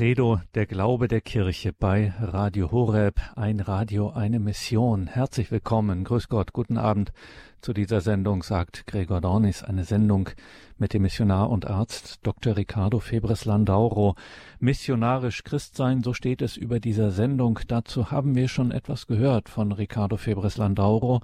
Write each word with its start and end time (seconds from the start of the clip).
Credo, 0.00 0.40
der 0.54 0.64
Glaube 0.64 1.08
der 1.08 1.20
Kirche 1.20 1.74
bei 1.74 2.14
Radio 2.18 2.70
Horeb, 2.70 3.20
ein 3.36 3.60
Radio, 3.60 4.08
eine 4.08 4.40
Mission. 4.40 5.08
Herzlich 5.08 5.50
willkommen, 5.50 6.04
grüß 6.04 6.30
Gott, 6.30 6.54
guten 6.54 6.78
Abend 6.78 7.12
zu 7.60 7.74
dieser 7.74 8.00
Sendung, 8.00 8.42
sagt 8.42 8.86
Gregor 8.86 9.20
Dornis, 9.20 9.62
eine 9.62 9.84
Sendung 9.84 10.30
mit 10.78 10.94
dem 10.94 11.02
Missionar 11.02 11.50
und 11.50 11.66
Arzt 11.66 12.20
Dr. 12.22 12.56
Ricardo 12.56 12.98
Febres 12.98 13.44
Landauro. 13.44 14.14
Missionarisch 14.58 15.44
Christsein, 15.44 16.02
so 16.02 16.14
steht 16.14 16.40
es 16.40 16.56
über 16.56 16.80
dieser 16.80 17.10
Sendung. 17.10 17.60
Dazu 17.68 18.10
haben 18.10 18.34
wir 18.34 18.48
schon 18.48 18.70
etwas 18.70 19.06
gehört 19.06 19.50
von 19.50 19.70
Ricardo 19.70 20.16
Febres 20.16 20.56
Landauro. 20.56 21.20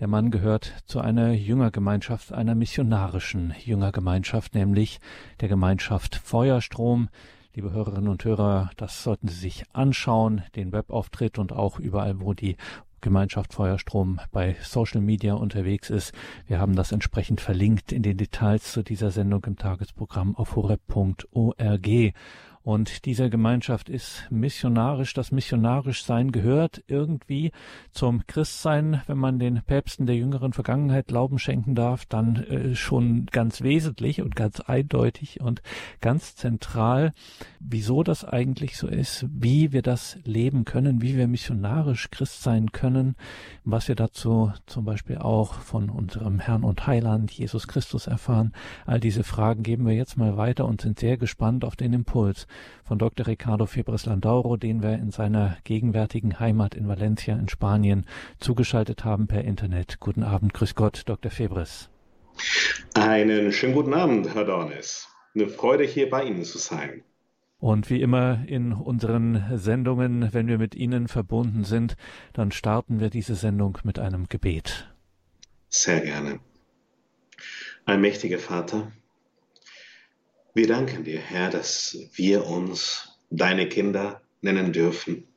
Der 0.00 0.08
Mann 0.08 0.32
gehört 0.32 0.72
zu 0.86 0.98
einer 0.98 1.30
Jüngergemeinschaft, 1.30 2.32
einer 2.32 2.56
missionarischen 2.56 3.54
Jüngergemeinschaft, 3.64 4.56
nämlich 4.56 4.98
der 5.40 5.48
Gemeinschaft 5.48 6.16
Feuerstrom, 6.16 7.08
Liebe 7.56 7.72
Hörerinnen 7.72 8.08
und 8.08 8.22
Hörer, 8.22 8.68
das 8.76 9.02
sollten 9.02 9.28
Sie 9.28 9.38
sich 9.38 9.64
anschauen, 9.72 10.42
den 10.56 10.72
Webauftritt 10.72 11.38
und 11.38 11.54
auch 11.54 11.78
überall, 11.78 12.20
wo 12.20 12.34
die 12.34 12.58
Gemeinschaft 13.00 13.54
Feuerstrom 13.54 14.20
bei 14.30 14.56
Social 14.60 15.00
Media 15.00 15.32
unterwegs 15.32 15.88
ist. 15.88 16.12
Wir 16.46 16.60
haben 16.60 16.76
das 16.76 16.92
entsprechend 16.92 17.40
verlinkt 17.40 17.92
in 17.92 18.02
den 18.02 18.18
Details 18.18 18.72
zu 18.72 18.82
dieser 18.82 19.10
Sendung 19.10 19.42
im 19.46 19.56
Tagesprogramm 19.56 20.36
auf 20.36 20.54
horeb.org. 20.54 21.86
Und 22.66 23.04
diese 23.04 23.30
Gemeinschaft 23.30 23.88
ist 23.88 24.26
missionarisch. 24.28 25.14
Das 25.14 25.30
missionarisch 25.30 26.02
Sein 26.02 26.32
gehört 26.32 26.82
irgendwie 26.88 27.52
zum 27.92 28.26
Christsein. 28.26 29.02
Wenn 29.06 29.18
man 29.18 29.38
den 29.38 29.62
Päpsten 29.62 30.06
der 30.06 30.16
jüngeren 30.16 30.52
Vergangenheit 30.52 31.06
Glauben 31.06 31.38
schenken 31.38 31.76
darf, 31.76 32.06
dann 32.06 32.34
äh, 32.34 32.74
schon 32.74 33.26
ganz 33.26 33.62
wesentlich 33.62 34.20
und 34.20 34.34
ganz 34.34 34.58
eindeutig 34.58 35.40
und 35.40 35.62
ganz 36.00 36.34
zentral, 36.34 37.12
wieso 37.60 38.02
das 38.02 38.24
eigentlich 38.24 38.78
so 38.78 38.88
ist, 38.88 39.26
wie 39.30 39.70
wir 39.70 39.82
das 39.82 40.18
leben 40.24 40.64
können, 40.64 41.00
wie 41.02 41.16
wir 41.16 41.28
missionarisch 41.28 42.10
Christ 42.10 42.42
sein 42.42 42.72
können, 42.72 43.14
was 43.62 43.86
wir 43.86 43.94
dazu 43.94 44.52
zum 44.66 44.84
Beispiel 44.84 45.18
auch 45.18 45.54
von 45.54 45.88
unserem 45.88 46.40
Herrn 46.40 46.64
und 46.64 46.84
Heiland 46.88 47.30
Jesus 47.30 47.68
Christus 47.68 48.08
erfahren. 48.08 48.52
All 48.86 48.98
diese 48.98 49.22
Fragen 49.22 49.62
geben 49.62 49.86
wir 49.86 49.94
jetzt 49.94 50.16
mal 50.16 50.36
weiter 50.36 50.64
und 50.64 50.80
sind 50.80 50.98
sehr 50.98 51.16
gespannt 51.16 51.64
auf 51.64 51.76
den 51.76 51.92
Impuls 51.92 52.48
von 52.84 52.98
Dr. 52.98 53.26
Ricardo 53.26 53.66
Febres 53.66 54.06
Landauro, 54.06 54.56
den 54.56 54.82
wir 54.82 54.94
in 54.94 55.10
seiner 55.10 55.56
gegenwärtigen 55.64 56.38
Heimat 56.40 56.74
in 56.74 56.88
Valencia 56.88 57.36
in 57.36 57.48
Spanien 57.48 58.06
zugeschaltet 58.38 59.04
haben 59.04 59.26
per 59.26 59.44
Internet. 59.44 59.98
Guten 60.00 60.22
Abend, 60.22 60.54
grüß 60.54 60.74
Gott, 60.74 61.02
Dr. 61.06 61.30
Febres. 61.30 61.90
Einen 62.94 63.52
schönen 63.52 63.74
guten 63.74 63.94
Abend, 63.94 64.34
Herr 64.34 64.44
Dornes. 64.44 65.08
Eine 65.34 65.48
Freude, 65.48 65.84
hier 65.84 66.08
bei 66.08 66.24
Ihnen 66.24 66.44
zu 66.44 66.58
sein. 66.58 67.02
Und 67.58 67.88
wie 67.88 68.02
immer 68.02 68.44
in 68.46 68.72
unseren 68.72 69.42
Sendungen, 69.54 70.32
wenn 70.32 70.46
wir 70.46 70.58
mit 70.58 70.74
Ihnen 70.74 71.08
verbunden 71.08 71.64
sind, 71.64 71.96
dann 72.34 72.52
starten 72.52 73.00
wir 73.00 73.08
diese 73.10 73.34
Sendung 73.34 73.78
mit 73.82 73.98
einem 73.98 74.28
Gebet. 74.28 74.94
Sehr 75.68 76.00
gerne. 76.00 76.40
Ein 77.86 78.00
mächtiger 78.00 78.38
Vater, 78.38 78.92
wir 80.56 80.66
danken 80.66 81.04
dir, 81.04 81.20
Herr, 81.20 81.50
dass 81.50 81.98
wir 82.14 82.46
uns 82.46 83.18
deine 83.28 83.68
Kinder 83.68 84.22
nennen 84.40 84.72
dürfen. 84.72 85.28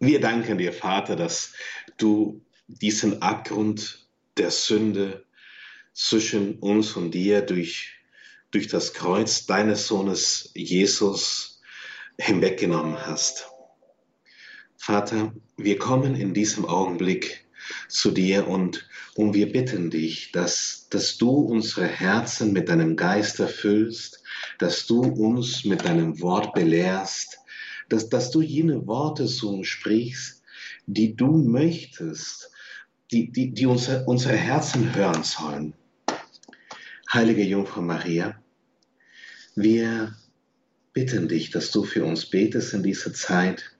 Wir 0.00 0.18
danken 0.18 0.56
dir, 0.56 0.72
Vater, 0.72 1.14
dass 1.14 1.52
du 1.98 2.42
diesen 2.68 3.20
Abgrund 3.20 4.08
der 4.38 4.50
Sünde 4.50 5.26
zwischen 5.92 6.58
uns 6.60 6.96
und 6.96 7.10
dir 7.10 7.42
durch, 7.42 7.92
durch 8.50 8.66
das 8.66 8.94
Kreuz 8.94 9.44
deines 9.44 9.86
Sohnes 9.88 10.52
Jesus 10.54 11.60
hinweggenommen 12.18 12.96
hast. 13.06 13.46
Vater, 14.78 15.34
wir 15.58 15.76
kommen 15.76 16.14
in 16.14 16.32
diesem 16.32 16.64
Augenblick 16.64 17.41
zu 17.88 18.10
dir 18.10 18.48
und, 18.48 18.88
und 19.14 19.34
wir 19.34 19.52
bitten 19.52 19.90
dich, 19.90 20.32
dass, 20.32 20.86
dass 20.90 21.16
du 21.16 21.30
unsere 21.30 21.86
Herzen 21.86 22.52
mit 22.52 22.68
deinem 22.68 22.96
Geist 22.96 23.40
erfüllst, 23.40 24.22
dass 24.58 24.86
du 24.86 25.02
uns 25.02 25.64
mit 25.64 25.84
deinem 25.84 26.20
Wort 26.20 26.54
belehrst, 26.54 27.38
dass, 27.88 28.08
dass 28.08 28.30
du 28.30 28.40
jene 28.40 28.86
Worte 28.86 29.26
zu 29.26 29.52
uns 29.52 29.68
sprichst, 29.68 30.42
die 30.86 31.14
du 31.14 31.36
möchtest, 31.36 32.50
die, 33.10 33.30
die, 33.30 33.52
die 33.52 33.66
unsere, 33.66 34.04
unsere 34.06 34.36
Herzen 34.36 34.94
hören 34.94 35.22
sollen. 35.22 35.74
Heilige 37.12 37.42
Jungfrau 37.42 37.82
Maria, 37.82 38.42
wir 39.54 40.16
bitten 40.94 41.28
dich, 41.28 41.50
dass 41.50 41.70
du 41.70 41.84
für 41.84 42.04
uns 42.04 42.26
betest 42.26 42.72
in 42.72 42.82
dieser 42.82 43.12
Zeit 43.12 43.70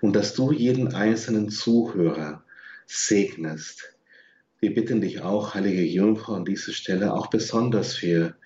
und 0.00 0.14
dass 0.14 0.34
du 0.34 0.52
jeden 0.52 0.94
einzelnen 0.94 1.50
Zuhörer 1.50 2.44
segnest. 2.90 3.94
Wir 4.58 4.74
bitten 4.74 5.00
dich 5.00 5.22
auch, 5.22 5.54
heilige 5.54 5.82
Jungfrau, 5.82 6.34
an 6.34 6.44
dieser 6.44 6.72
Stelle 6.72 7.14
auch 7.14 7.28
besonders 7.28 7.94
für, 7.94 8.36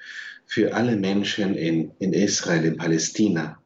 für 0.47 0.75
alle 0.75 0.97
Menschen 0.97 1.55
in, 1.55 1.93
in 1.99 2.13
Israel, 2.13 2.65
in 2.65 2.77
Palästina. 2.77 3.61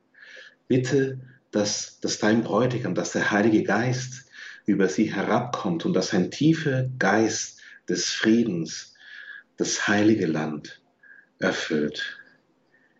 Bitte, 0.68 1.18
dass, 1.50 1.98
dass 2.00 2.18
dein 2.18 2.42
Bräutigam, 2.42 2.94
dass 2.94 3.12
der 3.12 3.30
Heilige 3.30 3.64
Geist 3.64 4.26
über 4.66 4.88
sie 4.88 5.12
herabkommt 5.12 5.84
und 5.84 5.94
dass 5.94 6.14
ein 6.14 6.30
tiefer 6.30 6.88
Geist 6.98 7.60
des 7.88 8.10
Friedens 8.10 8.94
das 9.56 9.88
heilige 9.88 10.26
Land 10.26 10.80
erfüllt. 11.38 12.20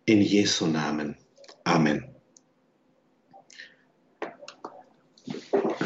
In 0.05 0.21
Jesu 0.21 0.67
Namen. 0.67 1.15
Amen. 1.63 2.18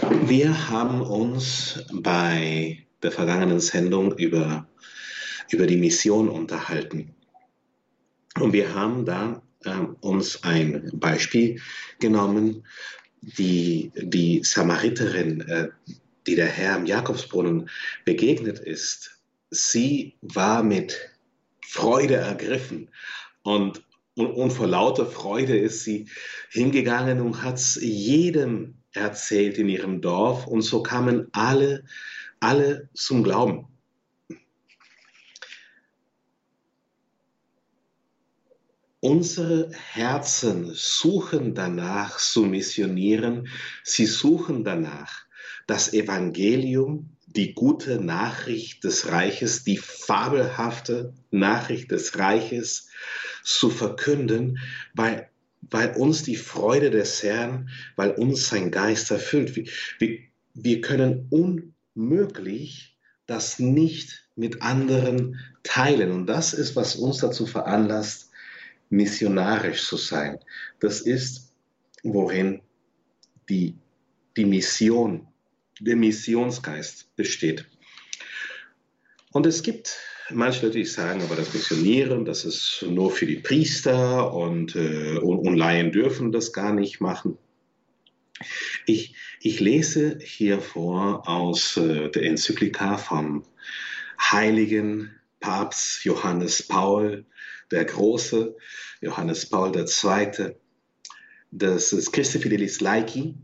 Wir 0.10 0.70
haben 0.70 1.02
uns 1.02 1.86
bei 1.92 2.86
der 3.02 3.12
vergangenen 3.12 3.62
Sendung 3.62 4.18
über, 4.18 4.68
über 5.50 5.66
die 5.66 5.78
Mission 5.78 6.28
unterhalten. 6.28 7.16
Und 8.40 8.52
wir 8.52 8.74
haben 8.76 9.06
da 9.06 9.42
äh, 9.64 9.72
uns 10.02 10.44
ein 10.44 10.90
Beispiel 10.94 11.62
genommen, 12.00 12.66
die, 13.22 13.92
die 13.96 14.44
Samariterin, 14.44 15.42
äh, 15.42 15.70
die 16.28 16.36
der 16.36 16.48
Herr 16.48 16.78
im 16.78 16.86
Jakobsbrunnen 16.86 17.70
begegnet 18.04 18.60
ist. 18.60 19.22
Sie 19.52 20.16
war 20.22 20.64
mit 20.64 20.98
Freude 21.66 22.16
ergriffen 22.16 22.90
und, 23.44 23.84
und, 24.16 24.28
und 24.28 24.52
vor 24.52 24.68
lauter 24.68 25.06
Freude 25.06 25.58
ist 25.58 25.84
sie 25.86 26.08
hingegangen 26.50 27.22
und 27.22 27.42
hat 27.42 27.60
jedem 27.80 28.76
erzählt 28.94 29.58
in 29.58 29.70
ihrem 29.70 30.02
Dorf 30.02 30.48
und 30.48 30.62
so 30.62 30.84
kamen 30.84 31.28
alle, 31.32 31.84
alle 32.40 32.90
zum 32.94 33.24
Glauben. 33.24 33.68
Unsere 39.00 39.70
Herzen 39.92 40.72
suchen 40.74 41.56
danach 41.56 42.20
zu 42.20 42.46
missionieren, 42.46 43.50
sie 43.84 44.06
suchen 44.06 44.64
danach, 44.64 45.26
das 45.68 45.92
Evangelium, 45.92 47.10
die 47.28 47.54
gute 47.54 48.00
Nachricht 48.00 48.84
des 48.86 49.10
Reiches, 49.10 49.66
die 49.66 49.76
fabelhafte 49.76 51.14
Nachricht 51.32 51.92
des 51.92 52.18
Reiches 52.18 52.88
zu 53.44 53.70
verkünden, 53.70 54.60
weil 54.94 55.30
weil 55.70 55.96
uns 55.96 56.24
die 56.24 56.36
Freude 56.36 56.92
des 56.92 57.24
Herrn, 57.24 57.70
weil 57.96 58.12
uns 58.12 58.48
sein 58.50 58.72
Geist 58.72 59.12
erfüllt. 59.12 59.56
Wir, 59.56 59.66
wir, 60.00 60.20
wir 60.54 60.82
können 60.82 61.28
unmöglich 61.30 62.98
das 63.26 63.60
nicht 63.60 64.28
mit 64.36 64.62
anderen 64.62 65.40
teilen. 65.64 66.12
Und 66.12 66.28
das 66.28 66.54
ist, 66.54 66.76
was 66.76 66.96
uns 66.96 67.18
dazu 67.18 67.46
veranlasst, 67.46 68.32
missionarisch 68.90 69.88
zu 69.88 69.98
sein. 69.98 70.40
Das 70.80 71.02
ist, 71.02 71.54
worin 72.04 72.62
die, 73.50 73.78
die 74.38 74.46
Mission, 74.46 75.28
der 75.80 75.96
Missionsgeist 75.96 77.16
besteht. 77.16 77.68
Und 79.32 79.46
es 79.46 79.64
gibt 79.64 79.98
manche 80.30 80.70
die 80.70 80.86
sagen, 80.86 81.22
aber 81.22 81.36
das 81.36 81.54
Missionieren, 81.54 82.26
das 82.26 82.46
ist 82.46 82.86
nur 82.88 83.12
für 83.12 83.26
die 83.26 83.38
Priester 83.38 84.34
und, 84.34 84.76
äh, 84.76 85.18
und, 85.18 85.40
und 85.40 85.56
Laien 85.56 85.92
dürfen 85.92 86.32
das 86.32 86.54
gar 86.54 86.74
nicht 86.74 87.02
machen. 87.02 87.38
Ich, 88.86 89.16
ich 89.40 89.60
lese 89.60 90.18
hier 90.22 90.60
vor 90.60 91.28
aus 91.28 91.78
äh, 91.78 92.10
der 92.10 92.24
Enzyklika 92.24 92.98
vom 92.98 93.44
heiligen 94.20 95.12
Papst 95.40 96.04
Johannes 96.04 96.64
Paul 96.64 97.26
der 97.72 97.86
Große, 97.86 98.56
Johannes 99.02 99.50
Paul 99.50 99.76
II. 99.76 100.56
Das 101.52 101.94
ist 101.94 102.12
Christi 102.12 102.40
Fidelis 102.40 102.82
Laiki, 102.82 103.36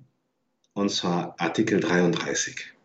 und 0.74 0.90
zwar 0.90 1.36
Artikel 1.40 1.80
33 1.80 2.79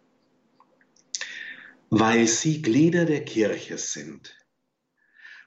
weil 1.97 2.27
sie 2.27 2.61
Glieder 2.61 3.05
der 3.05 3.25
Kirche 3.25 3.79
sind, 3.79 4.37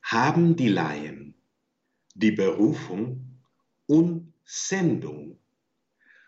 haben 0.01 0.55
die 0.55 0.69
Laien 0.69 1.35
die 2.13 2.31
Berufung, 2.31 3.41
Sendung, 4.45 5.37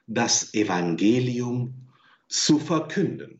das 0.07 0.53
Evangelium 0.53 1.87
zu 2.27 2.59
verkünden. 2.59 3.39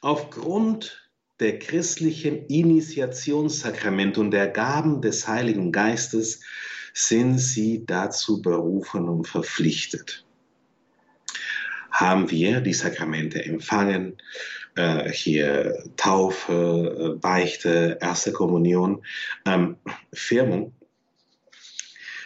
Aufgrund 0.00 1.10
der 1.40 1.58
christlichen 1.58 2.46
Initiationssakramente 2.46 4.20
und 4.20 4.30
der 4.30 4.46
Gaben 4.46 5.02
des 5.02 5.26
Heiligen 5.26 5.72
Geistes 5.72 6.40
sind 6.94 7.38
sie 7.38 7.84
dazu 7.84 8.40
berufen 8.40 9.08
und 9.08 9.26
verpflichtet. 9.26 10.24
Haben 12.02 12.32
wir 12.32 12.60
die 12.60 12.74
Sakramente 12.74 13.44
empfangen, 13.44 14.16
äh, 14.74 15.08
hier 15.12 15.84
Taufe, 15.96 17.14
äh, 17.14 17.18
Beichte, 17.20 17.96
erste 18.00 18.32
Kommunion, 18.32 19.04
ähm, 19.46 19.76
Firmung, 20.12 20.74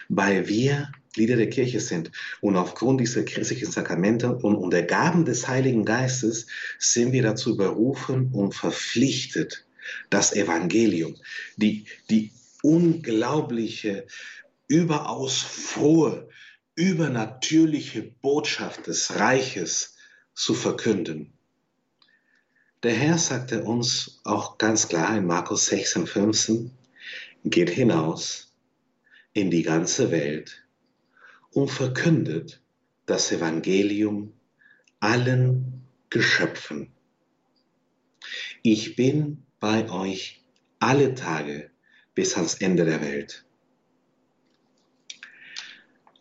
weil 0.09 0.49
wir 0.49 0.91
Glieder 1.13 1.37
der 1.37 1.51
Kirche 1.51 1.81
sind. 1.81 2.11
Und 2.41 2.57
aufgrund 2.57 3.03
dieser 3.03 3.23
christlichen 3.25 3.71
Sakramente 3.71 4.35
und, 4.35 4.57
und 4.57 4.73
der 4.73 4.85
Gaben 4.85 5.27
des 5.27 5.47
Heiligen 5.47 5.85
Geistes 5.85 6.47
sind 6.79 7.13
wir 7.13 7.23
dazu 7.23 7.59
berufen 7.59 8.31
und 8.33 8.55
verpflichtet, 8.55 9.67
das 10.09 10.33
Evangelium, 10.33 11.17
die, 11.59 11.85
die 12.09 12.33
unglaubliche, 12.63 14.07
überaus 14.69 15.43
frohe, 15.43 16.31
übernatürliche 16.77 18.03
Botschaft 18.03 18.87
des 18.87 19.19
Reiches 19.19 19.97
zu 20.35 20.55
verkünden. 20.55 21.33
Der 22.83 22.93
Herr 22.93 23.19
sagte 23.19 23.65
uns 23.65 24.21
auch 24.25 24.59
ganz 24.59 24.87
klar 24.87 25.17
in 25.17 25.27
Markus 25.27 25.67
16, 25.67 26.07
15, 26.07 26.71
geht 27.45 27.71
hinaus 27.71 28.55
in 29.33 29.51
die 29.51 29.63
ganze 29.63 30.11
Welt 30.11 30.63
und 31.51 31.71
verkündet 31.71 32.63
das 33.07 33.33
Evangelium 33.33 34.35
allen 35.01 35.87
Geschöpfen. 36.11 36.93
Ich 38.63 38.97
bin 38.97 39.47
bei 39.59 39.89
euch 39.91 40.45
alle 40.79 41.15
Tage 41.15 41.71
bis 42.15 42.37
ans 42.37 42.55
Ende 42.55 42.85
der 42.85 43.01
Welt. 43.01 43.46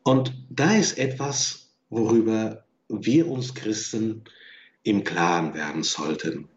Und 0.08 0.36
da 0.52 0.76
ist 0.76 1.00
etwas, 1.00 1.72
worüber 1.90 2.64
wir 2.88 3.28
uns 3.28 3.56
Christen 3.56 4.24
im 4.84 5.04
Klaren 5.04 5.56
werden 5.56 5.82
sollten, 5.82 6.48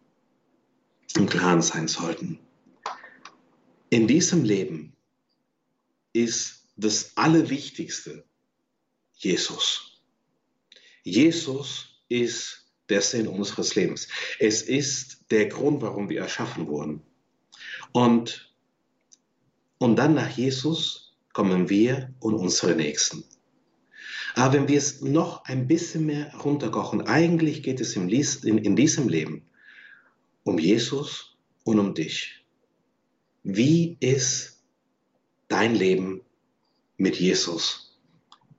im 1.15 1.27
Klaren 1.27 1.63
sein 1.63 1.87
sollten. 1.87 2.37
In 3.89 4.07
diesem 4.07 4.43
Leben 4.43 4.95
ist 6.13 6.67
das 6.75 7.17
Allerwichtigste, 7.17 8.23
Jesus. 9.15 9.99
Jesus 11.01 12.03
ist 12.07 12.71
der 12.87 13.01
Sinn 13.01 13.27
unseres 13.27 13.73
Lebens. 13.73 14.09
Es 14.37 14.61
ist 14.61 15.25
der 15.31 15.47
Grund, 15.47 15.81
warum 15.81 16.07
wir 16.07 16.21
erschaffen 16.21 16.67
wurden. 16.67 17.01
Und, 17.93 18.53
und 19.79 19.95
dann 19.95 20.13
nach 20.13 20.29
Jesus 20.29 21.17
kommen 21.33 21.67
wir 21.67 22.13
und 22.19 22.35
unsere 22.35 22.75
Nächsten. 22.75 23.23
Aber 24.39 24.53
wenn 24.53 24.67
wir 24.67 24.77
es 24.77 25.01
noch 25.01 25.45
ein 25.45 25.67
bisschen 25.67 26.05
mehr 26.05 26.33
runterkochen, 26.35 27.07
eigentlich 27.07 27.63
geht 27.63 27.81
es 27.81 27.95
in, 27.95 28.07
diesem 28.07 29.09
Leben 29.09 29.49
um 30.43 30.57
Jesus 30.57 31.37
und 31.63 31.79
um 31.79 31.93
dich. 31.93 32.45
Wie 33.43 33.97
ist 33.99 34.63
dein 35.47 35.75
Leben 35.75 36.21
mit 36.97 37.19
Jesus? 37.19 37.89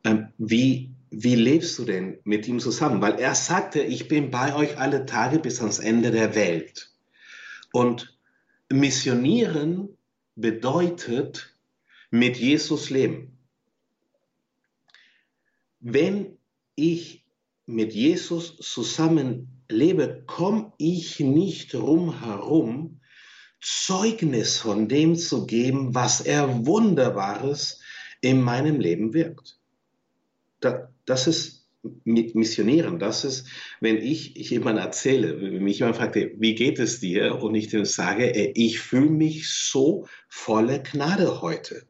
ähm, 0.04 0.28
wie, 0.38 0.90
wie 1.10 1.34
lebst 1.34 1.78
du 1.78 1.84
denn 1.84 2.18
mit 2.24 2.46
ihm 2.48 2.60
zusammen? 2.60 3.02
Weil 3.02 3.18
er 3.18 3.34
sagte, 3.34 3.80
ich 3.80 4.08
bin 4.08 4.30
bei 4.30 4.54
euch 4.54 4.78
alle 4.78 5.06
Tage 5.06 5.38
bis 5.38 5.60
ans 5.60 5.78
Ende 5.78 6.10
der 6.10 6.34
Welt. 6.34 6.90
Und 7.72 8.16
missionieren 8.70 9.96
bedeutet 10.36 11.54
mit 12.10 12.36
Jesus 12.36 12.90
leben. 12.90 13.36
Wenn 15.80 16.38
ich 16.76 17.24
mit 17.66 17.94
Jesus 17.94 18.56
zusammen 18.58 19.62
lebe, 19.68 20.24
komme 20.26 20.72
ich 20.78 21.20
nicht 21.20 21.74
rum 21.74 22.20
herum, 22.20 23.00
Zeugnis 23.60 24.58
von 24.58 24.88
dem 24.88 25.16
zu 25.16 25.46
geben, 25.46 25.94
was 25.94 26.20
er 26.20 26.66
Wunderbares 26.66 27.80
in 28.20 28.40
meinem 28.40 28.80
Leben 28.80 29.12
wirkt 29.12 29.60
das 31.10 31.26
ist 31.26 31.66
mit 32.04 32.34
Missionieren, 32.34 32.98
das 32.98 33.24
ist, 33.24 33.46
wenn 33.80 33.96
ich, 33.96 34.36
ich 34.36 34.50
jemand 34.50 34.78
erzähle, 34.78 35.40
wenn 35.40 35.62
mich 35.62 35.78
jemand 35.78 35.96
fragt, 35.96 36.14
wie 36.16 36.54
geht 36.54 36.78
es 36.78 37.00
dir? 37.00 37.42
Und 37.42 37.54
ich 37.54 37.68
dem 37.68 37.84
sage, 37.84 38.30
ich 38.54 38.80
fühle 38.80 39.10
mich 39.10 39.48
so 39.48 40.06
voller 40.28 40.80
Gnade 40.80 41.40
heute. 41.40 41.86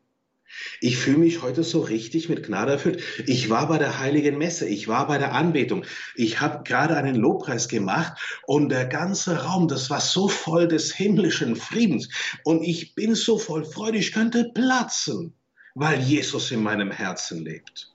Ich 0.80 0.96
fühle 0.96 1.18
mich 1.18 1.42
heute 1.42 1.62
so 1.62 1.80
richtig 1.80 2.28
mit 2.28 2.44
Gnade 2.44 2.72
erfüllt. 2.72 3.02
Ich 3.26 3.50
war 3.50 3.68
bei 3.68 3.78
der 3.78 3.98
heiligen 3.98 4.38
Messe, 4.38 4.68
ich 4.68 4.88
war 4.88 5.06
bei 5.06 5.18
der 5.18 5.32
Anbetung, 5.32 5.84
ich 6.14 6.40
habe 6.40 6.62
gerade 6.64 6.96
einen 6.96 7.16
Lobpreis 7.16 7.68
gemacht 7.68 8.14
und 8.46 8.70
der 8.70 8.86
ganze 8.86 9.44
Raum, 9.44 9.68
das 9.68 9.90
war 9.90 10.00
so 10.00 10.28
voll 10.28 10.68
des 10.68 10.94
himmlischen 10.94 11.56
Friedens 11.56 12.08
und 12.44 12.62
ich 12.62 12.94
bin 12.94 13.14
so 13.14 13.38
voll 13.38 13.64
Freude, 13.64 13.98
ich 13.98 14.12
könnte 14.12 14.50
platzen, 14.54 15.34
weil 15.74 16.00
Jesus 16.00 16.50
in 16.50 16.62
meinem 16.62 16.90
Herzen 16.90 17.44
lebt. 17.44 17.92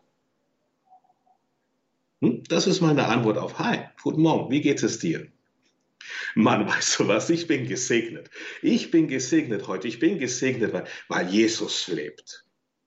Hm? 2.22 2.44
Das 2.48 2.68
ist 2.68 2.82
meine 2.82 3.08
Antwort 3.08 3.38
auf 3.38 3.60
Hi, 3.60 3.80
guten 4.02 4.22
Morgen, 4.22 4.52
wie 4.52 4.62
geht 4.62 4.82
es 4.84 5.00
dir? 5.00 5.28
Mann, 6.36 6.68
weißt 6.68 7.00
du 7.00 7.08
was, 7.08 7.30
ich 7.30 7.48
bin 7.48 7.68
gesegnet. 7.68 8.30
Ich 8.62 8.92
bin 8.92 9.08
gesegnet 9.08 9.68
heute, 9.68 9.88
ich 9.88 10.00
bin 10.00 10.20
gesegnet, 10.20 10.74
weil, 10.74 10.86
weil 11.08 11.30
Jesus 11.30 11.88
lebt. 11.88 12.45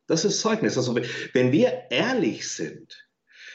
Das 0.08 0.24
ist 0.24 0.40
Zeugnis. 0.40 0.76
Also 0.76 0.96
wenn 0.96 1.52
wir 1.52 1.84
ehrlich 1.90 2.48
sind, 2.48 3.08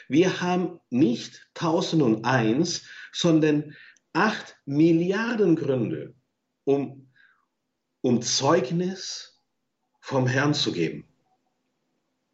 wir 0.08 0.40
haben 0.40 0.80
nicht 0.88 1.48
1001, 1.54 2.86
sondern 3.12 3.74
8 4.12 4.56
Milliarden 4.64 5.56
Gründe, 5.56 6.14
um, 6.64 7.10
um 8.00 8.22
Zeugnis 8.22 9.40
vom 10.00 10.26
Herrn 10.26 10.54
zu 10.54 10.72
geben. 10.72 11.08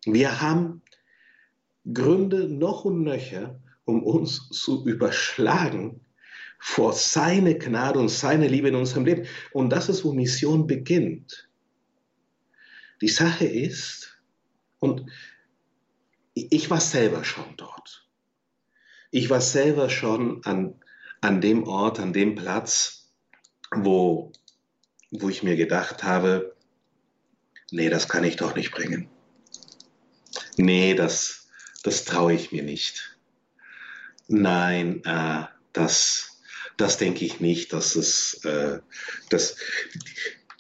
Wir 0.05 0.41
haben 0.41 0.83
Gründe 1.93 2.49
noch 2.49 2.85
und 2.85 3.03
nöcher, 3.03 3.59
um 3.85 4.03
uns 4.03 4.49
zu 4.51 4.87
überschlagen 4.87 6.05
vor 6.59 6.93
seine 6.93 7.57
Gnade 7.57 7.99
und 7.99 8.11
seine 8.11 8.49
Liebe 8.49 8.69
in 8.69 8.75
unserem 8.75 9.07
Leben. 9.07 9.27
Und 9.53 9.71
das 9.71 9.89
ist, 9.89 10.05
wo 10.05 10.13
Mission 10.13 10.67
beginnt. 10.67 11.49
Die 13.01 13.09
Sache 13.09 13.47
ist, 13.47 14.10
und 14.81 15.07
ich 16.35 16.71
war 16.71 16.81
selber 16.81 17.25
schon 17.25 17.57
dort. 17.57 18.09
Ich 19.11 19.31
war 19.31 19.41
selber 19.41 19.91
schon 19.91 20.45
an, 20.45 20.81
an 21.21 21.41
dem 21.41 21.65
Ort, 21.65 22.01
an 22.01 22.13
dem 22.13 22.35
Platz, 22.35 23.13
wo, 23.75 24.33
wo 25.11 25.29
ich 25.29 25.43
mir 25.43 25.57
gedacht 25.57 26.03
habe, 26.03 26.57
nee, 27.71 27.89
das 27.89 28.09
kann 28.09 28.25
ich 28.25 28.37
doch 28.37 28.55
nicht 28.55 28.73
bringen. 28.73 29.09
Nee, 30.57 30.95
das, 30.95 31.49
das 31.83 32.05
traue 32.05 32.35
ich 32.35 32.53
mir 32.53 32.63
nicht. 32.63 33.17
Nein, 34.29 35.03
äh, 35.05 35.45
das, 35.73 36.41
das 36.77 36.99
denke 36.99 37.25
ich 37.25 37.41
nicht. 37.41 37.73
Das 37.73 37.97
ist, 37.97 38.45
äh, 38.45 38.81
das, 39.29 39.57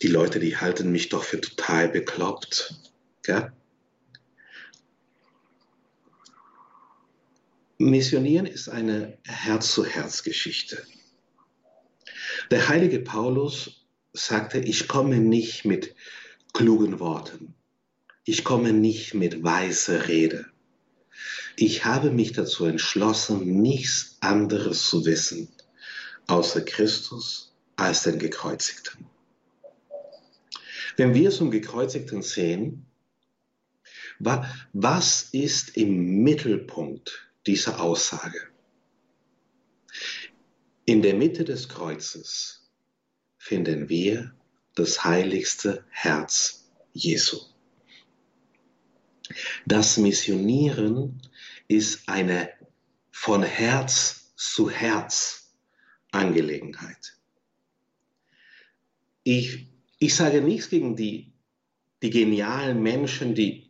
die 0.03 0.09
Leute, 0.09 0.41
die 0.41 0.57
halten 0.57 0.91
mich 0.91 1.09
doch 1.09 1.23
für 1.23 1.41
total 1.41 1.89
bekloppt. 1.89 2.75
Gell? 3.23 3.53
Missionieren 7.81 8.45
ist 8.45 8.69
eine 8.69 9.17
Herz-zu-Herz-Geschichte. 9.25 10.85
Der 12.51 12.69
heilige 12.69 12.99
Paulus 12.99 13.87
sagte, 14.13 14.59
ich 14.59 14.87
komme 14.87 15.17
nicht 15.17 15.65
mit 15.65 15.95
klugen 16.53 17.01
Worten. 17.01 17.55
Ich 18.27 18.45
komme 18.45 18.75
nicht 18.75 19.15
mit 19.15 19.43
weißer 19.43 20.09
Rede. 20.09 20.45
Ich 21.57 21.87
habe 21.87 22.11
mich 22.11 22.33
dazu 22.33 22.67
entschlossen, 22.67 23.63
nichts 23.63 24.19
anderes 24.21 24.87
zu 24.91 25.07
wissen, 25.07 25.49
außer 26.27 26.61
Christus 26.61 27.55
als 27.77 28.03
den 28.03 28.19
Gekreuzigten. 28.19 29.07
Wenn 30.99 31.15
wir 31.15 31.31
es 31.31 31.41
um 31.41 31.51
Gekreuzigten 31.51 32.21
sehen, 32.21 32.85
was 34.19 35.31
ist 35.33 35.79
im 35.79 36.23
Mittelpunkt 36.23 37.30
dieser 37.47 37.81
Aussage? 37.81 38.49
In 40.85 41.03
der 41.03 41.15
Mitte 41.15 41.45
des 41.45 41.69
Kreuzes 41.69 42.71
finden 43.39 43.89
wir 43.89 44.35
das 44.75 45.05
heiligste 45.05 45.85
Herz 45.91 46.71
Jesu. 46.93 47.39
Das 49.67 49.97
Missionieren 49.97 51.21
ist 51.69 52.09
eine 52.09 52.51
von 53.11 53.43
Herz 53.43 54.33
zu 54.37 54.71
Herz 54.71 55.55
Angelegenheit. 56.11 57.19
Ich, 59.23 59.67
ich 59.99 60.15
sage 60.15 60.41
nichts 60.41 60.71
gegen 60.71 60.97
die, 60.97 61.33
die 62.03 62.11
genialen 62.11 62.83
Menschen, 62.83 63.35
die 63.35 63.70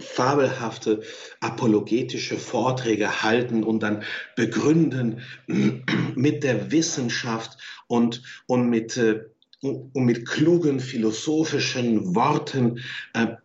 fabelhafte 0.00 1.02
apologetische 1.40 2.36
Vorträge 2.36 3.22
halten 3.22 3.62
und 3.64 3.82
dann 3.82 4.04
begründen 4.36 5.22
mit 6.14 6.42
der 6.42 6.70
Wissenschaft 6.72 7.58
und, 7.86 8.22
und, 8.46 8.68
mit, 8.68 8.96
äh, 8.96 9.24
und 9.62 10.04
mit 10.04 10.26
klugen 10.26 10.80
philosophischen 10.80 12.14
Worten, 12.14 12.80
äh, 13.14 13.36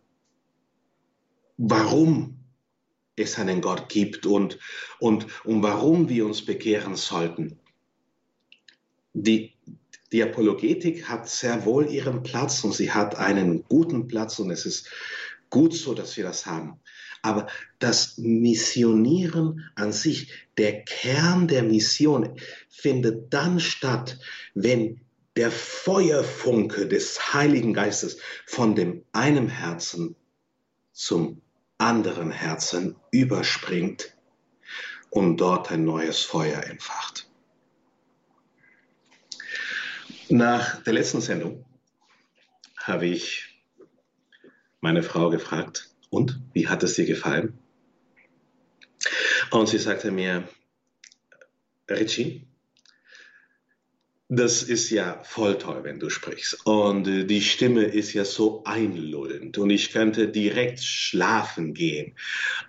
warum 1.58 2.40
es 3.16 3.38
einen 3.40 3.62
Gott 3.62 3.90
gibt 3.90 4.26
und, 4.26 4.60
und, 5.00 5.28
und 5.46 5.64
warum 5.64 6.10
wir 6.10 6.26
uns 6.26 6.44
bekehren 6.44 6.96
sollten. 6.96 7.60
Die, 9.14 9.54
die 10.12 10.22
Apologetik 10.22 11.08
hat 11.08 11.30
sehr 11.30 11.66
wohl 11.66 11.90
ihren 11.90 12.24
Platz 12.24 12.64
und 12.64 12.74
sie 12.74 12.92
hat 12.92 13.16
einen 13.16 13.64
guten 13.64 14.08
Platz 14.08 14.40
und 14.40 14.52
es 14.52 14.66
ist 14.66 14.90
gut 15.50 15.74
so, 15.74 15.94
dass 15.94 16.18
wir 16.18 16.24
das 16.24 16.46
haben. 16.46 16.80
Aber 17.22 17.48
das 17.80 18.18
Missionieren 18.18 19.70
an 19.76 19.92
sich, 19.92 20.32
der 20.58 20.84
Kern 20.84 21.48
der 21.48 21.64
Mission, 21.64 22.40
findet 22.70 23.34
dann 23.34 23.60
statt, 23.60 24.20
wenn 24.54 25.02
der 25.36 25.52
Feuerfunke 25.52 26.88
des 26.88 27.34
Heiligen 27.34 27.74
Geistes 27.74 28.18
von 28.46 28.76
dem 28.76 29.04
einen 29.12 29.50
Herzen 29.50 30.16
zum 30.94 31.42
anderen 31.78 32.32
Herzen 32.32 32.96
überspringt 33.12 34.16
und 35.10 35.38
dort 35.38 35.72
ein 35.72 35.84
neues 35.84 36.22
Feuer 36.22 36.64
entfacht. 36.64 37.30
Nach 40.30 40.82
der 40.84 40.94
letzten 40.94 41.22
Sendung 41.22 41.66
habe 42.78 43.08
ich 43.08 43.55
meine 44.86 45.02
Frau 45.02 45.32
gefragt, 45.32 45.90
und 46.12 46.40
wie 46.54 46.68
hat 46.68 46.84
es 46.84 46.94
dir 46.94 47.08
gefallen? 47.08 47.58
Und 49.50 49.68
sie 49.68 49.80
sagte 49.80 50.12
mir, 50.12 50.48
Richie, 51.90 52.46
das 54.30 54.62
ist 54.62 54.92
ja 54.92 55.24
voll 55.24 55.58
toll, 55.58 55.84
wenn 55.84 56.00
du 56.00 56.12
sprichst. 56.12 56.68
Und 56.68 57.08
äh, 57.08 57.26
die 57.26 57.42
Stimme 57.42 57.86
ist 57.86 58.14
ja 58.14 58.26
so 58.26 58.64
einlullend 58.64 59.58
und 59.58 59.72
ich 59.72 59.92
könnte 59.92 60.28
direkt 60.28 60.84
schlafen 60.84 61.74
gehen. 61.74 62.16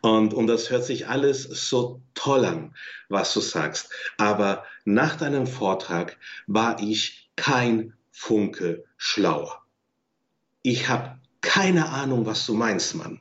Und, 0.01 0.33
und 0.33 0.47
das 0.47 0.71
hört 0.71 0.87
sich 0.87 1.09
alles 1.09 1.43
so 1.43 2.01
toll 2.15 2.47
an, 2.47 2.75
was 3.11 3.35
du 3.35 3.41
sagst. 3.41 3.93
Aber 4.17 4.65
nach 4.87 5.17
deinem 5.17 5.47
Vortrag 5.47 6.17
war 6.47 6.81
ich 6.81 7.29
kein 7.37 7.93
Funke 8.11 8.85
schlauer. 8.97 9.63
Ich 10.63 10.89
habe 10.89 11.21
keine 11.47 11.89
Ahnung, 11.91 12.27
was 12.27 12.45
du 12.45 12.55
meinst, 12.55 12.97
Mann. 12.97 13.21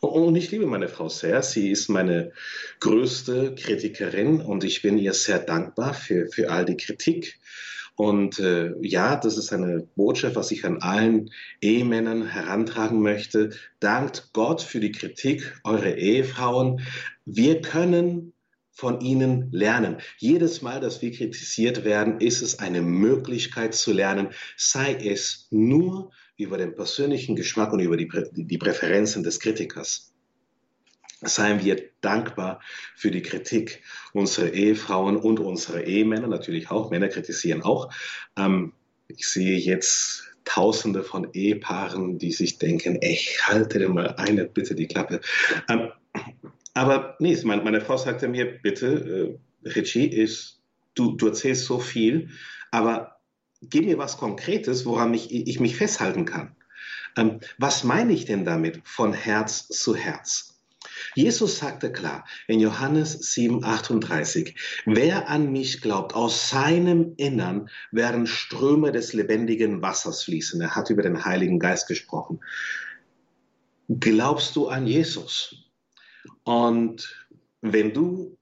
Und 0.00 0.36
ich 0.36 0.50
liebe 0.50 0.66
meine 0.66 0.88
Frau 0.88 1.08
sehr. 1.08 1.42
Sie 1.42 1.70
ist 1.70 1.88
meine 1.88 2.32
größte 2.80 3.54
Kritikerin 3.54 4.40
und 4.40 4.62
ich 4.62 4.82
bin 4.82 4.98
ihr 4.98 5.14
sehr 5.14 5.38
dankbar 5.38 5.94
für, 5.94 6.28
für 6.28 6.50
all 6.50 6.64
die 6.64 6.76
Kritik. 6.76 7.38
Und 7.96 8.38
äh, 8.38 8.72
ja, 8.82 9.16
das 9.16 9.36
ist 9.36 9.52
eine 9.52 9.86
Botschaft, 9.96 10.36
was 10.36 10.50
ich 10.50 10.64
an 10.64 10.82
allen 10.82 11.30
Ehemännern 11.60 12.26
herantragen 12.26 13.00
möchte. 13.00 13.50
Dankt 13.78 14.30
Gott 14.32 14.62
für 14.62 14.80
die 14.80 14.92
Kritik, 14.92 15.60
eure 15.64 15.94
Ehefrauen. 15.96 16.80
Wir 17.24 17.60
können 17.60 18.32
von 18.70 19.00
ihnen 19.00 19.50
lernen. 19.52 19.96
Jedes 20.18 20.62
Mal, 20.62 20.80
dass 20.80 21.02
wir 21.02 21.12
kritisiert 21.12 21.84
werden, 21.84 22.20
ist 22.20 22.40
es 22.40 22.58
eine 22.58 22.80
Möglichkeit 22.80 23.74
zu 23.74 23.92
lernen, 23.92 24.28
sei 24.56 24.94
es 24.94 25.48
nur 25.50 26.10
über 26.42 26.58
den 26.58 26.74
persönlichen 26.74 27.36
Geschmack 27.36 27.72
und 27.72 27.80
über 27.80 27.96
die, 27.96 28.08
die 28.32 28.58
Präferenzen 28.58 29.22
des 29.22 29.40
Kritikers. 29.40 30.12
Seien 31.22 31.62
wir 31.62 31.90
dankbar 32.00 32.60
für 32.96 33.10
die 33.10 33.22
Kritik 33.22 33.82
unserer 34.14 34.52
Ehefrauen 34.52 35.16
und 35.16 35.38
unserer 35.38 35.84
Ehemänner, 35.84 36.28
natürlich 36.28 36.70
auch, 36.70 36.90
Männer 36.90 37.08
kritisieren 37.08 37.62
auch. 37.62 37.92
Ähm, 38.36 38.72
ich 39.08 39.26
sehe 39.26 39.58
jetzt 39.58 40.30
Tausende 40.44 41.04
von 41.04 41.28
Ehepaaren, 41.32 42.18
die 42.18 42.32
sich 42.32 42.58
denken, 42.58 42.98
ich 43.02 43.46
halte 43.46 43.78
dir 43.78 43.90
mal 43.90 44.14
eine, 44.16 44.46
bitte 44.46 44.74
die 44.74 44.86
Klappe. 44.86 45.20
Ähm, 45.68 45.90
aber 46.74 47.16
nee, 47.20 47.38
meine, 47.44 47.62
meine, 47.62 47.80
Frau 47.82 47.96
sagte 47.98 48.26
mir, 48.26 48.58
bitte, 48.60 49.38
äh, 49.64 49.68
Richie, 49.68 50.06
ist, 50.06 50.60
du, 50.94 51.12
du 51.12 51.28
erzählst 51.28 51.66
so 51.66 51.78
viel, 51.78 52.30
aber 52.70 53.19
gib 53.62 53.84
mir 53.86 53.98
was 53.98 54.18
Konkretes, 54.18 54.86
woran 54.86 55.14
ich, 55.14 55.32
ich 55.32 55.60
mich 55.60 55.76
festhalten 55.76 56.24
kann. 56.24 56.56
Ähm, 57.16 57.40
was 57.58 57.84
meine 57.84 58.12
ich 58.12 58.24
denn 58.24 58.44
damit 58.44 58.80
von 58.84 59.12
Herz 59.12 59.68
zu 59.68 59.94
Herz? 59.94 60.50
Jesus 61.14 61.58
sagte 61.58 61.92
klar 61.92 62.24
in 62.46 62.60
Johannes 62.60 63.32
7, 63.34 63.64
38, 63.64 64.54
wer 64.86 65.28
an 65.28 65.50
mich 65.50 65.80
glaubt, 65.80 66.14
aus 66.14 66.50
seinem 66.50 67.14
Innern 67.16 67.68
werden 67.90 68.26
Ströme 68.26 68.92
des 68.92 69.12
lebendigen 69.12 69.82
Wassers 69.82 70.24
fließen. 70.24 70.60
Er 70.60 70.76
hat 70.76 70.90
über 70.90 71.02
den 71.02 71.24
Heiligen 71.24 71.58
Geist 71.58 71.88
gesprochen. 71.88 72.40
Glaubst 73.88 74.56
du 74.56 74.68
an 74.68 74.86
Jesus? 74.86 75.70
Und 76.44 77.26
wenn 77.60 77.92
du 77.92 78.36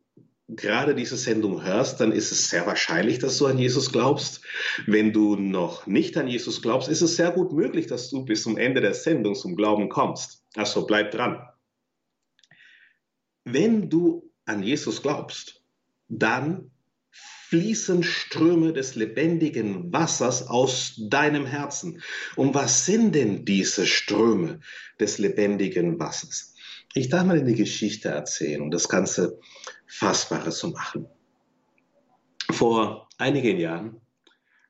gerade 0.49 0.95
diese 0.95 1.17
Sendung 1.17 1.63
hörst, 1.63 2.01
dann 2.01 2.11
ist 2.11 2.33
es 2.33 2.49
sehr 2.49 2.67
wahrscheinlich, 2.67 3.19
dass 3.19 3.39
du 3.39 3.47
an 3.47 3.59
Jesus 3.59 3.93
glaubst. 3.93 4.41
Wenn 4.87 5.13
du 5.13 5.37
noch 5.37 5.87
nicht 5.87 6.17
an 6.17 6.27
Jesus 6.27 6.63
glaubst, 6.63 6.89
ist 6.89 7.03
es 7.03 7.17
sehr 7.17 7.31
gut 7.31 7.53
möglich, 7.53 7.87
dass 7.87 8.09
du 8.09 8.25
bis 8.25 8.43
zum 8.43 8.57
Ende 8.57 8.81
der 8.81 8.95
Sendung 8.95 9.35
zum 9.35 9.57
Glauben 9.57 9.89
kommst. 9.89 10.43
Also 10.57 10.87
bleib 10.87 11.11
dran. 11.11 11.47
Wenn 13.45 13.91
du 13.91 14.31
an 14.47 14.63
Jesus 14.63 15.03
glaubst, 15.03 15.63
dann 16.09 16.71
fließen 17.49 18.03
Ströme 18.03 18.73
des 18.73 18.95
lebendigen 18.95 19.93
Wassers 19.93 20.49
aus 20.49 20.95
deinem 20.99 21.47
Herzen. 21.47 22.03
Und 22.37 22.55
was 22.55 22.85
sind 22.85 23.15
denn 23.15 23.45
diese 23.45 23.87
Ströme 23.87 24.61
des 25.01 25.19
lebendigen 25.19 25.99
Wassers? 25.99 26.55
Ich 26.95 27.09
darf 27.09 27.25
mal 27.25 27.39
eine 27.39 27.55
Geschichte 27.55 28.09
erzählen, 28.09 28.61
um 28.61 28.71
das 28.71 28.89
Ganze 28.89 29.41
fassbarer 29.89 30.51
zu 30.51 30.69
machen. 30.69 31.07
Vor 32.51 33.09
einigen 33.19 33.59
Jahren 33.59 34.01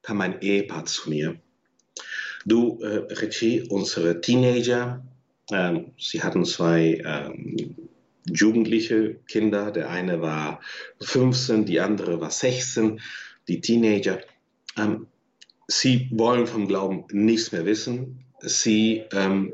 kam 0.02 0.20
ein 0.20 0.40
Ehepaar 0.40 0.86
zu 0.86 1.10
mir. 1.10 1.40
Du, 2.46 2.80
äh, 2.80 3.12
Richie, 3.14 3.62
unsere 3.68 4.20
Teenager, 4.20 5.04
äh, 5.50 5.80
sie 5.98 6.22
hatten 6.22 6.44
zwei 6.44 6.94
äh, 6.94 7.30
jugendliche 8.32 9.16
Kinder. 9.26 9.70
Der 9.70 9.90
eine 9.90 10.20
war 10.22 10.60
15, 11.00 11.64
die 11.64 11.80
andere 11.80 12.20
war 12.20 12.30
16, 12.30 13.00
die 13.48 13.60
Teenager. 13.60 14.20
Ähm, 14.76 15.08
sie 15.66 16.08
wollen 16.12 16.46
vom 16.46 16.68
Glauben 16.68 17.04
nichts 17.10 17.52
mehr 17.52 17.66
wissen. 17.66 18.24
Sie 18.40 19.04
ähm, 19.12 19.52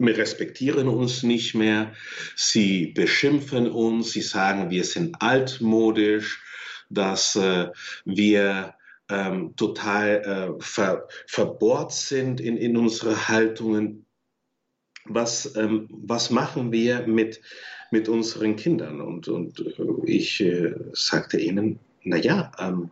respektieren 0.00 0.88
uns 0.88 1.22
nicht 1.22 1.54
mehr, 1.54 1.94
sie 2.34 2.88
beschimpfen 2.88 3.70
uns, 3.70 4.12
sie 4.12 4.20
sagen, 4.20 4.70
wir 4.70 4.84
sind 4.84 5.16
altmodisch, 5.20 6.42
dass 6.90 7.36
äh, 7.36 7.68
wir 8.04 8.74
ähm, 9.08 9.54
total 9.56 10.56
äh, 10.58 10.62
ver, 10.62 11.08
verbohrt 11.26 11.92
sind 11.92 12.40
in, 12.40 12.56
in 12.56 12.76
unsere 12.76 13.28
Haltungen. 13.28 14.04
Was, 15.04 15.54
ähm, 15.56 15.88
was 15.90 16.30
machen 16.30 16.72
wir 16.72 17.06
mit, 17.06 17.40
mit 17.90 18.08
unseren 18.08 18.56
Kindern? 18.56 19.00
Und, 19.00 19.28
und 19.28 19.60
äh, 19.60 20.10
ich 20.10 20.40
äh, 20.40 20.74
sagte 20.92 21.38
ihnen, 21.38 21.78
naja, 22.02 22.50
ähm, 22.58 22.90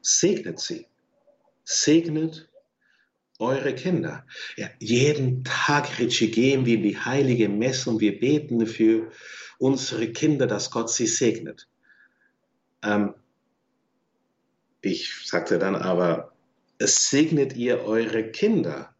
segnet 0.00 0.60
sie. 0.60 0.86
Segnet 1.64 2.48
eure 3.38 3.74
Kinder. 3.74 4.26
Ja, 4.56 4.68
jeden 4.78 5.44
Tag, 5.44 5.98
Richie, 5.98 6.30
gehen 6.30 6.66
wir 6.66 6.76
in 6.76 6.82
die 6.82 6.98
heilige 6.98 7.48
Messe 7.48 7.90
und 7.90 8.00
wir 8.00 8.18
beten 8.18 8.66
für 8.66 9.10
unsere 9.58 10.12
Kinder, 10.12 10.46
dass 10.46 10.70
Gott 10.70 10.90
sie 10.90 11.06
segnet. 11.06 11.68
Ähm, 12.82 13.14
ich 14.80 15.12
sagte 15.24 15.58
dann 15.58 15.74
aber, 15.74 16.32
segnet 16.78 17.56
ihr 17.56 17.80
eure 17.84 18.30
Kinder? 18.30 18.94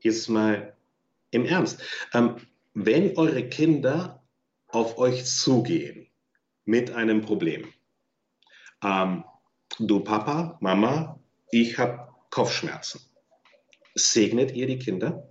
Jetzt 0.00 0.28
mal 0.28 0.74
im 1.30 1.44
Ernst. 1.44 1.82
Ähm, 2.12 2.36
wenn 2.74 3.16
eure 3.16 3.48
Kinder 3.48 4.22
auf 4.68 4.98
euch 4.98 5.24
zugehen 5.24 6.06
mit 6.64 6.92
einem 6.92 7.22
Problem, 7.22 7.72
ähm, 8.84 9.24
du 9.78 10.00
Papa, 10.00 10.56
Mama, 10.60 11.18
ich 11.50 11.78
habe 11.78 12.08
Kopfschmerzen 12.30 13.07
segnet 13.98 14.54
ihr 14.54 14.66
die 14.66 14.78
Kinder? 14.78 15.28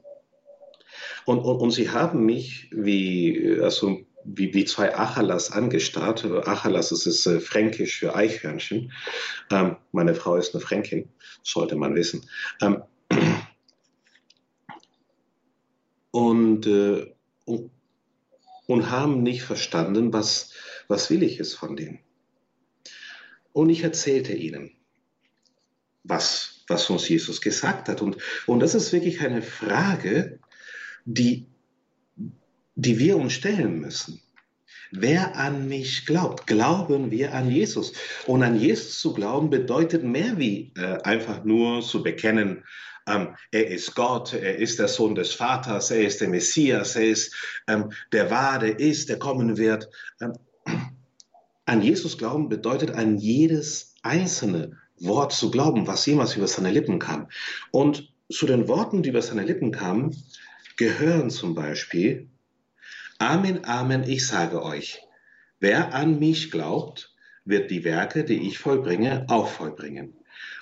Und, 1.26 1.40
und, 1.40 1.58
und 1.58 1.72
sie 1.72 1.90
haben 1.90 2.26
mich 2.26 2.70
wie, 2.72 3.60
also 3.62 4.00
wie, 4.24 4.54
wie 4.54 4.66
zwei 4.66 4.96
Achalas 4.96 5.52
angestarrt. 5.52 6.26
Achalas 6.26 6.92
ist, 6.92 7.06
ist 7.06 7.26
äh, 7.26 7.40
fränkisch 7.40 8.00
für 8.00 8.16
Eichhörnchen. 8.16 8.92
Ähm, 9.52 9.78
meine 9.92 10.16
Frau 10.16 10.36
ist 10.36 10.54
eine 10.54 10.64
Fränkin, 10.64 11.10
sollte 11.44 11.76
man 11.76 11.96
wissen. 11.96 12.30
Ähm, 12.62 12.84
und, 16.12 16.68
äh, 16.68 17.14
und, 17.46 17.72
und, 18.68 18.92
haben 18.92 19.24
nicht 19.24 19.44
verstanden, 19.44 20.12
was, 20.12 20.54
was 20.88 21.10
will 21.10 21.24
ich 21.24 21.40
es 21.40 21.54
von 21.54 21.76
denen. 21.78 22.00
Und 23.54 23.70
ich 23.70 23.84
erzählte 23.84 24.34
ihnen, 24.34 24.72
was, 26.04 26.57
was 26.68 26.90
uns 26.90 27.08
Jesus 27.08 27.42
gesagt 27.42 27.90
hat. 27.90 28.02
Und, 28.02 28.18
und 28.46 28.60
das 28.60 28.76
ist 28.76 28.94
wirklich 28.94 29.22
eine 29.22 29.42
Frage, 29.42 30.40
die 31.06 31.48
die 32.78 33.00
wir 33.00 33.18
uns 33.18 33.34
stellen 33.34 33.82
müssen. 33.82 34.22
Wer 34.92 35.36
an 35.36 35.68
mich 35.68 36.06
glaubt, 36.06 36.48
glauben 36.48 37.12
wir 37.12 37.34
an 37.34 37.50
Jesus. 37.50 37.92
Und 38.26 38.44
an 38.44 38.58
Jesus 38.58 39.00
zu 39.00 39.14
glauben 39.14 39.50
bedeutet 39.50 40.04
mehr 40.04 40.38
wie 40.38 40.72
äh, 40.78 41.02
einfach 41.02 41.44
nur 41.44 41.82
zu 41.82 42.04
bekennen, 42.04 42.64
ähm, 43.08 43.36
er 43.52 43.68
ist 43.68 43.96
Gott, 43.96 44.34
er 44.34 44.58
ist 44.58 44.80
der 44.80 44.88
Sohn 44.88 45.16
des 45.16 45.34
Vaters, 45.34 45.92
er 45.92 46.06
ist 46.06 46.22
der 46.22 46.30
Messias, 46.30 46.96
er 46.96 47.08
ist 47.08 47.34
ähm, 47.68 47.92
der 48.12 48.30
war, 48.30 48.60
der 48.60 48.80
ist, 48.80 49.10
der 49.10 49.18
kommen 49.18 49.58
wird. 49.58 49.90
Ähm, 50.22 50.34
an 51.66 51.82
Jesus 51.82 52.18
glauben 52.18 52.48
bedeutet 52.48 52.92
an 52.92 53.18
jedes 53.18 53.96
einzelne 54.04 54.78
Wort 55.00 55.34
zu 55.34 55.52
glauben, 55.52 55.88
was 55.88 56.06
jemals 56.06 56.36
über 56.36 56.48
seine 56.48 56.72
Lippen 56.72 57.00
kam. 57.00 57.28
Und 57.72 58.14
zu 58.30 58.46
den 58.46 58.68
Worten, 58.68 59.04
die 59.04 59.10
über 59.10 59.22
seine 59.22 59.44
Lippen 59.44 59.72
kamen, 59.72 60.16
gehören 60.78 61.30
zum 61.30 61.56
Beispiel 61.56 62.30
Amen, 63.20 63.66
Amen, 63.66 64.04
ich 64.04 64.28
sage 64.28 64.62
euch, 64.62 65.02
wer 65.60 65.94
an 65.96 66.20
mich 66.20 66.52
glaubt, 66.52 67.16
wird 67.46 67.72
die 67.72 67.84
Werke, 67.84 68.24
die 68.24 68.48
ich 68.48 68.60
vollbringe, 68.60 69.26
auch 69.28 69.48
vollbringen. 69.48 70.14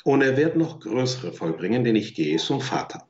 Und 0.05 0.21
er 0.21 0.37
wird 0.37 0.55
noch 0.55 0.79
größere 0.79 1.33
vollbringen, 1.33 1.83
denn 1.83 1.97
ich 1.97 2.13
gehe 2.13 2.37
zum 2.37 2.61
Vater. 2.61 3.07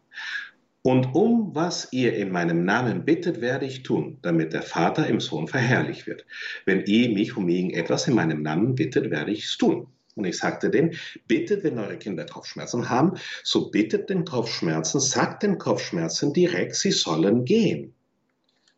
Und 0.82 1.16
um 1.16 1.54
was 1.54 1.92
ihr 1.92 2.16
in 2.16 2.32
meinem 2.32 2.64
Namen 2.64 3.06
bittet, 3.06 3.42
werde 3.42 3.66
ich 3.66 3.84
tun, 3.84 4.20
damit 4.22 4.54
der 4.54 4.62
Vater 4.62 5.08
im 5.08 5.20
Sohn 5.20 5.48
verherrlicht 5.48 6.08
wird. 6.08 6.26
Wenn 6.66 6.86
ihr 6.86 7.10
mich 7.10 7.36
um 7.36 7.50
irgendetwas 7.50 8.08
in 8.08 8.16
meinem 8.16 8.42
Namen 8.42 8.76
bittet, 8.76 9.10
werde 9.12 9.32
ich 9.32 9.46
es 9.46 9.58
tun. 9.58 9.88
Und 10.16 10.26
ich 10.26 10.38
sagte 10.38 10.70
denen, 10.70 10.98
bittet, 11.28 11.64
wenn 11.64 11.78
eure 11.78 11.98
Kinder 11.98 12.26
Kopfschmerzen 12.26 12.90
haben, 12.90 13.20
so 13.44 13.70
bittet 13.70 14.10
den 14.10 14.26
Kopfschmerzen, 14.26 15.00
sagt 15.00 15.44
den 15.44 15.58
Kopfschmerzen 15.58 16.34
direkt, 16.34 16.76
sie 16.76 16.92
sollen 16.92 17.46
gehen 17.46 17.96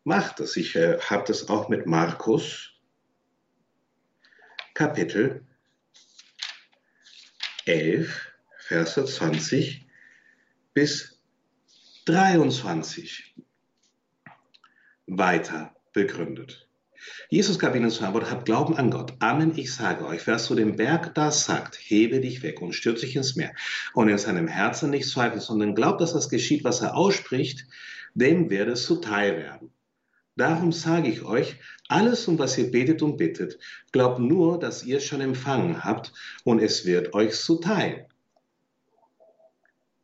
macht 0.08 0.40
es. 0.40 0.56
Ich 0.56 0.74
äh, 0.74 0.98
habe 0.98 1.24
das 1.26 1.48
auch 1.48 1.68
mit 1.68 1.86
Markus, 1.86 2.72
Kapitel 4.74 5.46
11, 7.66 8.32
Verse 8.58 9.04
20 9.04 9.86
bis 10.72 11.20
23 12.06 13.34
weiter 15.06 15.76
begründet. 15.92 16.67
Jesus 17.30 17.58
gab 17.58 17.74
ihnen 17.74 17.90
zur 17.90 18.06
Antwort, 18.06 18.30
habt 18.30 18.44
Glauben 18.44 18.76
an 18.76 18.90
Gott. 18.90 19.14
Amen, 19.18 19.52
ich 19.56 19.72
sage 19.72 20.04
euch, 20.06 20.26
wer 20.26 20.38
zu 20.38 20.54
dem 20.54 20.76
Berg 20.76 21.14
das 21.14 21.44
sagt, 21.44 21.78
hebe 21.80 22.20
dich 22.20 22.42
weg 22.42 22.60
und 22.60 22.72
stürze 22.72 23.06
dich 23.06 23.16
ins 23.16 23.36
Meer. 23.36 23.52
Und 23.94 24.08
in 24.08 24.18
seinem 24.18 24.48
Herzen 24.48 24.90
nicht 24.90 25.08
zweifelt, 25.08 25.42
sondern 25.42 25.74
glaubt, 25.74 26.00
dass 26.00 26.12
das 26.12 26.28
geschieht, 26.28 26.64
was 26.64 26.80
er 26.80 26.96
ausspricht, 26.96 27.66
dem 28.14 28.50
wird 28.50 28.68
es 28.68 28.84
zuteil 28.84 29.36
werden. 29.36 29.70
Darum 30.36 30.70
sage 30.70 31.08
ich 31.08 31.22
euch, 31.22 31.56
alles, 31.88 32.28
um 32.28 32.38
was 32.38 32.56
ihr 32.58 32.70
betet 32.70 33.02
und 33.02 33.16
bittet, 33.16 33.58
glaubt 33.90 34.20
nur, 34.20 34.58
dass 34.58 34.84
ihr 34.84 35.00
schon 35.00 35.20
empfangen 35.20 35.84
habt 35.84 36.12
und 36.44 36.60
es 36.60 36.84
wird 36.84 37.12
euch 37.12 37.34
zuteil. 37.34 38.06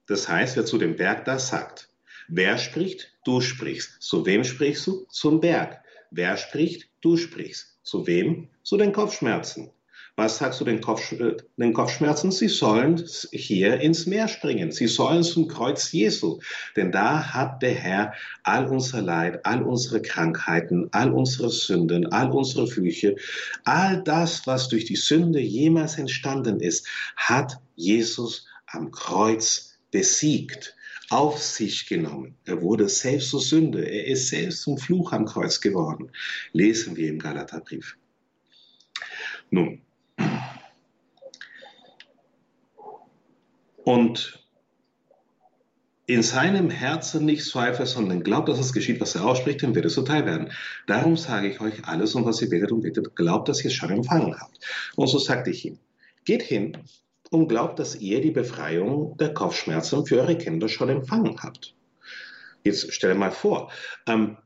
Das 0.06 0.28
heißt, 0.28 0.56
wer 0.56 0.66
zu 0.66 0.76
dem 0.76 0.96
Berg 0.96 1.24
das 1.24 1.48
sagt. 1.48 1.88
Wer 2.28 2.58
spricht? 2.58 3.12
Du 3.24 3.40
sprichst. 3.40 4.02
Zu 4.02 4.26
wem 4.26 4.44
sprichst 4.44 4.86
du? 4.86 5.06
Zum 5.10 5.40
Berg. 5.40 5.83
Wer 6.16 6.36
spricht? 6.36 6.88
Du 7.00 7.16
sprichst. 7.16 7.80
Zu 7.82 8.06
wem? 8.06 8.48
Zu 8.62 8.76
den 8.76 8.92
Kopfschmerzen. 8.92 9.70
Was 10.14 10.38
sagst 10.38 10.60
du 10.60 10.64
den, 10.64 10.80
Kopf, 10.80 11.12
den 11.56 11.72
Kopfschmerzen? 11.72 12.30
Sie 12.30 12.46
sollen 12.46 13.04
hier 13.32 13.80
ins 13.80 14.06
Meer 14.06 14.28
springen. 14.28 14.70
Sie 14.70 14.86
sollen 14.86 15.24
zum 15.24 15.48
Kreuz 15.48 15.90
Jesu. 15.90 16.38
Denn 16.76 16.92
da 16.92 17.34
hat 17.34 17.62
der 17.62 17.74
Herr 17.74 18.14
all 18.44 18.66
unser 18.68 19.02
Leid, 19.02 19.44
all 19.44 19.64
unsere 19.64 20.02
Krankheiten, 20.02 20.88
all 20.92 21.12
unsere 21.12 21.50
Sünden, 21.50 22.12
all 22.12 22.30
unsere 22.30 22.68
Flüche, 22.68 23.16
all 23.64 24.00
das, 24.04 24.46
was 24.46 24.68
durch 24.68 24.84
die 24.84 24.94
Sünde 24.94 25.40
jemals 25.40 25.98
entstanden 25.98 26.60
ist, 26.60 26.86
hat 27.16 27.58
Jesus 27.74 28.46
am 28.68 28.92
Kreuz 28.92 29.80
besiegt 29.90 30.76
auf 31.14 31.40
sich 31.40 31.86
genommen. 31.86 32.34
Er 32.44 32.60
wurde 32.60 32.88
selbst 32.88 33.30
zur 33.30 33.40
Sünde. 33.40 33.84
Er 33.84 34.06
ist 34.08 34.28
selbst 34.28 34.62
zum 34.62 34.78
Fluch 34.78 35.12
am 35.12 35.26
Kreuz 35.26 35.60
geworden. 35.60 36.10
Lesen 36.52 36.96
wir 36.96 37.08
im 37.08 37.20
Galaterbrief. 37.20 37.96
Nun, 39.50 39.80
und 43.84 44.44
in 46.06 46.22
seinem 46.22 46.68
Herzen 46.68 47.24
nicht 47.24 47.44
zweifelt, 47.44 47.88
sondern 47.88 48.22
glaubt, 48.24 48.48
dass 48.48 48.58
es 48.58 48.72
geschieht, 48.72 49.00
was 49.00 49.14
er 49.14 49.24
ausspricht, 49.24 49.62
dann 49.62 49.74
wird 49.74 49.86
es 49.86 49.94
zuteil 49.94 50.26
werden. 50.26 50.50
Darum 50.86 51.16
sage 51.16 51.48
ich 51.48 51.60
euch 51.60 51.84
alles, 51.84 52.14
um 52.14 52.24
was 52.24 52.42
ihr 52.42 52.48
betet 52.48 52.72
und 52.72 52.82
betet, 52.82 53.14
glaubt, 53.14 53.48
dass 53.48 53.60
ihr 53.60 53.68
es 53.68 53.74
schon 53.74 53.90
empfangen 53.90 54.38
habt. 54.38 54.58
Und 54.96 55.06
so 55.06 55.18
sagte 55.18 55.50
ich 55.50 55.64
ihm, 55.64 55.78
geht 56.24 56.42
hin 56.42 56.78
und 57.34 57.48
glaubt, 57.48 57.78
dass 57.78 57.96
ihr 57.96 58.20
die 58.20 58.30
Befreiung 58.30 59.16
der 59.18 59.34
Kopfschmerzen 59.34 60.06
für 60.06 60.20
eure 60.20 60.38
Kinder 60.38 60.68
schon 60.68 60.88
empfangen 60.88 61.36
habt. 61.42 61.74
Jetzt 62.64 62.92
stell 62.92 63.12
dir 63.12 63.18
mal 63.18 63.30
vor, 63.30 63.70
ähm, 64.06 64.38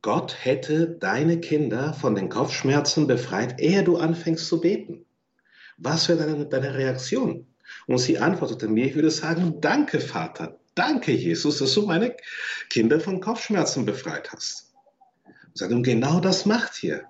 Gott 0.00 0.36
hätte 0.40 0.88
deine 0.88 1.40
Kinder 1.40 1.92
von 1.92 2.14
den 2.14 2.28
Kopfschmerzen 2.28 3.06
befreit, 3.06 3.60
ehe 3.60 3.82
du 3.82 3.96
anfängst 3.96 4.46
zu 4.46 4.60
beten. 4.60 5.04
Was 5.76 6.08
wäre 6.08 6.18
deine, 6.18 6.46
deine 6.46 6.74
Reaktion? 6.74 7.46
Und 7.86 7.98
sie 7.98 8.18
antwortete 8.18 8.68
mir, 8.68 8.86
ich 8.86 8.94
würde 8.94 9.10
sagen, 9.10 9.60
danke 9.60 10.00
Vater, 10.00 10.58
danke 10.74 11.12
Jesus, 11.12 11.58
dass 11.58 11.74
du 11.74 11.82
meine 11.86 12.16
Kinder 12.70 13.00
von 13.00 13.20
Kopfschmerzen 13.20 13.84
befreit 13.84 14.32
hast. 14.32 14.72
Und 15.26 15.58
sagte, 15.58 15.74
und 15.74 15.82
genau 15.82 16.20
das 16.20 16.46
macht 16.46 16.82
ihr. 16.82 17.04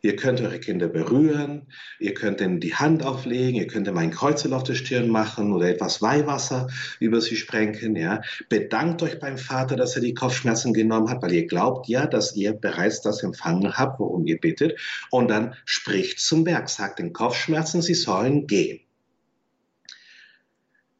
Ihr 0.00 0.16
könnt 0.16 0.40
eure 0.40 0.60
Kinder 0.60 0.88
berühren, 0.88 1.66
ihr 1.98 2.14
könnt 2.14 2.40
ihnen 2.40 2.60
die 2.60 2.74
Hand 2.74 3.04
auflegen, 3.04 3.56
ihr 3.56 3.66
könnt 3.66 3.88
ihm 3.88 3.98
ein 3.98 4.10
Kreuzel 4.10 4.52
auf 4.52 4.62
der 4.62 4.74
Stirn 4.74 5.08
machen 5.08 5.52
oder 5.52 5.68
etwas 5.68 6.00
Weihwasser 6.00 6.68
über 7.00 7.20
sie 7.20 7.36
sprenken. 7.36 7.96
Ja. 7.96 8.20
Bedankt 8.48 9.02
euch 9.02 9.18
beim 9.18 9.38
Vater, 9.38 9.76
dass 9.76 9.96
er 9.96 10.02
die 10.02 10.14
Kopfschmerzen 10.14 10.72
genommen 10.72 11.10
hat, 11.10 11.22
weil 11.22 11.32
ihr 11.32 11.46
glaubt 11.46 11.88
ja, 11.88 12.06
dass 12.06 12.36
ihr 12.36 12.52
bereits 12.52 13.00
das 13.00 13.22
empfangen 13.22 13.76
habt, 13.76 13.98
worum 13.98 14.26
ihr 14.26 14.38
bittet. 14.38 14.78
Und 15.10 15.28
dann 15.28 15.54
spricht 15.64 16.20
zum 16.20 16.44
Berg, 16.44 16.68
sagt 16.68 17.00
den 17.00 17.12
Kopfschmerzen, 17.12 17.82
sie 17.82 17.94
sollen 17.94 18.46
gehen. 18.46 18.80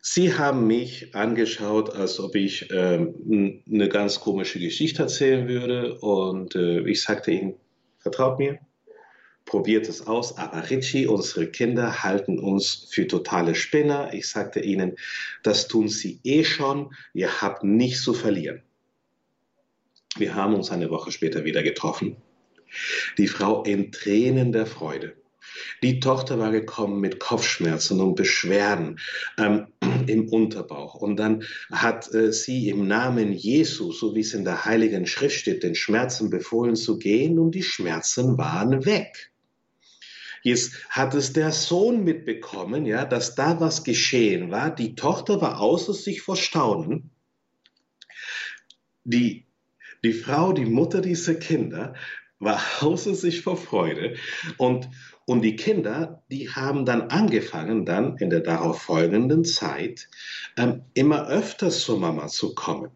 Sie 0.01 0.35
haben 0.35 0.67
mich 0.67 1.15
angeschaut, 1.15 1.95
als 1.95 2.19
ob 2.19 2.35
ich 2.35 2.69
ähm, 2.71 3.63
eine 3.71 3.89
ganz 3.89 4.21
komische 4.21 4.59
Geschichte 4.59 5.03
erzählen 5.03 5.47
würde. 5.49 5.99
Und 5.99 6.57
äh, 6.57 6.81
ich 6.89 7.03
sagte 7.03 7.31
ihnen, 7.31 7.55
vertraut 7.99 8.39
mir, 8.39 8.59
probiert 9.49 9.89
es 9.89 10.07
aus. 10.07 10.37
Aber 10.39 10.71
Richie, 10.71 11.07
unsere 11.07 11.49
Kinder 11.49 12.05
halten 12.05 12.39
uns 12.39 12.87
für 12.91 13.09
totale 13.09 13.55
Spinner. 13.55 14.13
Ich 14.13 14.29
sagte 14.29 14.61
ihnen, 14.61 14.97
das 15.43 15.67
tun 15.67 15.89
sie 15.89 16.21
eh 16.23 16.45
schon. 16.45 16.95
Ihr 17.15 17.41
habt 17.41 17.65
nichts 17.65 18.03
zu 18.03 18.15
verlieren. 18.15 18.63
Wir 20.17 20.35
haben 20.35 20.55
uns 20.55 20.71
eine 20.71 20.91
Woche 20.91 21.11
später 21.11 21.45
wieder 21.45 21.63
getroffen. 21.63 22.17
Die 23.17 23.29
Frau 23.29 23.63
in 23.63 23.91
Tränen 23.91 24.53
der 24.53 24.67
Freude. 24.67 25.15
Die 25.83 25.99
Tochter 26.01 26.39
war 26.39 26.51
gekommen 26.51 27.01
mit 27.01 27.19
Kopfschmerzen 27.19 28.01
und 28.01 28.17
Beschwerden 28.17 28.99
ähm, 29.39 29.69
im 30.07 30.29
Unterbauch. 30.29 30.95
Und 30.95 31.17
dann 31.17 31.45
hat 31.73 32.13
äh, 32.13 32.33
sie 32.33 32.69
im 32.69 32.87
Namen 32.87 33.33
Jesu, 33.33 33.93
so 33.93 34.15
wie 34.15 34.21
es 34.21 34.35
in 34.35 34.45
der 34.45 34.67
Heiligen 34.67 35.07
Schrift 35.07 35.37
steht, 35.37 35.63
den 35.63 35.75
Schmerzen 35.75 36.29
befohlen 36.29 36.77
zu 36.77 36.99
gehen 36.99 37.39
und 37.39 37.53
die 37.53 37.63
Schmerzen 37.63 38.37
waren 38.37 38.85
weg. 38.85 39.31
Jetzt 40.43 40.75
hat 40.89 41.15
es 41.15 41.33
der 41.33 41.53
Sohn 41.53 42.05
mitbekommen, 42.05 42.87
ja, 42.87 43.05
dass 43.05 43.35
da 43.35 43.61
was 43.61 43.85
geschehen 43.85 44.51
war. 44.51 44.75
Die 44.75 44.95
Tochter 44.95 45.41
war 45.41 45.61
außer 45.61 45.95
sich 45.95 46.23
vor 46.23 46.37
Staunen. 46.37 47.11
Die, 49.05 49.47
die 50.05 50.13
Frau, 50.13 50.53
die 50.53 50.67
Mutter 50.67 51.01
dieser 51.01 51.35
Kinder, 51.35 51.95
war 52.39 52.61
außer 52.81 53.15
sich 53.15 53.43
vor 53.43 53.57
Freude. 53.57 54.17
Und, 54.57 54.89
und 55.27 55.43
die 55.43 55.57
Kinder, 55.57 56.23
die 56.31 56.51
haben 56.51 56.85
dann 56.85 57.03
angefangen, 57.03 57.85
dann 57.85 58.17
in 58.19 58.31
der 58.31 58.41
darauf 58.41 58.83
folgenden 58.83 59.45
Zeit 59.45 60.09
ähm, 60.57 60.83
immer 60.95 61.29
öfter 61.29 61.71
zur 61.71 61.99
Mama 61.99 62.29
zu 62.29 62.55
kommen. 62.55 62.91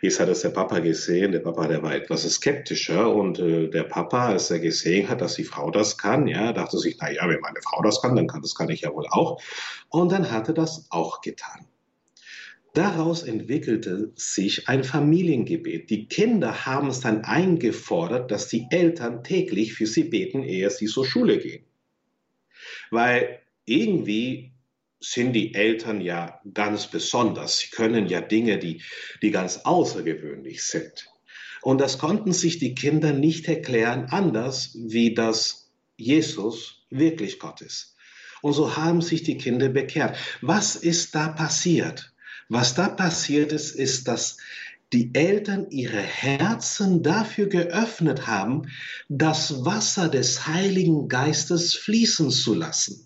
Jetzt 0.00 0.20
hat 0.20 0.28
es 0.28 0.42
der 0.42 0.50
Papa 0.50 0.78
gesehen, 0.78 1.32
der 1.32 1.40
Papa, 1.40 1.66
der 1.66 1.82
war 1.82 1.94
etwas 1.94 2.22
skeptischer 2.22 3.12
und 3.12 3.38
äh, 3.38 3.68
der 3.68 3.82
Papa, 3.82 4.28
als 4.28 4.50
er 4.50 4.60
gesehen 4.60 5.08
hat, 5.08 5.20
dass 5.20 5.34
die 5.34 5.44
Frau 5.44 5.70
das 5.70 5.98
kann, 5.98 6.28
ja, 6.28 6.52
dachte 6.52 6.78
sich, 6.78 6.96
na 7.00 7.10
ja, 7.10 7.28
wenn 7.28 7.40
meine 7.40 7.60
Frau 7.62 7.82
das 7.82 8.00
kann, 8.00 8.14
dann 8.14 8.28
kann 8.28 8.42
das 8.42 8.54
kann 8.54 8.68
ich 8.68 8.82
ja 8.82 8.92
wohl 8.94 9.06
auch. 9.10 9.42
Und 9.88 10.12
dann 10.12 10.30
hat 10.30 10.48
er 10.48 10.54
das 10.54 10.86
auch 10.90 11.20
getan. 11.20 11.66
Daraus 12.74 13.22
entwickelte 13.22 14.12
sich 14.16 14.68
ein 14.68 14.84
Familiengebet. 14.84 15.88
Die 15.88 16.08
Kinder 16.08 16.66
haben 16.66 16.88
es 16.88 17.00
dann 17.00 17.24
eingefordert, 17.24 18.30
dass 18.30 18.48
die 18.48 18.66
Eltern 18.70 19.24
täglich 19.24 19.72
für 19.72 19.86
sie 19.86 20.04
beten, 20.04 20.42
ehe 20.42 20.68
sie 20.68 20.84
zur 20.84 21.06
Schule 21.06 21.38
gehen. 21.38 21.64
Weil 22.90 23.40
irgendwie 23.64 24.52
sind 25.12 25.32
die 25.34 25.54
Eltern 25.54 26.00
ja 26.00 26.40
ganz 26.52 26.88
besonders. 26.88 27.58
Sie 27.58 27.68
können 27.68 28.06
ja 28.06 28.20
Dinge, 28.20 28.58
die, 28.58 28.82
die 29.22 29.30
ganz 29.30 29.58
außergewöhnlich 29.58 30.62
sind. 30.64 31.08
Und 31.62 31.80
das 31.80 31.98
konnten 31.98 32.32
sich 32.32 32.58
die 32.58 32.74
Kinder 32.74 33.12
nicht 33.12 33.48
erklären 33.48 34.06
anders, 34.10 34.76
wie 34.76 35.14
das 35.14 35.70
Jesus 35.96 36.82
wirklich 36.90 37.38
Gott 37.38 37.60
ist. 37.60 37.94
Und 38.42 38.52
so 38.52 38.76
haben 38.76 39.00
sich 39.00 39.22
die 39.22 39.38
Kinder 39.38 39.68
bekehrt. 39.68 40.16
Was 40.40 40.76
ist 40.76 41.14
da 41.14 41.28
passiert? 41.28 42.12
Was 42.48 42.74
da 42.74 42.88
passiert 42.88 43.52
ist, 43.52 43.74
ist, 43.74 44.06
dass 44.08 44.36
die 44.92 45.10
Eltern 45.14 45.70
ihre 45.70 46.00
Herzen 46.00 47.02
dafür 47.02 47.46
geöffnet 47.46 48.26
haben, 48.26 48.70
das 49.08 49.64
Wasser 49.64 50.08
des 50.08 50.46
Heiligen 50.46 51.08
Geistes 51.08 51.74
fließen 51.74 52.30
zu 52.30 52.54
lassen. 52.54 53.05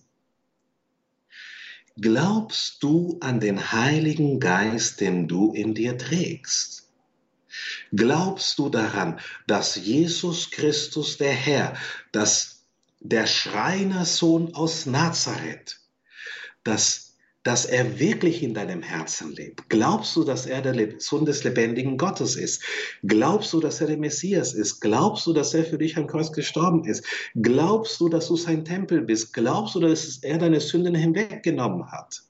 Glaubst 2.01 2.83
du 2.83 3.19
an 3.21 3.41
den 3.41 3.73
Heiligen 3.73 4.41
Geist, 4.41 5.01
den 5.01 5.29
du 5.29 5.53
in 5.53 5.75
dir 5.75 5.99
trägst? 5.99 6.89
Glaubst 7.93 8.59
du 8.59 8.69
daran, 8.69 9.21
dass 9.47 9.75
Jesus 9.77 10.51
Christus 10.51 11.19
der 11.19 11.33
Herr, 11.33 11.77
dass 12.13 12.65
der 13.01 13.27
Schreinersohn 13.27 14.55
aus 14.55 14.87
Nazareth, 14.87 15.81
dass 16.65 17.10
dass 17.43 17.65
er 17.65 17.99
wirklich 17.99 18.43
in 18.43 18.53
deinem 18.55 18.83
Herzen 18.83 19.33
lebt? 19.33 19.69
Glaubst 19.69 20.15
du, 20.15 20.25
dass 20.25 20.47
er 20.47 20.61
der 20.61 21.01
Sohn 21.01 21.25
des 21.25 21.43
lebendigen 21.45 21.97
Gottes 21.97 22.37
ist? 22.37 22.63
Glaubst 23.03 23.53
du, 23.53 23.61
dass 23.61 23.81
er 23.81 23.87
der 23.87 23.97
Messias 23.97 24.53
ist? 24.53 24.81
Glaubst 24.81 25.27
du, 25.27 25.33
dass 25.33 25.55
er 25.55 25.65
für 25.65 25.79
dich 25.79 25.97
am 25.97 26.07
Kreuz 26.07 26.33
gestorben 26.33 26.85
ist? 26.85 27.05
Glaubst 27.41 27.99
du, 28.01 28.09
dass 28.09 28.29
du 28.29 28.37
sein 28.37 28.65
Tempel 28.65 29.03
bist? 29.03 29.33
Glaubst 29.33 29.75
du, 29.75 29.81
dass 29.81 30.19
er 30.19 30.39
deine 30.39 30.61
Sünden 30.61 30.95
hinweggenommen 30.95 31.91
hat? 31.91 32.23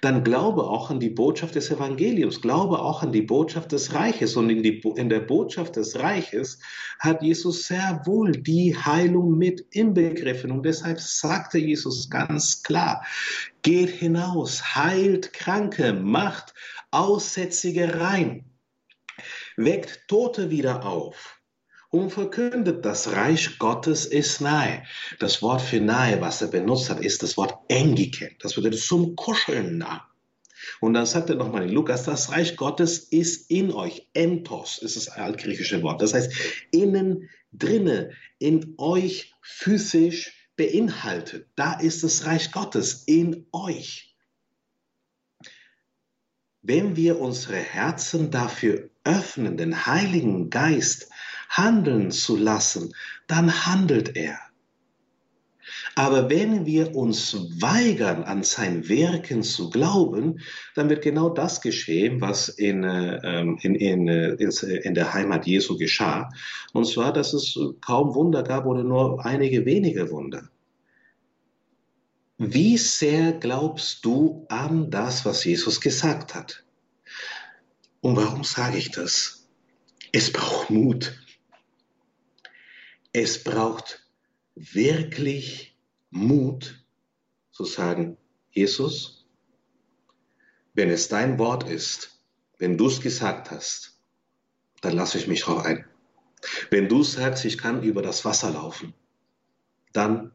Dann 0.00 0.24
glaube 0.24 0.64
auch 0.64 0.90
an 0.90 0.98
die 0.98 1.10
Botschaft 1.10 1.54
des 1.54 1.70
Evangeliums, 1.70 2.40
glaube 2.40 2.78
auch 2.78 3.02
an 3.02 3.12
die 3.12 3.22
Botschaft 3.22 3.72
des 3.72 3.92
Reiches. 3.92 4.36
Und 4.36 4.48
in, 4.48 4.62
die, 4.62 4.80
in 4.96 5.08
der 5.08 5.20
Botschaft 5.20 5.76
des 5.76 5.98
Reiches 5.98 6.58
hat 6.98 7.22
Jesus 7.22 7.66
sehr 7.66 8.00
wohl 8.04 8.32
die 8.32 8.76
Heilung 8.76 9.36
mit 9.36 9.60
inbegriffen. 9.72 10.50
Und 10.50 10.64
deshalb 10.64 11.00
sagte 11.00 11.58
Jesus 11.58 12.08
ganz 12.08 12.62
klar, 12.62 13.04
geht 13.62 13.90
hinaus, 13.90 14.74
heilt 14.74 15.32
Kranke, 15.32 15.92
macht 15.92 16.54
Aussätzige 16.90 18.00
rein, 18.00 18.44
weckt 19.56 20.08
Tote 20.08 20.50
wieder 20.50 20.84
auf 20.84 21.39
und 21.90 22.10
verkündet, 22.10 22.84
das 22.84 23.12
Reich 23.12 23.58
Gottes 23.58 24.06
ist 24.06 24.40
nahe. 24.40 24.84
Das 25.18 25.42
Wort 25.42 25.60
für 25.60 25.80
nahe, 25.80 26.20
was 26.20 26.40
er 26.40 26.48
benutzt 26.48 26.88
hat, 26.88 27.00
ist 27.00 27.22
das 27.22 27.36
Wort 27.36 27.54
engike. 27.68 28.36
Das 28.40 28.54
bedeutet 28.54 28.80
zum 28.80 29.16
Kuscheln 29.16 29.78
nah. 29.78 30.06
Und 30.80 30.94
dann 30.94 31.06
sagt 31.06 31.30
er 31.30 31.36
nochmal 31.36 31.64
in 31.64 31.70
Lukas, 31.70 32.04
das 32.04 32.30
Reich 32.30 32.56
Gottes 32.56 32.98
ist 32.98 33.50
in 33.50 33.72
euch. 33.72 34.08
Entos 34.12 34.78
ist 34.78 34.96
das 34.96 35.08
altgriechische 35.08 35.82
Wort. 35.82 36.00
Das 36.00 36.14
heißt, 36.14 36.32
innen 36.70 37.28
drinne, 37.52 38.10
in 38.38 38.74
euch 38.78 39.34
physisch 39.42 40.48
beinhaltet. 40.56 41.48
Da 41.56 41.74
ist 41.80 42.04
das 42.04 42.24
Reich 42.24 42.52
Gottes 42.52 43.04
in 43.06 43.46
euch. 43.52 44.14
Wenn 46.62 46.94
wir 46.94 47.18
unsere 47.18 47.56
Herzen 47.56 48.30
dafür 48.30 48.90
öffnen, 49.02 49.56
den 49.56 49.86
Heiligen 49.86 50.50
Geist 50.50 51.10
handeln 51.50 52.10
zu 52.10 52.36
lassen, 52.36 52.94
dann 53.26 53.66
handelt 53.66 54.16
er. 54.16 54.38
Aber 55.94 56.30
wenn 56.30 56.66
wir 56.66 56.94
uns 56.96 57.36
weigern, 57.60 58.22
an 58.24 58.42
sein 58.42 58.88
Wirken 58.88 59.42
zu 59.42 59.70
glauben, 59.70 60.40
dann 60.74 60.88
wird 60.88 61.02
genau 61.02 61.28
das 61.28 61.60
geschehen, 61.60 62.20
was 62.20 62.48
in, 62.48 62.84
ähm, 62.84 63.58
in, 63.60 63.74
in, 63.74 64.08
äh, 64.08 64.34
in 64.34 64.94
der 64.94 65.12
Heimat 65.12 65.46
Jesu 65.46 65.76
geschah. 65.76 66.30
Und 66.72 66.86
zwar, 66.86 67.12
dass 67.12 67.32
es 67.32 67.58
kaum 67.80 68.14
Wunder 68.14 68.42
gab 68.42 68.66
oder 68.66 68.82
nur 68.82 69.24
einige 69.24 69.64
wenige 69.64 70.10
Wunder. 70.10 70.48
Wie 72.38 72.78
sehr 72.78 73.32
glaubst 73.32 74.04
du 74.04 74.46
an 74.48 74.90
das, 74.90 75.26
was 75.26 75.44
Jesus 75.44 75.80
gesagt 75.80 76.34
hat? 76.34 76.64
Und 78.00 78.16
warum 78.16 78.44
sage 78.44 78.78
ich 78.78 78.90
das? 78.90 79.46
Es 80.12 80.32
braucht 80.32 80.70
Mut. 80.70 81.19
Es 83.12 83.42
braucht 83.42 84.06
wirklich 84.54 85.76
Mut 86.10 86.84
zu 87.50 87.64
sagen, 87.64 88.16
Jesus, 88.50 89.26
wenn 90.74 90.90
es 90.90 91.08
dein 91.08 91.38
Wort 91.38 91.68
ist, 91.68 92.20
wenn 92.58 92.78
du 92.78 92.86
es 92.86 93.00
gesagt 93.00 93.50
hast, 93.50 93.98
dann 94.80 94.94
lasse 94.94 95.18
ich 95.18 95.26
mich 95.26 95.42
drauf 95.42 95.64
ein. 95.64 95.84
Wenn 96.70 96.88
du 96.88 97.02
sagst, 97.02 97.44
ich 97.44 97.58
kann 97.58 97.82
über 97.82 98.02
das 98.02 98.24
Wasser 98.24 98.50
laufen, 98.50 98.94
dann, 99.92 100.32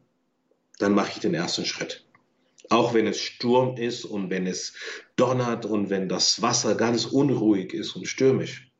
dann 0.78 0.92
mache 0.92 1.12
ich 1.12 1.18
den 1.18 1.34
ersten 1.34 1.64
Schritt. 1.64 2.04
Auch 2.68 2.94
wenn 2.94 3.06
es 3.06 3.20
Sturm 3.20 3.76
ist 3.76 4.04
und 4.04 4.28
wenn 4.28 4.46
es 4.46 4.74
donnert 5.16 5.64
und 5.64 5.88
wenn 5.88 6.08
das 6.08 6.42
Wasser 6.42 6.74
ganz 6.74 7.06
unruhig 7.06 7.72
ist 7.72 7.96
und 7.96 8.06
stürmisch. 8.06 8.70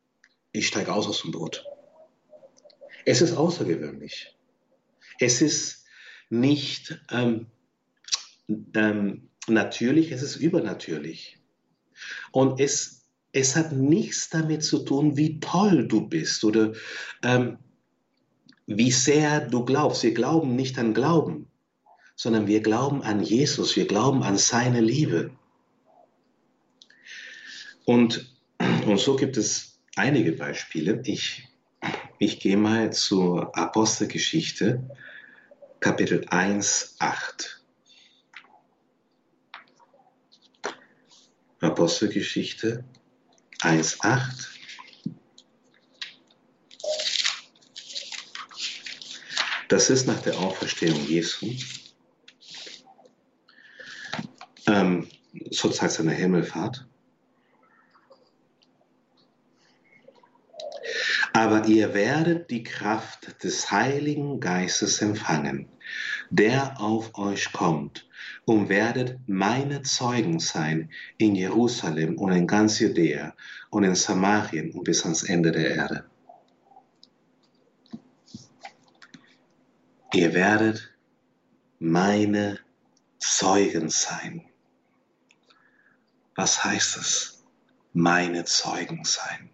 Ich 0.51 0.67
steige 0.67 0.93
aus 0.93 1.07
aus 1.07 1.21
dem 1.21 1.31
Boot. 1.31 1.65
Es 3.07 3.21
ist 3.21 3.37
außergewöhnlich. 3.37 4.35
Es 5.17 5.41
ist 5.41 5.85
nicht 6.29 7.01
ähm, 7.09 7.47
ähm, 8.75 9.29
natürlich, 9.47 10.11
es 10.11 10.21
ist 10.21 10.35
übernatürlich. 10.35 11.37
Und 12.33 12.59
es, 12.59 13.07
es 13.31 13.55
hat 13.55 13.71
nichts 13.71 14.29
damit 14.29 14.61
zu 14.61 14.79
tun, 14.79 15.15
wie 15.15 15.39
toll 15.39 15.87
du 15.87 16.09
bist 16.09 16.43
oder 16.43 16.73
ähm, 17.23 17.59
wie 18.65 18.91
sehr 18.91 19.39
du 19.39 19.63
glaubst. 19.63 20.03
Wir 20.03 20.13
glauben 20.13 20.57
nicht 20.57 20.77
an 20.77 20.93
Glauben, 20.93 21.49
sondern 22.17 22.45
wir 22.45 22.59
glauben 22.59 23.03
an 23.03 23.23
Jesus, 23.23 23.77
wir 23.77 23.87
glauben 23.87 24.21
an 24.21 24.37
seine 24.37 24.81
Liebe. 24.81 25.31
Und, 27.85 28.35
und 28.85 28.99
so 28.99 29.15
gibt 29.15 29.37
es 29.37 29.79
einige 29.95 30.33
Beispiele. 30.33 31.01
Ich 31.05 31.47
ich 32.19 32.39
gehe 32.39 32.57
mal 32.57 32.91
zur 32.91 33.55
Apostelgeschichte, 33.55 34.83
Kapitel 35.79 36.25
1, 36.29 36.95
8. 36.99 37.63
Apostelgeschichte 41.59 42.83
1, 43.61 44.01
8. 44.01 44.49
Das 49.67 49.89
ist 49.89 50.07
nach 50.07 50.21
der 50.21 50.37
Auferstehung 50.39 51.05
Jesu, 51.05 51.53
ähm, 54.65 55.07
Zeit 55.51 55.91
seiner 55.91 56.13
Himmelfahrt. 56.13 56.87
Aber 61.47 61.65
ihr 61.65 61.93
werdet 61.93 62.51
die 62.51 62.61
Kraft 62.61 63.41
des 63.41 63.71
Heiligen 63.71 64.41
Geistes 64.41 65.01
empfangen, 65.01 65.69
der 66.29 66.81
auf 66.81 67.17
euch 67.17 67.53
kommt, 67.53 68.05
und 68.43 68.67
werdet 68.67 69.17
meine 69.27 69.81
Zeugen 69.81 70.41
sein 70.41 70.91
in 71.17 71.35
Jerusalem 71.35 72.17
und 72.17 72.33
in 72.33 72.47
ganz 72.47 72.79
Judäa 72.79 73.33
und 73.69 73.85
in 73.85 73.95
Samarien 73.95 74.73
und 74.73 74.83
bis 74.83 75.03
ans 75.03 75.23
Ende 75.23 75.53
der 75.53 75.73
Erde. 75.73 76.09
Ihr 80.13 80.33
werdet 80.33 80.93
meine 81.79 82.59
Zeugen 83.19 83.89
sein. 83.89 84.43
Was 86.35 86.65
heißt 86.65 86.97
es? 86.97 87.45
Meine 87.93 88.43
Zeugen 88.43 89.05
sein. 89.05 89.49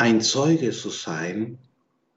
Ein 0.00 0.20
Zeuge 0.20 0.70
zu 0.70 0.90
sein 0.90 1.58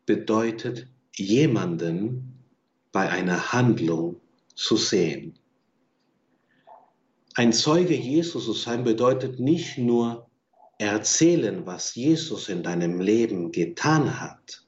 bedeutet, 0.06 0.86
jemanden 1.16 2.46
bei 2.92 3.10
einer 3.10 3.54
Handlung 3.54 4.22
zu 4.54 4.78
sehen. 4.78 5.40
Ein 7.34 7.52
Zeuge 7.54 7.96
Jesus 7.96 8.46
zu 8.46 8.54
sein 8.54 8.84
bedeutet 8.84 9.40
nicht 9.40 9.80
nur 9.80 10.30
erzählen, 10.78 11.66
was 11.66 11.96
Jesus 11.96 12.50
in 12.50 12.62
deinem 12.62 13.02
Leben 13.02 13.52
getan 13.52 14.22
hat, 14.22 14.64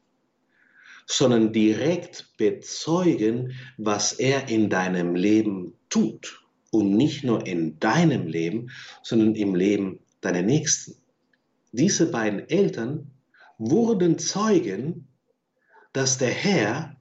sondern 1.06 1.54
direkt 1.54 2.36
bezeugen, 2.38 3.54
was 3.78 4.14
er 4.14 4.50
in 4.50 4.72
deinem 4.72 5.14
Leben 5.14 5.76
tut. 5.88 6.42
Und 6.72 6.98
nicht 6.98 7.24
nur 7.24 7.46
in 7.46 7.78
deinem 7.80 8.26
Leben, 8.26 8.72
sondern 9.04 9.36
im 9.36 9.54
Leben 9.54 10.00
deiner 10.22 10.42
Nächsten. 10.42 11.03
Diese 11.74 12.12
beiden 12.12 12.48
Eltern 12.50 13.10
wurden 13.58 14.20
Zeugen, 14.20 15.08
dass 15.92 16.20
der 16.20 16.30
Herr 16.30 16.96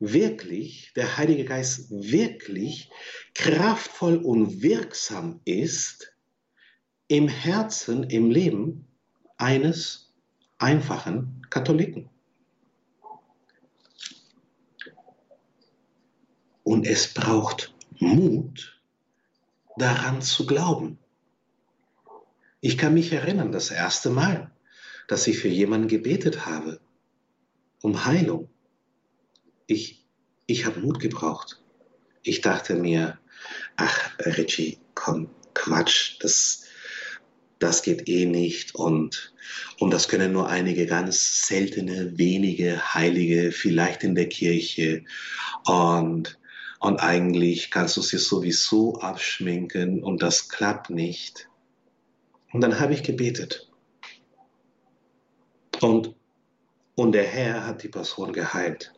wirklich, 0.00 0.92
der 0.96 1.16
Heilige 1.16 1.44
Geist 1.44 1.88
wirklich 1.90 2.90
kraftvoll 3.32 4.16
und 4.16 4.60
wirksam 4.60 5.40
ist 5.44 6.16
im 7.06 7.28
Herzen, 7.28 8.02
im 8.10 8.32
Leben 8.32 8.88
eines 9.36 10.12
einfachen 10.58 11.46
Katholiken. 11.48 12.10
Und 16.64 16.88
es 16.88 17.14
braucht 17.14 17.72
Mut, 18.00 18.82
daran 19.76 20.22
zu 20.22 20.44
glauben. 20.44 20.98
Ich 22.60 22.76
kann 22.76 22.94
mich 22.94 23.12
erinnern, 23.12 23.52
das 23.52 23.70
erste 23.70 24.10
Mal, 24.10 24.50
dass 25.06 25.26
ich 25.26 25.38
für 25.38 25.48
jemanden 25.48 25.86
gebetet 25.86 26.44
habe, 26.44 26.80
um 27.82 28.04
Heilung. 28.04 28.48
Ich, 29.66 30.04
ich 30.46 30.66
habe 30.66 30.80
Mut 30.80 30.98
gebraucht. 30.98 31.62
Ich 32.22 32.40
dachte 32.40 32.74
mir, 32.74 33.18
ach, 33.76 34.18
Richie, 34.18 34.78
komm, 34.94 35.30
Quatsch, 35.54 36.16
das, 36.20 36.64
das 37.60 37.82
geht 37.82 38.08
eh 38.08 38.26
nicht 38.26 38.74
und, 38.74 39.32
und 39.78 39.92
das 39.92 40.08
können 40.08 40.32
nur 40.32 40.48
einige 40.48 40.86
ganz 40.86 41.46
seltene, 41.46 42.18
wenige 42.18 42.94
Heilige 42.94 43.52
vielleicht 43.52 44.02
in 44.02 44.14
der 44.14 44.28
Kirche 44.28 45.04
und 45.64 46.38
und 46.80 47.00
eigentlich 47.00 47.72
kannst 47.72 47.96
du 47.96 48.02
sie 48.02 48.18
sowieso 48.18 49.00
abschminken 49.00 50.04
und 50.04 50.22
das 50.22 50.48
klappt 50.48 50.90
nicht. 50.90 51.47
Und 52.52 52.60
dann 52.60 52.80
habe 52.80 52.94
ich 52.94 53.02
gebetet. 53.02 53.70
Und, 55.80 56.14
und 56.94 57.12
der 57.12 57.24
Herr 57.24 57.66
hat 57.66 57.82
die 57.82 57.88
Person 57.88 58.32
geheilt. 58.32 58.92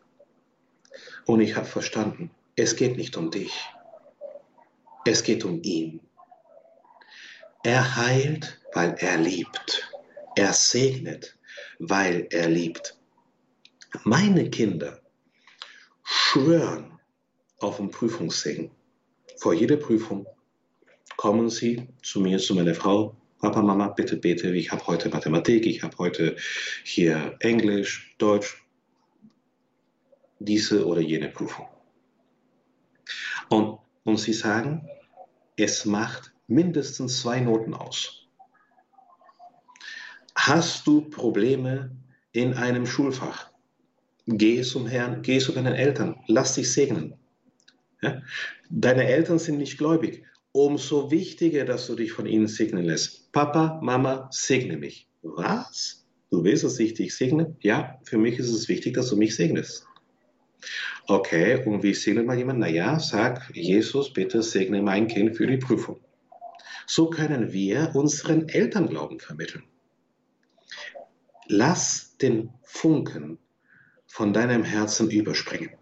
Und 1.27 1.41
ich 1.41 1.57
habe 1.57 1.67
verstanden, 1.67 2.31
es 2.57 2.77
geht 2.77 2.97
nicht 2.97 3.17
um 3.17 3.31
dich. 3.31 3.53
Es 5.05 5.23
geht 5.23 5.45
um 5.45 5.61
ihn. 5.63 6.01
Er 7.63 7.97
heilt, 7.97 8.61
weil 8.73 8.95
er 8.99 9.19
liebt. 9.19 9.91
Er 10.37 10.53
segnet, 10.53 11.37
weil 11.79 12.27
er 12.31 12.49
liebt. 12.49 12.99
Meine 14.05 14.49
Kinder 14.49 15.01
schwören 16.05 16.99
auf 17.59 17.77
dem 17.77 17.91
Prüfungssegen. 17.91 18.71
Vor 19.37 19.53
jeder 19.53 19.77
Prüfung 19.77 20.27
kommen 21.17 21.51
sie 21.51 21.89
zu 22.03 22.21
mir, 22.21 22.39
zu 22.39 22.55
meiner 22.55 22.75
Frau, 22.75 23.17
Papa, 23.41 23.63
Mama, 23.63 23.89
bitte 23.89 24.19
bete, 24.19 24.55
ich 24.55 24.71
habe 24.71 24.87
heute 24.87 25.09
Mathematik, 25.09 25.65
ich 25.65 25.83
habe 25.83 25.97
heute 25.97 26.37
hier 26.85 27.37
Englisch, 27.41 28.15
Deutsch, 28.19 28.63
diese 30.39 30.87
oder 30.87 31.01
jene 31.01 31.29
Prüfung. 31.29 31.67
Und, 33.49 33.79
und 34.05 34.19
sie 34.19 34.35
sagen, 34.35 34.87
es 35.57 35.87
macht 35.87 36.35
mindestens 36.49 37.21
zwei 37.21 37.41
Noten 37.41 37.73
aus. 37.73 38.27
Hast 40.35 40.87
du 40.87 41.09
Probleme 41.09 41.97
in 42.33 42.55
einem 42.55 42.87
Schulfach? 42.87 43.51
Geh 44.27 44.61
zum 44.63 44.87
Herrn, 44.87 45.23
geh 45.23 45.39
zu 45.39 45.53
deinen 45.53 45.75
Eltern, 45.75 46.17
lass 46.27 46.55
dich 46.55 46.71
segnen. 46.71 47.15
Ja? 48.03 48.21
Deine 48.69 49.05
Eltern 49.05 49.39
sind 49.39 49.59
nicht 49.59 49.79
gläubig. 49.79 50.25
Umso 50.53 51.11
wichtiger, 51.11 51.65
dass 51.65 51.87
du 51.87 51.95
dich 51.95 52.13
von 52.13 52.27
ihnen 52.27 52.49
segnen 52.49 52.85
lässt. 52.85 53.31
Papa, 53.33 53.79
Mama, 53.83 54.29
segne 54.33 54.77
mich. 54.77 55.09
Was? 55.23 56.05
Du 56.31 56.43
willst, 56.45 56.65
dass 56.65 56.79
ich 56.81 56.95
dich 56.95 57.15
segne? 57.15 57.57
Ja, 57.61 58.01
für 58.05 58.19
mich 58.19 58.39
ist 58.39 58.51
es 58.51 58.69
wichtig, 58.69 58.95
dass 58.95 59.09
du 59.11 59.17
mich 59.17 59.37
segnest. 59.37 59.87
Okay, 61.07 61.65
und 61.65 61.83
wie 61.83 61.95
segnet 61.95 62.27
man 62.27 62.39
jemanden? 62.39 62.61
Naja, 62.61 62.99
sag, 62.99 63.51
Jesus, 63.55 64.13
bitte 64.13 64.43
segne 64.43 64.83
mein 64.83 65.07
Kind 65.07 65.37
für 65.37 65.47
die 65.47 65.57
Prüfung. 65.57 66.01
So 66.87 67.09
können 67.09 67.53
wir 67.53 67.93
unseren 67.95 68.49
Eltern 68.49 68.89
Glauben 68.89 69.21
vermitteln. 69.21 69.65
Lass 71.47 72.17
den 72.19 72.51
Funken 72.63 73.39
von 74.07 74.33
deinem 74.33 74.65
Herzen 74.65 75.11
überspringen. 75.11 75.80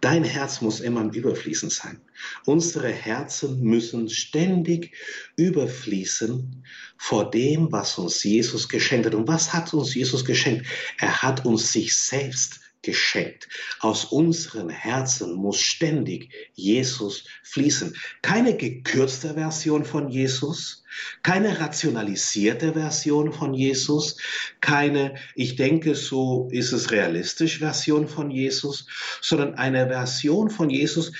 Dein 0.00 0.24
Herz 0.24 0.60
muss 0.60 0.80
immer 0.80 1.00
im 1.00 1.10
Überfließen 1.10 1.70
sein. 1.70 2.00
Unsere 2.44 2.88
Herzen 2.90 3.60
müssen 3.62 4.08
ständig 4.08 4.94
überfließen 5.36 6.64
vor 6.96 7.30
dem, 7.30 7.72
was 7.72 7.98
uns 7.98 8.22
Jesus 8.22 8.68
geschenkt 8.68 9.06
hat. 9.06 9.14
Und 9.14 9.28
was 9.28 9.52
hat 9.52 9.72
uns 9.74 9.94
Jesus 9.94 10.24
geschenkt? 10.24 10.66
Er 10.98 11.22
hat 11.22 11.44
uns 11.44 11.72
sich 11.72 11.96
selbst 11.96 12.60
geschenkt. 12.84 13.48
Aus 13.80 14.04
unseren 14.04 14.68
Herzen 14.68 15.34
muss 15.34 15.60
ständig 15.60 16.30
Jesus 16.54 17.24
fließen. 17.42 17.96
Keine 18.22 18.56
gekürzte 18.56 19.34
Version 19.34 19.84
von 19.84 20.08
Jesus, 20.08 20.84
keine 21.22 21.58
rationalisierte 21.58 22.74
Version 22.74 23.32
von 23.32 23.54
Jesus, 23.54 24.16
keine, 24.60 25.16
ich 25.34 25.56
denke, 25.56 25.94
so 25.94 26.48
ist 26.52 26.72
es 26.72 26.90
realistisch 26.90 27.58
Version 27.58 28.06
von 28.06 28.30
Jesus, 28.30 28.86
sondern 29.20 29.54
eine 29.54 29.88
Version 29.88 30.50
von 30.50 30.70
Jesus, 30.70 31.12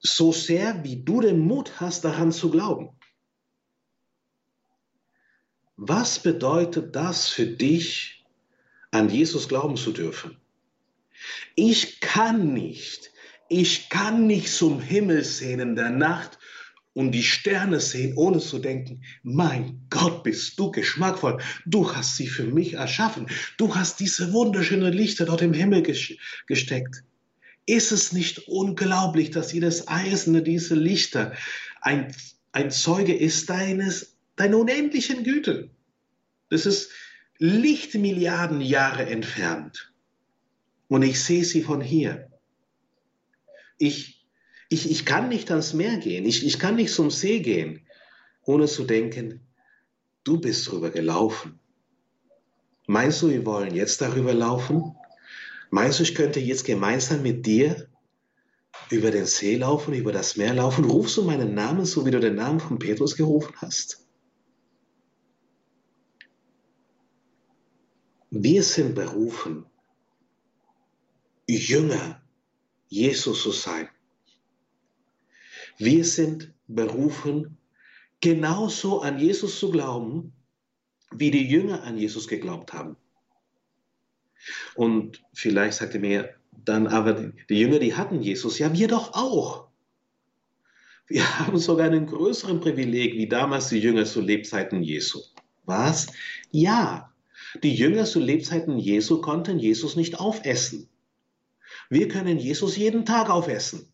so 0.00 0.32
sehr 0.32 0.82
wie 0.84 0.96
du 0.96 1.20
den 1.20 1.38
Mut 1.40 1.80
hast, 1.80 2.04
daran 2.04 2.32
zu 2.32 2.50
glauben. 2.50 2.90
Was 5.76 6.18
bedeutet 6.18 6.96
das 6.96 7.28
für 7.28 7.46
dich, 7.46 8.24
an 8.90 9.10
Jesus 9.10 9.48
glauben 9.48 9.76
zu 9.76 9.92
dürfen? 9.92 10.36
Ich 11.54 12.00
kann 12.00 12.52
nicht, 12.52 13.10
ich 13.48 13.88
kann 13.88 14.26
nicht 14.26 14.52
zum 14.52 14.80
Himmel 14.80 15.24
sehen 15.24 15.60
in 15.60 15.76
der 15.76 15.90
Nacht 15.90 16.38
und 16.98 17.12
die 17.12 17.22
Sterne 17.22 17.80
sehen, 17.80 18.14
ohne 18.16 18.40
zu 18.40 18.58
denken, 18.58 19.02
mein 19.22 19.82
Gott, 19.88 20.24
bist 20.24 20.58
du 20.58 20.72
geschmackvoll. 20.72 21.40
Du 21.64 21.94
hast 21.94 22.16
sie 22.16 22.26
für 22.26 22.44
mich 22.44 22.74
erschaffen. 22.74 23.28
Du 23.56 23.76
hast 23.76 24.00
diese 24.00 24.32
wunderschönen 24.32 24.92
Lichter 24.92 25.24
dort 25.24 25.42
im 25.42 25.52
Himmel 25.52 25.82
gesteckt. 25.82 27.04
Ist 27.66 27.92
es 27.92 28.12
nicht 28.12 28.48
unglaublich, 28.48 29.30
dass 29.30 29.52
jedes 29.52 29.86
einzelne 29.88 30.42
dieser 30.42 30.74
Lichter 30.74 31.34
ein, 31.82 32.12
ein 32.50 32.70
Zeuge 32.70 33.14
ist 33.14 33.48
deines, 33.48 34.16
deiner 34.36 34.58
unendlichen 34.58 35.22
Güte? 35.22 35.70
Das 36.50 36.66
ist 36.66 36.90
Lichtmilliarden 37.38 38.60
Jahre 38.60 39.06
entfernt. 39.06 39.87
Und 40.88 41.02
ich 41.02 41.22
sehe 41.22 41.44
sie 41.44 41.62
von 41.62 41.80
hier. 41.80 42.30
Ich, 43.78 44.26
ich, 44.68 44.90
ich 44.90 45.04
kann 45.04 45.28
nicht 45.28 45.50
ans 45.50 45.74
Meer 45.74 45.98
gehen, 45.98 46.26
ich, 46.26 46.44
ich 46.44 46.58
kann 46.58 46.76
nicht 46.76 46.92
zum 46.92 47.10
See 47.10 47.40
gehen, 47.40 47.86
ohne 48.44 48.66
zu 48.66 48.84
denken, 48.84 49.46
du 50.24 50.40
bist 50.40 50.70
drüber 50.70 50.90
gelaufen. 50.90 51.60
Meinst 52.86 53.22
du, 53.22 53.28
wir 53.28 53.44
wollen 53.44 53.74
jetzt 53.74 54.00
darüber 54.00 54.32
laufen? 54.32 54.94
Meinst 55.70 55.98
du, 55.98 56.02
ich 56.02 56.14
könnte 56.14 56.40
jetzt 56.40 56.64
gemeinsam 56.64 57.22
mit 57.22 57.44
dir 57.44 57.88
über 58.90 59.10
den 59.10 59.26
See 59.26 59.56
laufen, 59.56 59.92
über 59.92 60.12
das 60.12 60.36
Meer 60.36 60.54
laufen? 60.54 60.84
Rufst 60.86 61.18
du 61.18 61.22
meinen 61.22 61.54
Namen, 61.54 61.84
so 61.84 62.06
wie 62.06 62.10
du 62.10 62.20
den 62.20 62.34
Namen 62.34 62.60
von 62.60 62.78
Petrus 62.78 63.16
gerufen 63.16 63.54
hast? 63.56 64.06
Wir 68.30 68.62
sind 68.62 68.94
berufen, 68.94 69.66
Jünger 71.56 72.20
Jesus 72.88 73.42
zu 73.42 73.52
sein. 73.52 73.88
Wir 75.78 76.04
sind 76.04 76.52
berufen, 76.66 77.56
genauso 78.20 79.00
an 79.00 79.18
Jesus 79.18 79.58
zu 79.58 79.70
glauben, 79.70 80.32
wie 81.10 81.30
die 81.30 81.46
Jünger 81.48 81.84
an 81.84 81.96
Jesus 81.96 82.28
geglaubt 82.28 82.72
haben. 82.72 82.96
Und 84.74 85.22
vielleicht 85.32 85.78
sagt 85.78 85.94
er 85.94 86.00
mir 86.00 86.34
dann, 86.64 86.86
aber 86.86 87.32
die 87.48 87.58
Jünger, 87.58 87.78
die 87.78 87.94
hatten 87.94 88.20
Jesus, 88.20 88.58
ja, 88.58 88.72
wir 88.72 88.88
doch 88.88 89.14
auch. 89.14 89.68
Wir 91.06 91.22
haben 91.38 91.58
sogar 91.58 91.86
einen 91.86 92.06
größeren 92.06 92.60
Privileg 92.60 93.14
wie 93.14 93.28
damals 93.28 93.68
die 93.68 93.78
Jünger 93.78 94.04
zu 94.04 94.20
Lebzeiten 94.20 94.82
Jesu. 94.82 95.20
Was? 95.64 96.08
Ja, 96.50 97.12
die 97.62 97.74
Jünger 97.74 98.04
zu 98.04 98.20
Lebzeiten 98.20 98.78
Jesu 98.78 99.20
konnten 99.20 99.58
Jesus 99.58 99.96
nicht 99.96 100.18
aufessen. 100.18 100.88
Wir 101.90 102.08
können 102.08 102.38
Jesus 102.38 102.76
jeden 102.76 103.04
Tag 103.04 103.30
aufessen. 103.30 103.92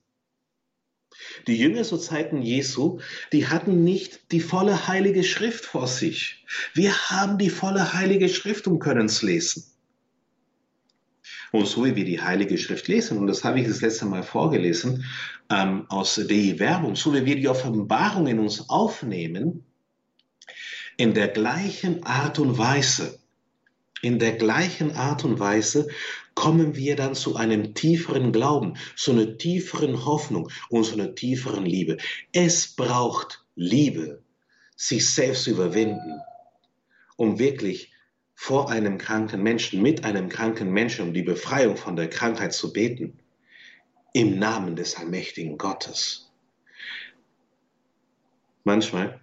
Die 1.46 1.56
Jünger 1.56 1.84
zu 1.84 1.96
Zeiten 1.96 2.42
Jesu, 2.42 2.98
die 3.32 3.46
hatten 3.46 3.84
nicht 3.84 4.32
die 4.32 4.40
volle 4.40 4.88
Heilige 4.88 5.22
Schrift 5.22 5.64
vor 5.64 5.86
sich. 5.86 6.44
Wir 6.74 6.92
haben 7.10 7.38
die 7.38 7.50
volle 7.50 7.92
Heilige 7.92 8.28
Schrift 8.28 8.66
und 8.66 8.80
können 8.80 9.06
es 9.06 9.22
lesen. 9.22 9.64
Und 11.52 11.68
so 11.68 11.84
wie 11.84 11.94
wir 11.94 12.04
die 12.04 12.20
Heilige 12.20 12.58
Schrift 12.58 12.88
lesen, 12.88 13.18
und 13.18 13.28
das 13.28 13.44
habe 13.44 13.60
ich 13.60 13.68
das 13.68 13.80
letzte 13.80 14.06
Mal 14.06 14.24
vorgelesen 14.24 15.04
ähm, 15.50 15.86
aus 15.88 16.16
der 16.16 16.58
Werbung, 16.58 16.96
so 16.96 17.14
wie 17.14 17.24
wir 17.24 17.36
die 17.36 17.48
Offenbarung 17.48 18.26
in 18.26 18.40
uns 18.40 18.68
aufnehmen, 18.68 19.64
in 20.96 21.14
der 21.14 21.28
gleichen 21.28 22.02
Art 22.02 22.40
und 22.40 22.58
Weise, 22.58 23.20
in 24.02 24.18
der 24.18 24.32
gleichen 24.32 24.96
Art 24.96 25.24
und 25.24 25.38
Weise 25.38 25.88
kommen 26.34 26.76
wir 26.76 26.96
dann 26.96 27.14
zu 27.14 27.36
einem 27.36 27.74
tieferen 27.74 28.32
Glauben, 28.32 28.76
zu 28.96 29.12
einer 29.12 29.36
tieferen 29.38 30.04
Hoffnung 30.04 30.50
und 30.68 30.84
zu 30.84 30.94
einer 30.94 31.14
tieferen 31.14 31.64
Liebe. 31.64 31.98
Es 32.32 32.74
braucht 32.74 33.44
Liebe, 33.54 34.22
sich 34.76 35.08
selbst 35.10 35.44
zu 35.44 35.50
überwinden, 35.50 36.20
um 37.16 37.38
wirklich 37.38 37.92
vor 38.34 38.70
einem 38.70 38.98
kranken 38.98 39.42
Menschen, 39.42 39.80
mit 39.80 40.04
einem 40.04 40.28
kranken 40.28 40.72
Menschen 40.72 41.08
um 41.08 41.14
die 41.14 41.22
Befreiung 41.22 41.76
von 41.76 41.96
der 41.96 42.08
Krankheit 42.08 42.52
zu 42.52 42.72
beten. 42.72 43.18
Im 44.12 44.38
Namen 44.38 44.76
des 44.76 44.96
allmächtigen 44.96 45.58
Gottes. 45.58 46.32
Manchmal, 48.62 49.20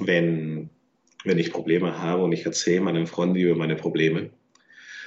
wenn, 0.00 0.68
wenn 1.22 1.38
ich 1.38 1.52
Probleme 1.52 1.98
habe 1.98 2.24
und 2.24 2.32
ich 2.32 2.44
erzähle 2.44 2.80
meinen 2.80 3.06
Freunden 3.06 3.36
über 3.36 3.54
meine 3.54 3.76
Probleme, 3.76 4.30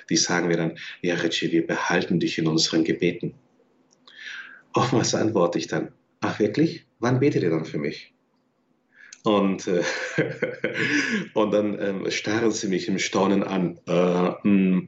die 0.10 0.18
sagen 0.18 0.48
mir 0.48 0.58
dann, 0.58 0.78
ja 1.02 1.16
Richie, 1.16 1.52
wir 1.52 1.66
behalten 1.66 2.20
dich 2.20 2.38
in 2.38 2.48
unseren 2.48 2.84
Gebeten. 2.84 3.34
Oftmals 4.74 5.16
antworte 5.16 5.60
ich 5.60 5.68
dann, 5.68 5.92
ach 6.22 6.40
wirklich? 6.40 6.86
Wann 7.00 7.20
betet 7.20 7.44
ihr 7.44 7.50
dann 7.50 7.66
für 7.66 7.78
mich? 7.78 8.14
Und, 9.28 9.68
äh, 9.68 9.84
und 11.34 11.52
dann 11.52 11.78
ähm, 11.82 12.10
starren 12.12 12.52
sie 12.52 12.70
mich 12.70 12.88
im 12.88 12.98
Staunen 12.98 13.44
an. 13.44 13.78
Äh, 13.86 14.48
mm, 14.48 14.88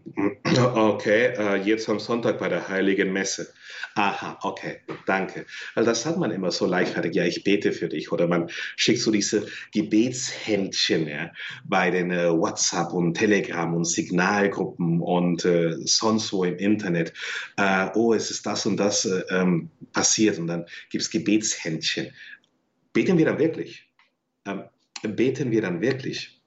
okay, 0.76 1.34
äh, 1.38 1.58
jetzt 1.58 1.90
am 1.90 2.00
Sonntag 2.00 2.40
bei 2.40 2.48
der 2.48 2.70
Heiligen 2.70 3.12
Messe. 3.12 3.52
Aha, 3.96 4.40
okay, 4.44 4.78
danke. 5.06 5.46
Weil 5.76 5.84
das 5.84 6.06
hat 6.06 6.18
man 6.18 6.32
immer 6.32 6.52
so 6.52 6.66
leichtfertig. 6.66 7.16
Ja, 7.16 7.26
ich 7.26 7.44
bete 7.44 7.74
für 7.74 7.90
dich. 7.90 8.14
Oder 8.14 8.28
man 8.28 8.50
schickt 8.78 9.02
so 9.02 9.12
diese 9.12 9.46
Gebetshändchen 9.74 11.10
ja, 11.10 11.32
bei 11.66 11.92
den 11.92 12.10
äh, 12.10 12.32
WhatsApp 12.32 12.94
und 12.94 13.16
Telegram 13.16 13.74
und 13.74 13.84
Signalgruppen 13.84 15.02
und 15.02 15.44
äh, 15.44 15.76
sonst 15.84 16.32
wo 16.32 16.46
im 16.46 16.56
Internet. 16.56 17.12
Äh, 17.58 17.90
oh, 17.94 18.14
es 18.14 18.32
ist 18.32 18.46
das 18.46 18.66
und 18.66 18.78
das 18.78 19.04
äh, 19.04 19.22
ähm, 19.32 19.70
passiert. 19.92 20.40
Und 20.40 20.48
dann 20.48 20.66
gibt 20.90 21.02
es 21.02 21.10
Gebetshändchen. 21.10 22.14
Beten 22.94 23.18
wir 23.18 23.26
dann 23.26 23.38
wirklich? 23.38 23.89
Beten 25.04 25.52
wir 25.52 25.62
dann 25.62 25.82
wirklich? 25.82 26.42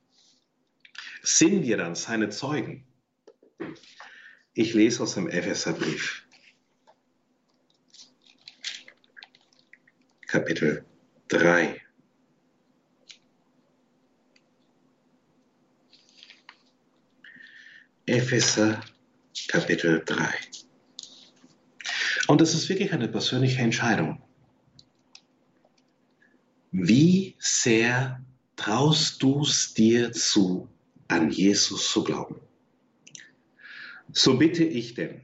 Sind 1.23 1.63
wir 1.63 1.77
dann 1.77 1.95
seine 1.95 2.31
Zeugen? 2.31 2.87
Ich 4.55 4.75
lese 4.75 5.03
aus 5.03 5.15
dem 5.15 5.29
Epheserbrief, 5.29 6.27
Kapitel 10.27 10.85
3. 11.29 11.81
Epheser 18.07 18.81
Kapitel 19.49 20.03
3. 20.05 20.27
Und 22.29 22.41
das 22.41 22.55
ist 22.55 22.69
wirklich 22.69 22.93
eine 22.93 23.09
persönliche 23.09 23.61
Entscheidung. 23.61 24.23
Wie 26.75 27.37
sehr 27.39 28.25
traust 28.57 29.23
du 29.23 29.43
es 29.43 29.75
dir 29.75 30.11
zu, 30.13 30.71
an 31.07 31.31
Jesus 31.31 31.91
zu 31.91 32.03
glauben? 32.03 32.41
So 34.11 34.39
bitte 34.39 34.65
ich 34.65 34.95
denn, 34.95 35.21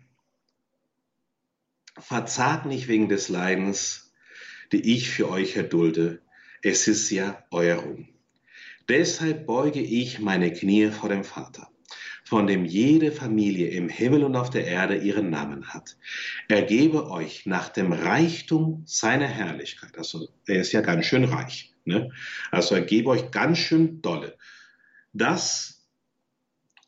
verzagt 1.99 2.67
nicht 2.67 2.87
wegen 2.87 3.09
des 3.09 3.31
Leidens, 3.31 4.13
die 4.73 4.95
ich 4.95 5.09
für 5.09 5.31
euch 5.31 5.57
erdulde. 5.57 6.21
Es 6.63 6.87
ist 6.87 7.09
ja 7.11 7.43
euer 7.51 7.79
Ruhm. 7.79 8.09
Deshalb 8.87 9.47
beuge 9.47 9.81
ich 9.81 10.19
meine 10.19 10.53
Knie 10.53 10.91
vor 10.91 11.09
dem 11.09 11.25
Vater 11.25 11.71
von 12.29 12.47
dem 12.47 12.67
jede 12.67 13.11
Familie 13.11 13.69
im 13.69 13.89
Himmel 13.89 14.23
und 14.23 14.37
auf 14.37 14.51
der 14.51 14.67
Erde 14.67 14.99
ihren 14.99 15.31
Namen 15.31 15.69
hat. 15.69 15.97
Er 16.49 16.61
gebe 16.61 17.11
euch 17.11 17.47
nach 17.47 17.71
dem 17.71 17.91
Reichtum 17.91 18.83
seiner 18.85 19.27
Herrlichkeit, 19.27 19.97
also 19.97 20.29
er 20.47 20.61
ist 20.61 20.73
ja 20.73 20.83
ganz 20.83 21.07
schön 21.07 21.25
reich, 21.25 21.75
ne? 21.87 22.11
also 22.51 22.75
er 22.75 22.83
gebe 22.83 23.09
euch 23.09 23.31
ganz 23.31 23.57
schön 23.59 24.03
dolle, 24.03 24.37
dass 25.15 25.89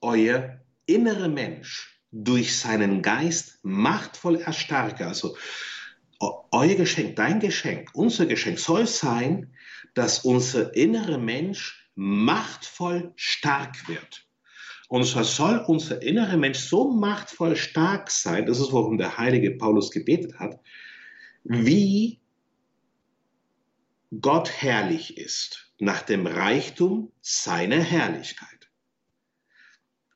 euer 0.02 0.60
innere 0.84 1.30
Mensch 1.30 2.02
durch 2.12 2.58
seinen 2.58 3.00
Geist 3.00 3.60
machtvoll 3.62 4.36
erstarke, 4.36 5.06
also 5.06 5.38
euer 6.50 6.74
Geschenk, 6.74 7.16
dein 7.16 7.40
Geschenk, 7.40 7.88
unser 7.94 8.26
Geschenk 8.26 8.58
soll 8.58 8.86
sein, 8.86 9.54
dass 9.94 10.18
unser 10.18 10.74
innere 10.76 11.16
Mensch 11.16 11.90
machtvoll 11.94 13.14
stark 13.16 13.88
wird. 13.88 14.26
Und 14.90 15.04
so 15.04 15.22
soll 15.22 15.64
unser 15.68 16.02
innerer 16.02 16.36
Mensch 16.36 16.58
so 16.58 16.90
machtvoll 16.90 17.54
stark 17.54 18.10
sein, 18.10 18.44
das 18.46 18.58
ist, 18.58 18.72
worum 18.72 18.98
der 18.98 19.18
heilige 19.18 19.52
Paulus 19.52 19.92
gebetet 19.92 20.40
hat, 20.40 20.58
wie 21.44 22.20
Gott 24.20 24.50
herrlich 24.50 25.16
ist, 25.16 25.72
nach 25.78 26.02
dem 26.02 26.26
Reichtum 26.26 27.12
seiner 27.20 27.80
Herrlichkeit. 27.80 28.68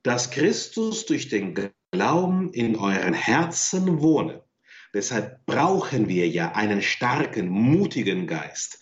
Dass 0.02 0.32
Christus 0.32 1.06
durch 1.06 1.28
den 1.28 1.54
Glauben 1.92 2.52
in 2.52 2.74
euren 2.74 3.14
Herzen 3.14 4.00
wohne. 4.02 4.42
Deshalb 4.92 5.46
brauchen 5.46 6.08
wir 6.08 6.28
ja 6.28 6.50
einen 6.50 6.82
starken, 6.82 7.48
mutigen 7.48 8.26
Geist, 8.26 8.80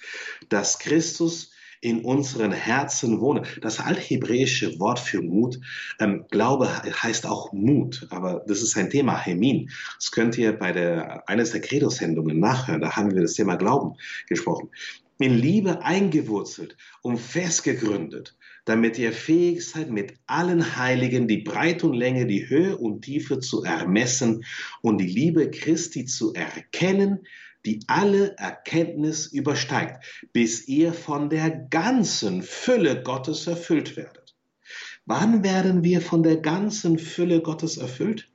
dass 0.49 0.79
Christus 0.79 1.52
in 1.83 2.05
unseren 2.05 2.53
Herzen 2.53 3.21
wohne. 3.21 3.43
Das 3.61 3.81
althebräische 3.81 4.79
Wort 4.79 5.01
für 5.01 5.21
Mut, 5.21 5.61
ähm, 6.01 6.25
Glaube 6.31 6.69
heißt 7.03 7.27
auch 7.27 7.53
Mut, 7.53 8.07
aber 8.11 8.45
das 8.47 8.63
ist 8.63 8.77
ein 8.79 8.89
Thema, 8.89 9.19
Hemin. 9.19 9.69
Das 9.99 10.13
könnt 10.13 10.39
ihr 10.39 10.53
bei 10.53 10.73
der, 10.73 11.29
eines 11.29 11.51
der 11.51 11.61
Credo-Sendungen 11.61 12.39
nachhören, 12.39 12.81
da 12.81 12.97
haben 12.97 13.13
wir 13.13 13.21
das 13.21 13.35
Thema 13.35 13.57
Glauben 13.57 13.97
gesprochen. 14.29 14.71
In 15.19 15.37
Liebe 15.37 15.85
eingewurzelt 15.85 16.77
und 17.03 17.19
festgegründet, 17.19 18.37
damit 18.65 18.97
ihr 18.99 19.13
fähig 19.13 19.69
seid, 19.69 19.91
mit 19.91 20.15
allen 20.27 20.77
Heiligen 20.77 21.27
die 21.27 21.43
Breite 21.43 21.87
und 21.89 21.95
Länge, 21.95 22.27
die 22.27 22.49
Höhe 22.49 22.77
und 22.77 23.03
Tiefe 23.03 23.41
zu 23.41 23.65
ermessen 23.65 24.45
und 24.83 24.99
die 24.99 25.07
Liebe 25.07 25.51
Christi 25.51 26.05
zu 26.05 26.33
erkennen, 26.33 27.27
die 27.65 27.81
alle 27.87 28.37
Erkenntnis 28.37 29.27
übersteigt, 29.27 30.05
bis 30.33 30.67
ihr 30.69 30.93
von 30.93 31.31
der 31.31 31.51
ganzen 31.51 32.43
Fülle 32.43 33.03
Gottes 33.03 33.47
erfüllt 33.47 33.97
werdet. 33.97 34.35
Wann 35.05 35.43
werden 35.43 35.83
wir 35.83 36.01
von 36.01 36.23
der 36.23 36.37
ganzen 36.37 36.99
Fülle 36.99 37.41
Gottes 37.41 37.77
erfüllt? 37.77 38.29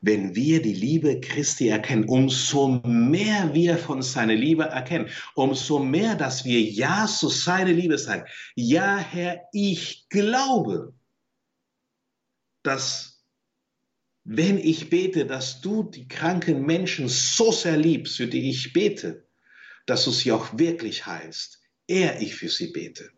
Wenn 0.00 0.34
wir 0.34 0.60
die 0.60 0.74
Liebe 0.74 1.20
Christi 1.20 1.68
erkennen, 1.68 2.04
umso 2.04 2.80
mehr 2.84 3.54
wir 3.54 3.78
von 3.78 4.02
seiner 4.02 4.34
Liebe 4.34 4.64
erkennen, 4.64 5.08
umso 5.34 5.78
mehr, 5.78 6.16
dass 6.16 6.44
wir 6.44 6.60
Ja 6.60 7.06
zu 7.06 7.28
seiner 7.28 7.72
Liebe 7.72 7.96
sagen. 7.98 8.24
Ja, 8.56 8.98
Herr, 8.98 9.42
ich 9.52 10.06
glaube, 10.08 10.92
dass 12.62 13.11
wenn 14.24 14.58
ich 14.58 14.88
bete, 14.88 15.26
dass 15.26 15.60
du 15.60 15.82
die 15.82 16.06
kranken 16.06 16.64
Menschen 16.64 17.08
so 17.08 17.50
sehr 17.50 17.76
liebst, 17.76 18.16
für 18.16 18.28
die 18.28 18.50
ich 18.50 18.72
bete, 18.72 19.24
dass 19.86 20.04
du 20.04 20.10
sie 20.10 20.32
auch 20.32 20.58
wirklich 20.58 21.06
heilst, 21.06 21.60
eher 21.88 22.20
ich 22.20 22.36
für 22.36 22.48
sie 22.48 22.68
bete. 22.68 23.10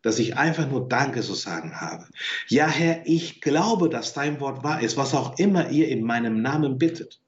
Dass 0.00 0.18
ich 0.18 0.36
einfach 0.36 0.68
nur 0.68 0.88
Danke 0.88 1.20
zu 1.20 1.34
sagen 1.34 1.80
habe. 1.80 2.08
Ja, 2.48 2.66
Herr, 2.66 3.02
ich 3.06 3.40
glaube, 3.40 3.88
dass 3.88 4.14
dein 4.14 4.40
Wort 4.40 4.64
wahr 4.64 4.82
ist, 4.82 4.96
was 4.96 5.14
auch 5.14 5.38
immer 5.38 5.70
ihr 5.70 5.88
in 5.88 6.02
meinem 6.02 6.42
Namen 6.42 6.78
bittet. 6.78 7.20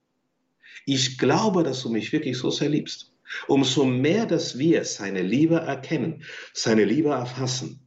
Ich 0.86 1.18
glaube, 1.18 1.62
dass 1.62 1.82
du 1.82 1.90
mich 1.90 2.12
wirklich 2.12 2.36
so 2.36 2.50
sehr 2.50 2.68
liebst. 2.68 3.12
Umso 3.46 3.84
mehr, 3.84 4.26
dass 4.26 4.58
wir 4.58 4.84
seine 4.84 5.22
Liebe 5.22 5.56
erkennen, 5.56 6.24
seine 6.52 6.84
Liebe 6.84 7.10
erfassen, 7.10 7.83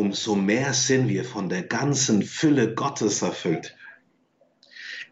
umso 0.00 0.34
mehr 0.34 0.72
sind 0.72 1.08
wir 1.08 1.24
von 1.24 1.50
der 1.50 1.62
ganzen 1.62 2.22
Fülle 2.22 2.74
Gottes 2.74 3.20
erfüllt. 3.20 3.76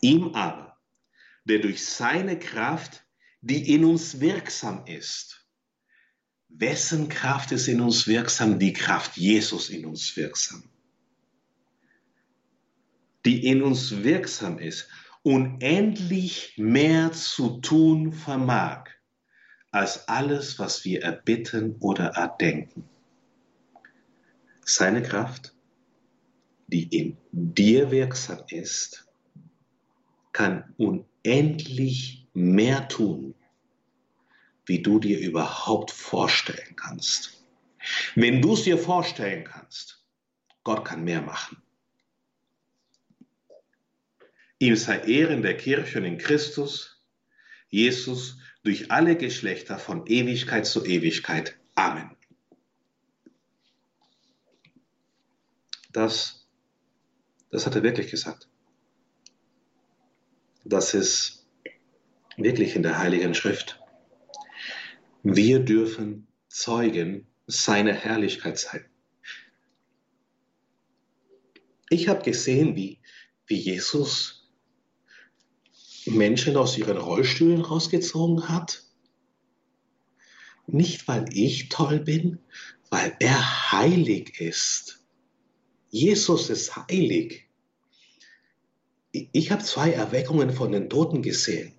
Ihm 0.01 0.35
aber, 0.35 0.79
der 1.45 1.59
durch 1.59 1.85
seine 1.85 2.39
Kraft, 2.39 3.05
die 3.43 3.75
in 3.75 3.85
uns 3.85 4.21
wirksam 4.21 4.87
ist, 4.87 5.47
wessen 6.49 7.11
Kraft 7.11 7.53
ist 7.53 7.69
in 7.69 7.83
uns 7.83 8.07
wirksam? 8.07 8.59
Die 8.59 8.73
Kraft 8.73 9.19
Jesus 9.19 9.69
in 9.69 9.85
uns 9.85 10.17
wirksam. 10.17 10.65
Die 13.27 13.47
in 13.47 13.63
uns 13.63 14.03
wirksam 14.03 14.59
ist 14.59 14.89
unendlich 15.23 16.55
mehr 16.57 17.13
zu 17.13 17.61
tun 17.61 18.15
vermag, 18.15 18.89
als 19.71 20.09
alles, 20.09 20.59
was 20.59 20.87
wir 20.87 21.03
erbitten 21.03 21.77
oder 21.81 22.07
erdenken. 22.15 22.89
Seine 24.71 25.03
Kraft, 25.03 25.55
die 26.67 26.95
in 26.95 27.17
dir 27.33 27.91
wirksam 27.91 28.43
ist, 28.51 29.09
kann 30.33 30.75
unendlich 30.77 32.29
mehr 32.35 32.87
tun, 32.87 33.35
wie 34.67 34.83
du 34.83 34.99
dir 34.99 35.21
überhaupt 35.21 35.91
vorstellen 35.91 36.77
kannst. 36.77 37.43
Wenn 38.15 38.43
du 38.43 38.53
es 38.53 38.65
dir 38.65 38.77
vorstellen 38.77 39.45
kannst, 39.45 40.05
Gott 40.65 40.85
kann 40.85 41.03
mehr 41.03 41.23
machen. 41.23 41.63
Ihm 44.59 44.77
sei 44.77 44.99
Ehren 44.99 45.41
der 45.41 45.57
Kirche 45.57 45.97
und 45.97 46.05
in 46.05 46.19
Christus, 46.19 47.03
Jesus, 47.71 48.37
durch 48.65 48.91
alle 48.91 49.17
Geschlechter 49.17 49.79
von 49.79 50.07
Ewigkeit 50.07 50.67
zu 50.67 50.85
Ewigkeit. 50.85 51.59
Amen. 51.75 52.18
Das, 55.91 56.47
das 57.51 57.67
hat 57.67 57.75
er 57.75 57.83
wirklich 57.83 58.11
gesagt. 58.11 58.49
Das 60.65 60.95
ist 60.95 61.47
wirklich 62.37 62.77
in 62.77 62.83
der 62.83 62.99
Heiligen 62.99 63.35
Schrift. 63.35 63.81
Wir 65.23 65.61
dürfen 65.61 66.27
Zeugen 66.49 67.27
seiner 67.47 67.95
Herrlichkeit 67.95 68.59
sein. 68.59 68.85
Ich 71.91 72.09
habe 72.09 72.23
gesehen, 72.23 72.77
wie, 72.77 73.01
wie 73.47 73.57
Jesus 73.57 74.39
Menschen 76.11 76.57
aus 76.57 76.77
ihren 76.77 76.97
Rollstühlen 76.97 77.61
rausgezogen 77.61 78.49
hat? 78.49 78.85
Nicht, 80.67 81.09
weil 81.09 81.27
ich 81.33 81.69
toll 81.69 82.01
bin, 82.01 82.39
weil 82.91 83.17
er 83.21 83.73
heilig 83.73 84.41
ist. 84.41 85.05
Jesus 85.91 86.51
ist 86.51 86.77
heilig. 86.77 87.49
Ich 89.13 89.51
habe 89.51 89.65
zwei 89.65 89.93
Erweckungen 89.93 90.53
von 90.53 90.73
den 90.73 90.91
Toten 90.91 91.23
gesehen, 91.23 91.73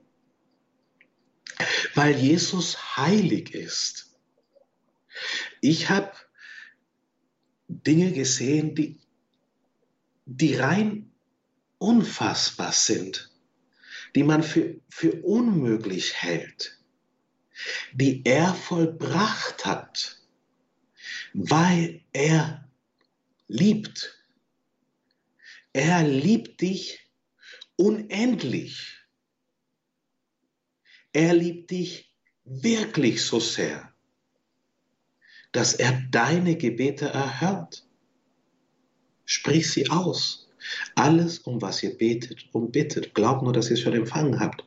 weil 1.93 2.17
Jesus 2.17 2.97
heilig 2.97 3.53
ist. 3.53 4.17
Ich 5.61 5.89
habe 5.89 6.11
Dinge 7.67 8.11
gesehen, 8.11 8.73
die, 8.73 8.99
die 10.25 10.55
rein 10.55 11.11
unfassbar 11.77 12.71
sind 12.71 13.29
die 14.15 14.23
man 14.23 14.43
für, 14.43 14.75
für 14.89 15.21
unmöglich 15.21 16.15
hält, 16.15 16.77
die 17.93 18.21
er 18.25 18.53
vollbracht 18.53 19.65
hat, 19.65 20.19
weil 21.33 22.01
er 22.13 22.68
liebt. 23.49 24.15
Er 25.73 26.07
liebt 26.07 26.61
dich 26.61 27.11
unendlich. 27.75 28.97
Er 31.11 31.33
liebt 31.33 31.71
dich 31.71 32.13
wirklich 32.45 33.23
so 33.23 33.39
sehr, 33.39 33.93
dass 35.51 35.73
er 35.73 36.01
deine 36.11 36.55
Gebete 36.55 37.07
erhört. 37.07 37.85
Sprich 39.25 39.71
sie 39.71 39.89
aus. 39.89 40.47
Alles, 40.95 41.39
um 41.39 41.61
was 41.61 41.81
ihr 41.83 41.97
betet 41.97 42.53
und 42.53 42.71
bittet, 42.71 43.13
glaubt 43.13 43.43
nur, 43.43 43.53
dass 43.53 43.69
ihr 43.69 43.73
es 43.73 43.81
schon 43.81 43.93
empfangen 43.93 44.39
habt. 44.39 44.63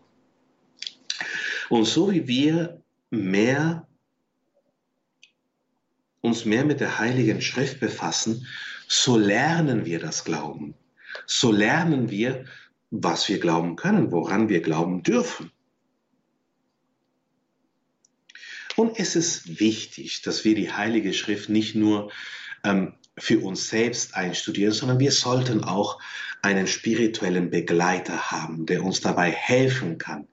Und 1.68 1.84
so 1.84 2.10
wie 2.10 2.26
wir 2.26 2.82
mehr 3.10 3.86
uns 6.22 6.44
mehr 6.44 6.64
mit 6.64 6.80
der 6.80 6.98
Heiligen 6.98 7.42
Schrift 7.42 7.80
befassen, 7.80 8.46
so 8.88 9.16
lernen 9.16 9.84
wir 9.84 9.98
das 9.98 10.24
Glauben. 10.24 10.74
So 11.26 11.52
lernen 11.52 12.10
wir, 12.10 12.44
was 12.90 13.28
wir 13.28 13.38
glauben 13.38 13.76
können, 13.76 14.12
woran 14.12 14.48
wir 14.48 14.60
glauben 14.60 15.02
dürfen. 15.02 15.50
Und 18.76 18.98
es 18.98 19.16
ist 19.16 19.60
wichtig, 19.60 20.22
dass 20.22 20.44
wir 20.44 20.54
die 20.54 20.72
Heilige 20.72 21.12
Schrift 21.12 21.48
nicht 21.48 21.74
nur 21.74 22.10
ähm, 22.64 22.94
für 23.18 23.40
uns 23.40 23.68
selbst 23.68 24.14
einstudieren, 24.14 24.72
sondern 24.72 24.98
wir 24.98 25.12
sollten 25.12 25.64
auch 25.64 26.00
einen 26.40 26.66
spirituellen 26.66 27.50
Begleiter 27.50 28.30
haben, 28.30 28.66
der 28.66 28.82
uns 28.82 29.00
dabei 29.00 29.30
helfen 29.30 29.98
kann, 29.98 30.26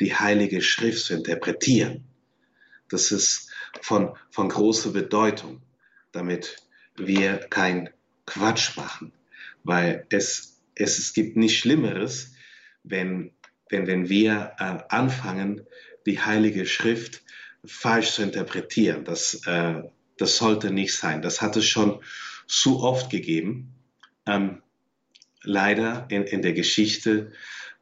die 0.00 0.14
Heilige 0.14 0.60
Schrift 0.62 1.04
zu 1.04 1.14
interpretieren. 1.14 2.04
Das 2.88 3.12
ist 3.12 3.50
von, 3.80 4.16
von 4.30 4.48
großer 4.48 4.90
Bedeutung, 4.90 5.62
damit 6.12 6.65
wir 6.96 7.38
kein 7.38 7.90
Quatsch 8.26 8.76
machen, 8.76 9.12
weil 9.64 10.06
es, 10.10 10.60
es, 10.74 10.98
es 10.98 11.12
gibt 11.12 11.36
nichts 11.36 11.58
Schlimmeres, 11.58 12.32
wenn, 12.82 13.32
wenn, 13.68 13.86
wenn 13.86 14.08
wir 14.08 14.52
äh, 14.58 14.78
anfangen, 14.88 15.62
die 16.06 16.20
Heilige 16.20 16.66
Schrift 16.66 17.22
falsch 17.64 18.12
zu 18.12 18.22
interpretieren. 18.22 19.04
Das, 19.04 19.46
äh, 19.46 19.82
das 20.18 20.36
sollte 20.36 20.70
nicht 20.70 20.94
sein. 20.94 21.22
Das 21.22 21.42
hat 21.42 21.56
es 21.56 21.66
schon 21.66 22.00
zu 22.46 22.80
oft 22.80 23.10
gegeben. 23.10 23.74
Ähm, 24.26 24.62
leider 25.42 26.06
in, 26.08 26.24
in 26.24 26.42
der 26.42 26.52
Geschichte 26.52 27.32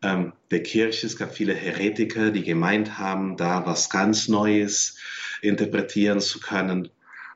ähm, 0.03 0.33
der 0.51 0.62
Kirche. 0.62 1.07
Es 1.07 1.17
gab 1.17 1.35
viele 1.35 1.55
Heretiker, 1.55 2.31
die 2.31 2.43
gemeint 2.43 2.99
haben, 2.99 3.37
da 3.37 3.67
was 3.67 3.91
ganz 3.91 4.29
Neues 4.29 4.99
interpretieren 5.43 6.21
zu 6.21 6.41
können. 6.41 6.89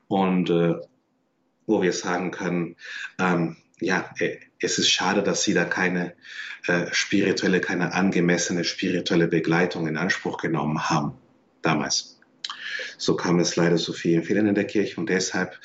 Und 0.07 0.49
äh, 0.49 0.75
wo 1.69 1.81
wir 1.81 1.93
sagen 1.93 2.31
können, 2.31 2.75
ähm, 3.19 3.55
ja, 3.79 4.09
äh, 4.19 4.37
es 4.59 4.77
ist 4.77 4.89
schade, 4.91 5.23
dass 5.23 5.43
sie 5.43 5.53
da 5.53 5.63
keine 5.63 6.13
äh, 6.67 6.87
spirituelle, 6.91 7.61
keine 7.61 7.93
angemessene 7.93 8.65
spirituelle 8.65 9.27
Begleitung 9.27 9.87
in 9.87 9.95
Anspruch 9.95 10.37
genommen 10.37 10.89
haben 10.89 11.13
damals. 11.61 12.18
So 12.99 13.15
kam 13.15 13.39
es 13.39 13.55
leider 13.55 13.77
zu 13.77 13.93
vielen 13.93 14.23
Fehlern 14.23 14.47
in 14.47 14.55
der 14.55 14.67
Kirche 14.67 14.99
und 14.99 15.09
deshalb, 15.09 15.57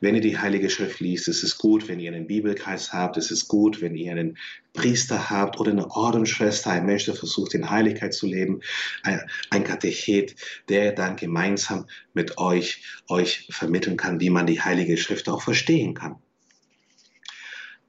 wenn 0.00 0.14
ihr 0.14 0.20
die 0.20 0.38
Heilige 0.38 0.68
Schrift 0.68 1.00
liest, 1.00 1.26
ist 1.26 1.42
es 1.42 1.56
gut, 1.56 1.88
wenn 1.88 1.98
ihr 1.98 2.12
einen 2.12 2.26
Bibelkreis 2.26 2.92
habt, 2.92 3.16
es 3.16 3.30
ist 3.30 3.48
gut, 3.48 3.80
wenn 3.80 3.96
ihr 3.96 4.12
einen 4.12 4.36
Priester 4.74 5.30
habt 5.30 5.58
oder 5.58 5.70
eine 5.70 5.90
Ordensschwester, 5.90 6.70
ein 6.70 6.84
Mensch, 6.84 7.06
der 7.06 7.14
versucht, 7.14 7.54
in 7.54 7.70
Heiligkeit 7.70 8.12
zu 8.12 8.26
leben, 8.26 8.60
ein, 9.02 9.64
Katechet, 9.64 10.36
der 10.68 10.92
dann 10.92 11.16
gemeinsam 11.16 11.86
mit 12.12 12.36
euch, 12.36 12.82
euch 13.08 13.48
vermitteln 13.50 13.96
kann, 13.96 14.20
wie 14.20 14.30
man 14.30 14.46
die 14.46 14.60
Heilige 14.60 14.98
Schrift 14.98 15.30
auch 15.30 15.40
verstehen 15.40 15.94
kann. 15.94 16.16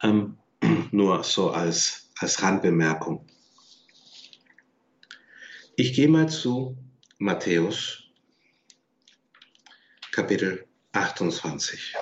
Ähm, 0.02 0.38
nur 0.92 1.26
so 1.26 1.52
als, 1.52 2.10
als 2.20 2.42
Randbemerkung. 2.42 3.26
Ich 5.76 5.94
gehe 5.94 6.08
mal 6.08 6.30
zu 6.30 6.78
Matthäus 7.18 8.03
Kapitel 10.14 10.68
28. 10.92 11.96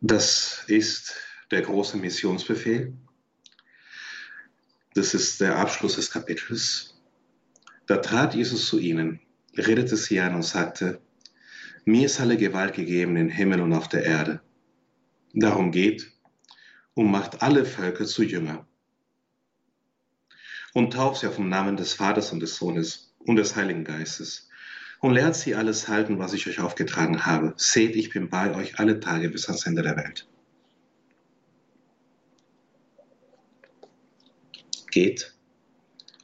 Das 0.00 0.62
ist 0.68 1.16
der 1.50 1.62
große 1.62 1.96
Missionsbefehl. 1.96 2.96
Das 4.94 5.14
ist 5.14 5.40
der 5.40 5.56
Abschluss 5.56 5.96
des 5.96 6.12
Kapitels. 6.12 6.94
Da 7.88 7.96
trat 7.96 8.36
Jesus 8.36 8.68
zu 8.68 8.78
ihnen, 8.78 9.18
redete 9.56 9.96
sie 9.96 10.20
an 10.20 10.36
und 10.36 10.44
sagte, 10.44 11.00
mir 11.84 12.06
ist 12.06 12.20
alle 12.20 12.36
Gewalt 12.36 12.74
gegeben 12.74 13.16
im 13.16 13.30
Himmel 13.30 13.60
und 13.62 13.72
auf 13.72 13.88
der 13.88 14.04
Erde. 14.04 14.42
Darum 15.34 15.72
geht 15.72 16.12
und 16.94 17.10
macht 17.10 17.42
alle 17.42 17.64
Völker 17.64 18.06
zu 18.06 18.22
Jünger 18.22 18.64
und 20.74 20.92
tauft 20.92 21.20
sie 21.20 21.26
auf 21.26 21.36
den 21.36 21.48
Namen 21.48 21.76
des 21.76 21.94
Vaters 21.94 22.32
und 22.32 22.40
des 22.40 22.56
Sohnes 22.56 23.14
und 23.20 23.36
des 23.36 23.56
Heiligen 23.56 23.84
Geistes 23.84 24.48
und 25.00 25.12
lehrt 25.12 25.36
sie 25.36 25.54
alles 25.54 25.88
halten, 25.88 26.18
was 26.18 26.32
ich 26.32 26.46
euch 26.48 26.60
aufgetragen 26.60 27.24
habe. 27.24 27.54
Seht, 27.56 27.94
ich 27.96 28.10
bin 28.10 28.28
bei 28.28 28.54
euch 28.54 28.78
alle 28.78 29.00
Tage 29.00 29.28
bis 29.30 29.46
ans 29.46 29.66
Ende 29.66 29.82
der 29.82 29.96
Welt. 29.96 30.28
Geht 34.90 35.34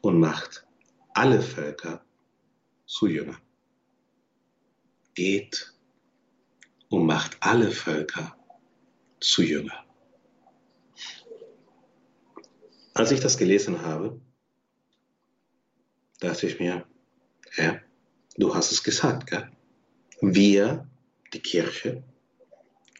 und 0.00 0.18
macht 0.18 0.66
alle 1.12 1.40
Völker 1.40 2.04
zu 2.86 3.06
Jünger. 3.06 3.38
Geht 5.14 5.72
und 6.88 7.06
macht 7.06 7.36
alle 7.40 7.70
Völker 7.70 8.36
zu 9.20 9.42
Jünger. 9.42 9.84
Als 12.94 13.10
ich 13.10 13.20
das 13.20 13.36
gelesen 13.38 13.82
habe, 13.82 14.20
dachte 16.24 16.46
ich 16.46 16.58
mir, 16.58 16.84
ja, 17.56 17.80
du 18.36 18.54
hast 18.54 18.72
es 18.72 18.82
gesagt, 18.82 19.28
gell? 19.30 19.50
Wir, 20.20 20.88
die 21.32 21.40
Kirche, 21.40 22.02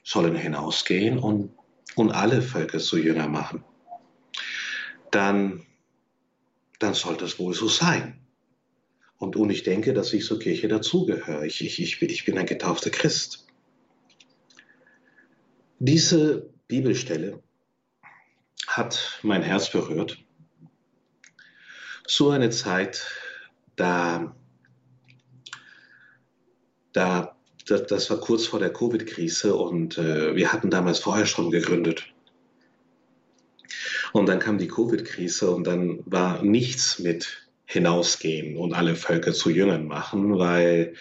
sollen 0.03 0.37
hinausgehen 0.37 1.19
und, 1.19 1.51
und 1.97 2.13
alle 2.13 2.43
Völker 2.43 2.79
zu 2.79 2.99
Jünger 2.99 3.27
machen, 3.27 3.65
dann, 5.11 5.65
dann 6.79 6.95
sollte 6.95 7.25
es 7.25 7.39
wohl 7.39 7.55
so 7.55 7.69
sein. 7.69 8.21
Und, 9.17 9.37
und 9.37 9.51
ich 9.51 9.63
denke, 9.63 9.95
dass 9.95 10.13
ich 10.13 10.25
zur 10.25 10.39
Kirche 10.39 10.69
dazugehöre. 10.69 11.47
Ich, 11.47 11.65
ich, 11.65 11.81
ich, 11.81 12.03
ich 12.03 12.25
bin 12.25 12.37
ein 12.37 12.47
getaufter 12.47 12.91
Christ. 12.91 13.47
Diese 15.79 16.51
Bibelstelle 16.69 17.43
hat 18.67 19.21
mein 19.23 19.43
Herz 19.43 19.71
berührt. 19.71 20.24
So 22.07 22.31
eine 22.31 22.51
Zeit, 22.51 23.07
da, 23.77 24.35
da, 26.93 27.37
das, 27.67 27.87
das 27.87 28.11
war 28.11 28.19
kurz 28.19 28.47
vor 28.47 28.59
der 28.59 28.73
Covid-Krise 28.73 29.55
und 29.55 29.99
äh, 29.99 30.37
wir 30.37 30.53
hatten 30.53 30.71
damals 30.71 30.99
vorher 30.99 31.27
schon 31.27 31.51
gegründet. 31.51 32.05
Und 34.13 34.27
dann 34.27 34.39
kam 34.39 34.59
die 34.59 34.69
Covid-Krise 34.69 35.51
und 35.51 35.67
dann 35.67 36.01
war 36.05 36.43
nichts 36.43 36.99
mit 36.99 37.49
hinausgehen 37.67 38.57
und 38.57 38.75
alle 38.75 38.95
Völker 38.95 39.33
zu 39.33 39.51
Jüngern 39.51 39.87
machen, 39.87 40.39
weil 40.39 40.95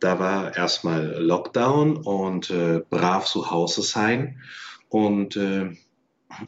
da 0.00 0.18
war 0.18 0.56
erstmal 0.56 1.22
Lockdown 1.22 1.96
und 1.96 2.50
äh, 2.50 2.82
brav 2.90 3.26
zu 3.26 3.50
Hause 3.50 3.82
sein 3.82 4.42
und, 4.88 5.36
äh, 5.36 5.70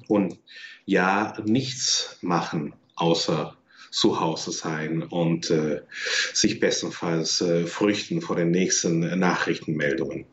und 0.08 0.38
ja, 0.84 1.34
nichts 1.44 2.18
machen, 2.20 2.74
außer 2.96 3.56
zu 3.94 4.20
Hause 4.20 4.50
sein 4.50 5.02
und 5.02 5.50
äh, 5.50 5.82
sich 6.32 6.58
bestenfalls 6.58 7.40
äh, 7.40 7.66
früchten 7.66 8.20
vor 8.20 8.34
den 8.36 8.50
nächsten 8.50 9.18
Nachrichtenmeldungen. 9.18 10.26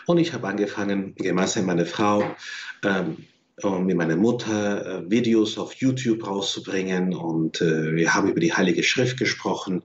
Und 0.07 0.17
ich 0.17 0.33
habe 0.33 0.47
angefangen, 0.47 1.13
gemeinsam 1.15 1.67
mit 1.67 1.75
meiner 1.75 1.85
Frau 1.85 2.35
ähm, 2.83 3.27
und 3.63 3.85
mit 3.85 3.97
meiner 3.97 4.15
Mutter 4.15 5.03
äh, 5.03 5.09
Videos 5.09 5.57
auf 5.57 5.73
YouTube 5.73 6.25
rauszubringen 6.25 7.13
und 7.13 7.61
äh, 7.61 7.95
wir 7.95 8.13
haben 8.13 8.29
über 8.29 8.39
die 8.39 8.53
Heilige 8.53 8.83
Schrift 8.83 9.17
gesprochen. 9.17 9.83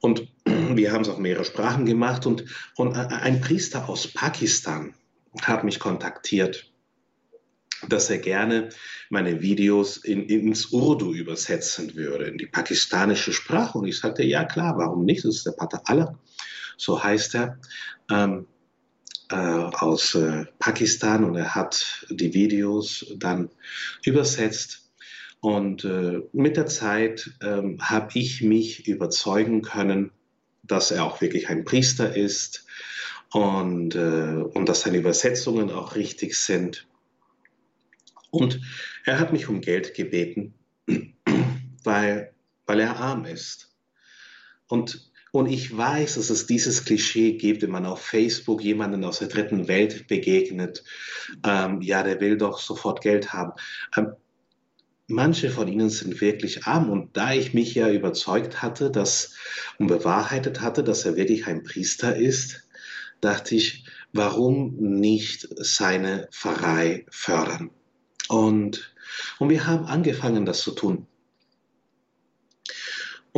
Und 0.00 0.28
wir 0.44 0.92
haben 0.92 1.02
es 1.02 1.08
auf 1.08 1.18
mehrere 1.18 1.44
Sprachen 1.44 1.86
gemacht 1.86 2.26
und, 2.26 2.44
und 2.76 2.94
ein 2.94 3.40
Priester 3.40 3.88
aus 3.88 4.08
Pakistan 4.08 4.94
hat 5.42 5.64
mich 5.64 5.78
kontaktiert 5.78 6.72
dass 7.86 8.10
er 8.10 8.18
gerne 8.18 8.70
meine 9.08 9.40
Videos 9.40 9.98
in, 9.98 10.24
ins 10.26 10.66
Urdu 10.66 11.12
übersetzen 11.12 11.94
würde, 11.94 12.24
in 12.24 12.38
die 12.38 12.46
pakistanische 12.46 13.32
Sprache. 13.32 13.78
Und 13.78 13.86
ich 13.86 13.98
sagte, 13.98 14.24
ja 14.24 14.44
klar, 14.44 14.76
warum 14.78 15.04
nicht? 15.04 15.24
Das 15.24 15.36
ist 15.36 15.46
der 15.46 15.52
Pater 15.52 15.82
Allah, 15.84 16.18
so 16.76 17.02
heißt 17.02 17.36
er, 17.36 17.58
ähm, 18.10 18.46
äh, 19.30 19.36
aus 19.36 20.14
äh, 20.14 20.46
Pakistan. 20.58 21.24
Und 21.24 21.36
er 21.36 21.54
hat 21.54 22.06
die 22.10 22.34
Videos 22.34 23.06
dann 23.16 23.50
übersetzt. 24.04 24.90
Und 25.40 25.84
äh, 25.84 26.20
mit 26.32 26.56
der 26.56 26.66
Zeit 26.66 27.30
ähm, 27.42 27.78
habe 27.80 28.18
ich 28.18 28.42
mich 28.42 28.88
überzeugen 28.88 29.62
können, 29.62 30.10
dass 30.64 30.90
er 30.90 31.04
auch 31.04 31.20
wirklich 31.20 31.48
ein 31.48 31.64
Priester 31.64 32.16
ist 32.16 32.66
und, 33.32 33.94
äh, 33.94 34.42
und 34.54 34.68
dass 34.68 34.82
seine 34.82 34.98
Übersetzungen 34.98 35.70
auch 35.70 35.94
richtig 35.94 36.36
sind. 36.36 36.86
Und 38.30 38.60
er 39.04 39.18
hat 39.18 39.32
mich 39.32 39.48
um 39.48 39.60
Geld 39.60 39.94
gebeten, 39.94 40.54
weil, 41.84 42.32
weil 42.66 42.80
er 42.80 42.96
arm 42.96 43.24
ist. 43.24 43.74
Und, 44.66 45.07
und 45.38 45.46
ich 45.46 45.76
weiß, 45.76 46.16
dass 46.16 46.30
es 46.30 46.46
dieses 46.46 46.84
Klischee 46.84 47.34
gibt, 47.34 47.62
wenn 47.62 47.70
man 47.70 47.86
auf 47.86 48.02
Facebook 48.02 48.60
jemanden 48.60 49.04
aus 49.04 49.20
der 49.20 49.28
dritten 49.28 49.68
Welt 49.68 50.08
begegnet. 50.08 50.82
Ähm, 51.44 51.80
ja, 51.80 52.02
der 52.02 52.20
will 52.20 52.36
doch 52.36 52.58
sofort 52.58 53.02
Geld 53.02 53.32
haben. 53.32 53.52
Ähm, 53.96 54.14
manche 55.06 55.50
von 55.50 55.68
ihnen 55.68 55.90
sind 55.90 56.20
wirklich 56.20 56.64
arm. 56.64 56.90
Und 56.90 57.16
da 57.16 57.34
ich 57.34 57.54
mich 57.54 57.72
ja 57.76 57.88
überzeugt 57.88 58.62
hatte, 58.62 58.90
dass 58.90 59.36
und 59.78 59.86
bewahrheitet 59.86 60.60
hatte, 60.60 60.82
dass 60.82 61.04
er 61.04 61.14
wirklich 61.14 61.46
ein 61.46 61.62
Priester 61.62 62.16
ist, 62.16 62.64
dachte 63.20 63.54
ich, 63.54 63.84
warum 64.12 64.74
nicht 64.80 65.46
seine 65.56 66.26
Pfarrei 66.32 67.06
fördern? 67.10 67.70
Und, 68.28 68.92
und 69.38 69.50
wir 69.50 69.68
haben 69.68 69.84
angefangen, 69.84 70.46
das 70.46 70.62
zu 70.62 70.72
tun. 70.72 71.06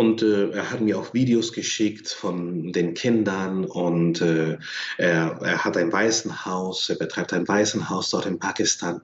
Und 0.00 0.22
äh, 0.22 0.48
er 0.52 0.70
hat 0.70 0.80
mir 0.80 0.98
auch 0.98 1.12
Videos 1.12 1.52
geschickt 1.52 2.08
von 2.08 2.72
den 2.72 2.94
Kindern 2.94 3.66
und 3.66 4.22
äh, 4.22 4.56
er, 4.96 5.38
er 5.42 5.62
hat 5.62 5.76
ein 5.76 5.92
Waisenhaus, 5.92 6.88
er 6.88 6.96
betreibt 6.96 7.34
ein 7.34 7.46
Waisenhaus 7.46 8.08
dort 8.08 8.24
in 8.24 8.38
Pakistan. 8.38 9.02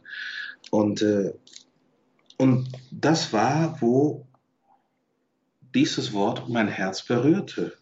Und, 0.71 1.03
äh, 1.03 1.35
und 2.39 2.73
das 2.91 3.35
war, 3.35 3.77
wo 3.83 4.27
dieses 5.75 6.15
Wort 6.15 6.49
mein 6.49 6.69
Herz 6.69 7.03
berührte. 7.03 7.77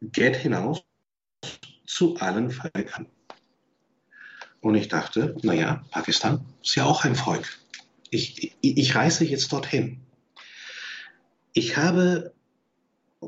Geht 0.00 0.34
hinaus 0.34 0.82
zu 1.86 2.16
allen 2.16 2.50
Völkern. 2.50 3.06
Und 4.60 4.74
ich 4.74 4.88
dachte, 4.88 5.36
naja, 5.42 5.84
Pakistan 5.92 6.44
ist 6.64 6.74
ja 6.74 6.84
auch 6.84 7.04
ein 7.04 7.14
Volk. 7.14 7.60
Ich, 8.10 8.56
ich, 8.60 8.76
ich 8.76 8.96
reise 8.96 9.24
jetzt 9.24 9.52
dorthin. 9.52 10.00
Ich 11.52 11.76
habe 11.76 12.34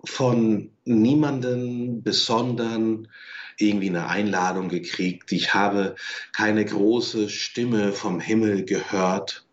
von 0.05 0.71
niemandem 0.85 2.03
besonderen 2.03 3.09
irgendwie 3.59 3.89
eine 3.89 4.07
Einladung 4.07 4.69
gekriegt. 4.69 5.33
Ich 5.33 5.55
habe 5.55 5.97
keine 6.33 6.65
große 6.65 7.29
Stimme 7.29 7.93
vom 7.93 8.21
Himmel 8.21 8.65
gehört, 8.65 9.47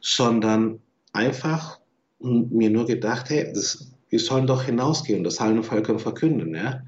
sondern 0.00 0.80
einfach 1.12 1.80
mir 2.18 2.70
nur 2.70 2.86
gedacht, 2.86 3.30
hey, 3.30 3.50
das, 3.54 3.92
wir 4.08 4.20
sollen 4.20 4.46
doch 4.46 4.62
hinausgehen 4.62 5.18
und 5.18 5.24
das 5.24 5.40
allen 5.40 5.62
Völkern 5.62 5.98
verkünden. 5.98 6.54
Ja? 6.54 6.82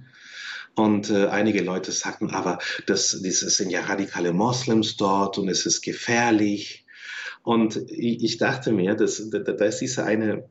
Und 0.75 1.11
äh, 1.11 1.27
einige 1.27 1.63
Leute 1.63 1.91
sagten, 1.93 2.31
aber 2.31 2.59
das, 2.87 3.21
das 3.23 3.41
sind 3.41 3.71
ja 3.71 3.81
radikale 3.81 4.33
Moslems 4.33 4.97
dort 4.97 5.39
und 5.39 5.49
es 5.49 5.67
ist 5.67 5.83
gefährlich. 5.83 6.87
Und 7.43 7.77
ich, 7.91 8.23
ich 8.23 8.37
dachte 8.37 8.73
mir, 8.73 8.95
da, 8.95 9.05
ist 9.05 9.81
diese 9.81 10.05
eine 10.05 10.49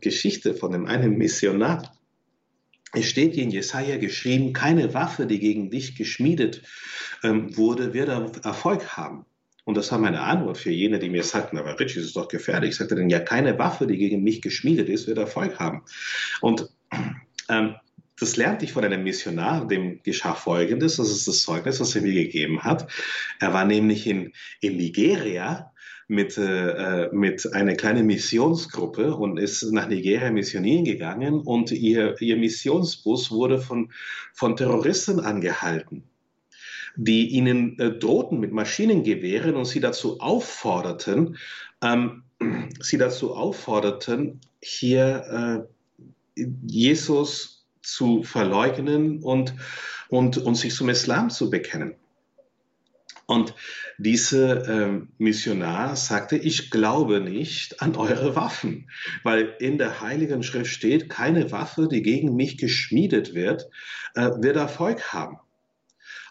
Geschichte 0.00 0.54
von 0.54 0.72
dem 0.72 0.86
einen 0.86 1.16
Missionar. 1.18 1.96
Es 2.94 3.06
steht 3.06 3.36
in 3.36 3.50
Jesaja 3.50 3.96
geschrieben, 3.96 4.52
keine 4.52 4.92
Waffe, 4.94 5.26
die 5.26 5.38
gegen 5.38 5.70
dich 5.70 5.96
geschmiedet 5.96 6.62
ähm, 7.22 7.56
wurde, 7.56 7.94
wird 7.94 8.08
Erfolg 8.44 8.96
haben. 8.96 9.24
Und 9.64 9.76
das 9.76 9.92
war 9.92 9.98
meine 9.98 10.20
Antwort 10.20 10.58
für 10.58 10.70
jene, 10.70 10.98
die 10.98 11.08
mir 11.08 11.22
sagten, 11.22 11.56
aber 11.56 11.78
Rich, 11.78 11.96
ist 11.96 12.16
doch 12.16 12.28
gefährlich. 12.28 12.70
Ich 12.70 12.76
sagte 12.76 12.96
dann, 12.96 13.08
ja, 13.08 13.20
keine 13.20 13.58
Waffe, 13.58 13.86
die 13.86 13.96
gegen 13.96 14.22
mich 14.22 14.42
geschmiedet 14.42 14.88
ist, 14.88 15.06
wird 15.06 15.18
Erfolg 15.18 15.58
haben. 15.58 15.82
Und 16.40 16.68
ähm, 17.48 17.76
das 18.18 18.36
lernte 18.36 18.64
ich 18.64 18.72
von 18.72 18.84
einem 18.84 19.02
Missionar, 19.02 19.66
dem 19.66 20.02
geschah 20.02 20.34
Folgendes, 20.34 20.96
das 20.96 21.10
ist 21.10 21.26
das 21.26 21.42
Zeugnis, 21.42 21.80
was 21.80 21.94
er 21.96 22.02
mir 22.02 22.12
gegeben 22.12 22.62
hat. 22.62 22.90
Er 23.40 23.52
war 23.52 23.64
nämlich 23.64 24.06
in, 24.06 24.32
in 24.60 24.76
Nigeria 24.76 25.71
mit, 26.12 26.36
äh, 26.36 27.08
mit 27.10 27.52
einer 27.54 27.74
kleinen 27.74 28.06
Missionsgruppe 28.06 29.14
und 29.14 29.38
ist 29.38 29.62
nach 29.72 29.88
Nigeria 29.88 30.30
missionieren 30.30 30.84
gegangen 30.84 31.40
und 31.40 31.72
ihr, 31.72 32.20
ihr 32.20 32.36
Missionsbus 32.36 33.30
wurde 33.30 33.58
von, 33.58 33.90
von 34.34 34.56
Terroristen 34.56 35.20
angehalten 35.20 36.04
die 36.94 37.28
ihnen 37.28 37.78
äh, 37.78 37.90
drohten 37.98 38.38
mit 38.38 38.52
Maschinengewehren 38.52 39.56
und 39.56 39.64
sie 39.64 39.80
dazu 39.80 40.20
aufforderten, 40.20 41.38
ähm, 41.82 42.24
sie 42.80 42.98
dazu 42.98 43.34
aufforderten, 43.34 44.40
hier 44.60 45.66
äh, 46.36 46.42
Jesus 46.66 47.64
zu 47.80 48.22
verleugnen 48.22 49.22
und, 49.22 49.54
und, 50.10 50.36
und 50.36 50.54
sich 50.54 50.74
zum 50.74 50.90
Islam 50.90 51.30
zu 51.30 51.48
bekennen. 51.48 51.94
Und 53.26 53.54
dieser 53.98 54.68
ähm, 54.68 55.08
Missionar 55.18 55.96
sagte, 55.96 56.36
ich 56.36 56.70
glaube 56.70 57.20
nicht 57.20 57.80
an 57.80 57.96
eure 57.96 58.34
Waffen, 58.36 58.90
weil 59.22 59.54
in 59.58 59.78
der 59.78 60.00
Heiligen 60.00 60.42
Schrift 60.42 60.72
steht, 60.72 61.08
keine 61.08 61.50
Waffe, 61.52 61.88
die 61.88 62.02
gegen 62.02 62.34
mich 62.34 62.58
geschmiedet 62.58 63.34
wird, 63.34 63.68
äh, 64.14 64.30
wird 64.38 64.56
Erfolg 64.56 65.12
haben. 65.12 65.38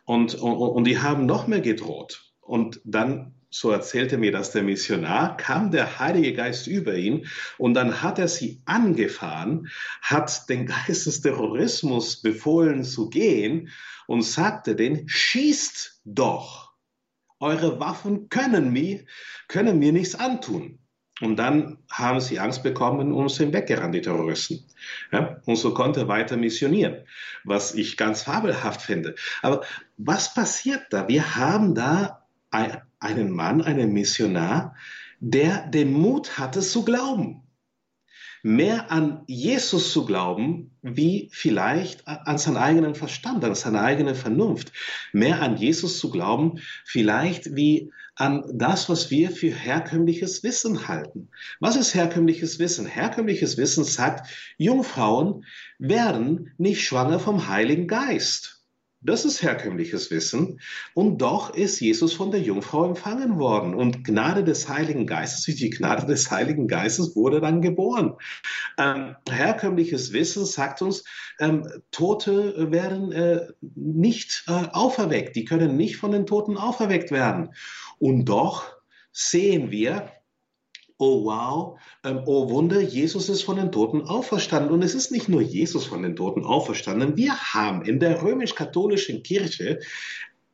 Und, 0.06 0.36
und, 0.36 0.58
und 0.58 0.84
die 0.86 1.00
haben 1.00 1.26
noch 1.26 1.48
mehr 1.48 1.62
gedroht. 1.62 2.32
Und 2.42 2.82
dann 2.84 3.34
so 3.52 3.70
erzählte 3.70 4.18
mir 4.18 4.32
das 4.32 4.52
der 4.52 4.64
Missionar, 4.64 5.36
kam 5.36 5.72
der 5.72 6.00
Heilige 6.00 6.34
Geist 6.34 6.68
über 6.68 6.96
ihn 6.96 7.28
und 7.58 7.74
dann 7.74 8.02
hat 8.02 8.18
er 8.18 8.30
sie 8.30 8.62
angefahren, 8.66 9.70
hat 10.02 10.50
den 10.50 10.66
Geist 10.66 11.06
des 11.06 11.22
Terrorismus 11.22 12.22
befohlen 12.22 12.86
zu 12.86 13.10
gehen 13.10 13.70
und 14.08 14.24
sagte 14.24 14.76
den, 14.76 15.08
schießt 15.08 16.02
doch. 16.06 16.71
Eure 17.42 17.80
Waffen 17.80 18.30
können 18.30 18.72
mir, 18.72 19.04
können 19.48 19.80
mir 19.80 19.92
nichts 19.92 20.16
antun. 20.16 20.80
Und 21.20 21.36
dann 21.36 21.78
haben 21.92 22.20
sie 22.20 22.40
Angst 22.40 22.64
bekommen 22.64 23.12
und 23.12 23.30
sind 23.30 23.54
weggerannt, 23.54 23.94
die 23.94 24.02
Terroristen. 24.02 24.66
Ja? 25.12 25.40
Und 25.46 25.56
so 25.58 25.74
konnte 25.74 26.02
er 26.02 26.08
weiter 26.08 26.36
missionieren, 26.36 27.04
was 27.44 27.76
ich 27.76 27.98
ganz 27.98 28.24
fabelhaft 28.24 28.82
finde. 28.82 29.16
Aber 29.42 29.62
was 29.98 30.34
passiert 30.34 30.86
da? 30.90 31.08
Wir 31.08 31.36
haben 31.36 31.76
da 31.76 32.26
einen 33.00 33.32
Mann, 33.32 33.62
einen 33.62 33.94
Missionar, 33.94 34.76
der 35.20 35.68
den 35.68 35.94
Mut 35.94 36.40
hatte 36.40 36.62
zu 36.62 36.84
glauben 36.84 37.41
mehr 38.44 38.92
an 38.92 39.24
Jesus 39.28 39.92
zu 39.92 40.06
glauben, 40.06 40.72
wie 40.82 41.30
vielleicht 41.32 42.08
an 42.08 42.38
seinen 42.38 42.58
eigenen 42.58 42.96
Verstand, 42.96 43.44
an 43.44 43.56
seine 43.56 43.82
eigene 43.82 44.16
Vernunft. 44.16 44.72
Mehr 45.14 45.42
an 45.42 45.58
Jesus 45.58 46.00
zu 46.00 46.10
glauben, 46.10 46.60
vielleicht 46.86 47.56
wie 47.56 47.92
an 48.16 48.44
das, 48.54 48.90
was 48.90 49.10
wir 49.10 49.32
für 49.32 49.52
herkömmliches 49.52 50.44
Wissen 50.44 50.88
halten. 50.88 51.30
Was 51.60 51.76
ist 51.76 51.96
herkömmliches 51.96 52.60
Wissen? 52.60 52.86
Herkömmliches 52.86 53.58
Wissen 53.58 53.84
sagt, 53.84 54.30
Jungfrauen 54.58 55.46
werden 55.80 56.54
nicht 56.58 56.84
schwanger 56.84 57.20
vom 57.20 57.48
Heiligen 57.48 57.88
Geist. 57.88 58.61
Das 59.04 59.26
ist 59.26 59.42
herkömmliches 59.42 60.12
Wissen. 60.12 60.60
Und 60.94 61.20
doch 61.24 61.56
ist 61.56 61.80
Jesus 61.80 62.14
von 62.14 62.30
der 62.30 62.42
Jungfrau 62.42 62.86
empfangen 62.86 63.40
worden. 63.40 63.74
Und 63.74 64.04
Gnade 64.04 64.44
des 64.44 64.70
Heiligen 64.70 65.08
Geistes, 65.08 65.46
durch 65.46 65.58
die 65.58 65.72
Gnade 65.72 66.06
des 66.06 66.30
Heiligen 66.30 66.68
Geistes 66.68 67.16
wurde 67.16 67.42
dann 67.42 67.62
geboren. 67.62 68.14
Ähm, 68.78 69.16
herkömmliches 69.28 70.14
Wissen 70.14 70.46
sagt 70.46 70.84
uns, 70.84 71.04
ähm, 71.40 71.68
Tote 71.90 72.72
werden 72.72 73.12
äh, 73.12 73.48
nicht 73.62 74.44
äh, 74.48 74.68
auferweckt. 74.72 75.36
Die 75.36 75.46
können 75.46 75.78
nicht 75.78 75.98
von 75.98 76.12
den 76.12 76.28
Toten 76.28 76.58
auferweckt 76.58 77.10
werden. 77.10 77.56
Und 77.98 78.26
doch 78.26 78.72
sehen 79.12 79.72
wir, 79.72 80.12
oh 81.02 81.26
wow, 81.26 81.80
ähm, 82.04 82.22
oh 82.28 82.50
Wunder, 82.52 82.80
Jesus 82.80 83.28
ist 83.28 83.42
von 83.42 83.58
den 83.58 83.72
Toten 83.72 84.04
auferstanden. 84.04 84.72
Und 84.72 84.84
es 84.84 84.94
ist 84.94 85.12
nicht 85.12 85.28
nur 85.28 85.42
Jesus 85.42 85.86
von 85.86 86.04
den 86.04 86.16
Toten 86.16 86.46
auferstanden. 86.46 87.18
Wir 87.18 87.36
haben 87.36 87.84
in 87.84 88.00
der 88.00 88.22
römisch-katholischen 88.22 89.24
Kirche 89.24 89.80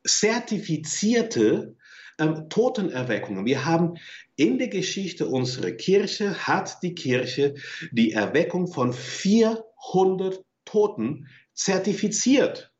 zertifizierte 0.04 1.76
ähm, 2.18 2.48
Totenerweckungen. 2.48 3.44
Wir 3.44 3.66
haben 3.66 3.98
in 4.36 4.56
der 4.56 4.68
Geschichte 4.68 5.26
unserer 5.26 5.72
Kirche 5.72 6.46
hat 6.46 6.82
die 6.82 6.94
Kirche 6.94 7.54
die 7.92 8.12
Erweckung 8.12 8.68
von 8.68 8.94
400 8.94 10.42
Toten 10.64 11.28
zertifiziert 11.52 12.72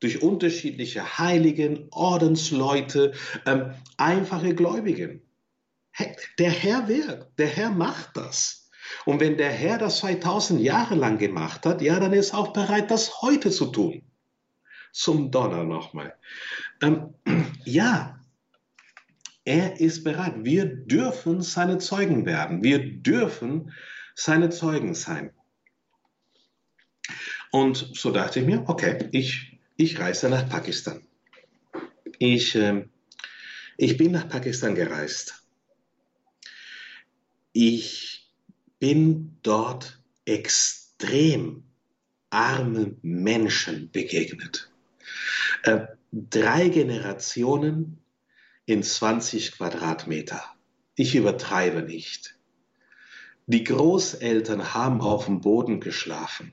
durch 0.00 0.22
unterschiedliche 0.22 1.18
Heiligen, 1.18 1.88
Ordensleute, 1.92 3.12
ähm, 3.46 3.72
einfache 3.96 4.54
Gläubigen. 4.54 5.22
Der 6.38 6.50
Herr 6.50 6.88
wirkt, 6.88 7.38
der 7.38 7.48
Herr 7.48 7.70
macht 7.70 8.16
das. 8.16 8.70
Und 9.04 9.20
wenn 9.20 9.36
der 9.36 9.50
Herr 9.50 9.78
das 9.78 9.98
2000 9.98 10.60
Jahre 10.60 10.94
lang 10.94 11.18
gemacht 11.18 11.64
hat, 11.66 11.80
ja, 11.82 11.98
dann 12.00 12.12
ist 12.12 12.32
er 12.32 12.38
auch 12.38 12.52
bereit, 12.52 12.90
das 12.90 13.22
heute 13.22 13.50
zu 13.50 13.66
tun. 13.66 14.02
Zum 14.92 15.30
Donner 15.30 15.64
nochmal. 15.64 16.14
Ähm, 16.82 17.14
ja, 17.64 18.18
er 19.44 19.80
ist 19.80 20.04
bereit. 20.04 20.34
Wir 20.38 20.66
dürfen 20.66 21.42
seine 21.42 21.78
Zeugen 21.78 22.26
werden. 22.26 22.62
Wir 22.62 23.00
dürfen 23.00 23.72
seine 24.14 24.50
Zeugen 24.50 24.94
sein. 24.94 25.32
Und 27.52 27.90
so 27.94 28.10
dachte 28.10 28.40
ich 28.40 28.46
mir, 28.46 28.64
okay, 28.68 29.08
ich, 29.12 29.58
ich 29.76 29.98
reise 29.98 30.28
nach 30.28 30.48
Pakistan. 30.48 31.06
Ich, 32.18 32.54
äh, 32.54 32.86
ich 33.76 33.96
bin 33.96 34.12
nach 34.12 34.28
Pakistan 34.28 34.74
gereist 34.74 35.39
ich 37.52 38.30
bin 38.78 39.36
dort 39.42 40.00
extrem 40.24 41.64
arme 42.30 42.96
Menschen 43.02 43.90
begegnet. 43.90 44.70
Äh, 45.64 45.86
drei 46.12 46.68
Generationen 46.68 47.98
in 48.66 48.82
20 48.82 49.52
Quadratmeter. 49.52 50.42
Ich 50.94 51.14
übertreibe 51.14 51.82
nicht. 51.82 52.36
Die 53.46 53.64
Großeltern 53.64 54.74
haben 54.74 55.00
auf 55.00 55.24
dem 55.26 55.40
Boden 55.40 55.80
geschlafen. 55.80 56.52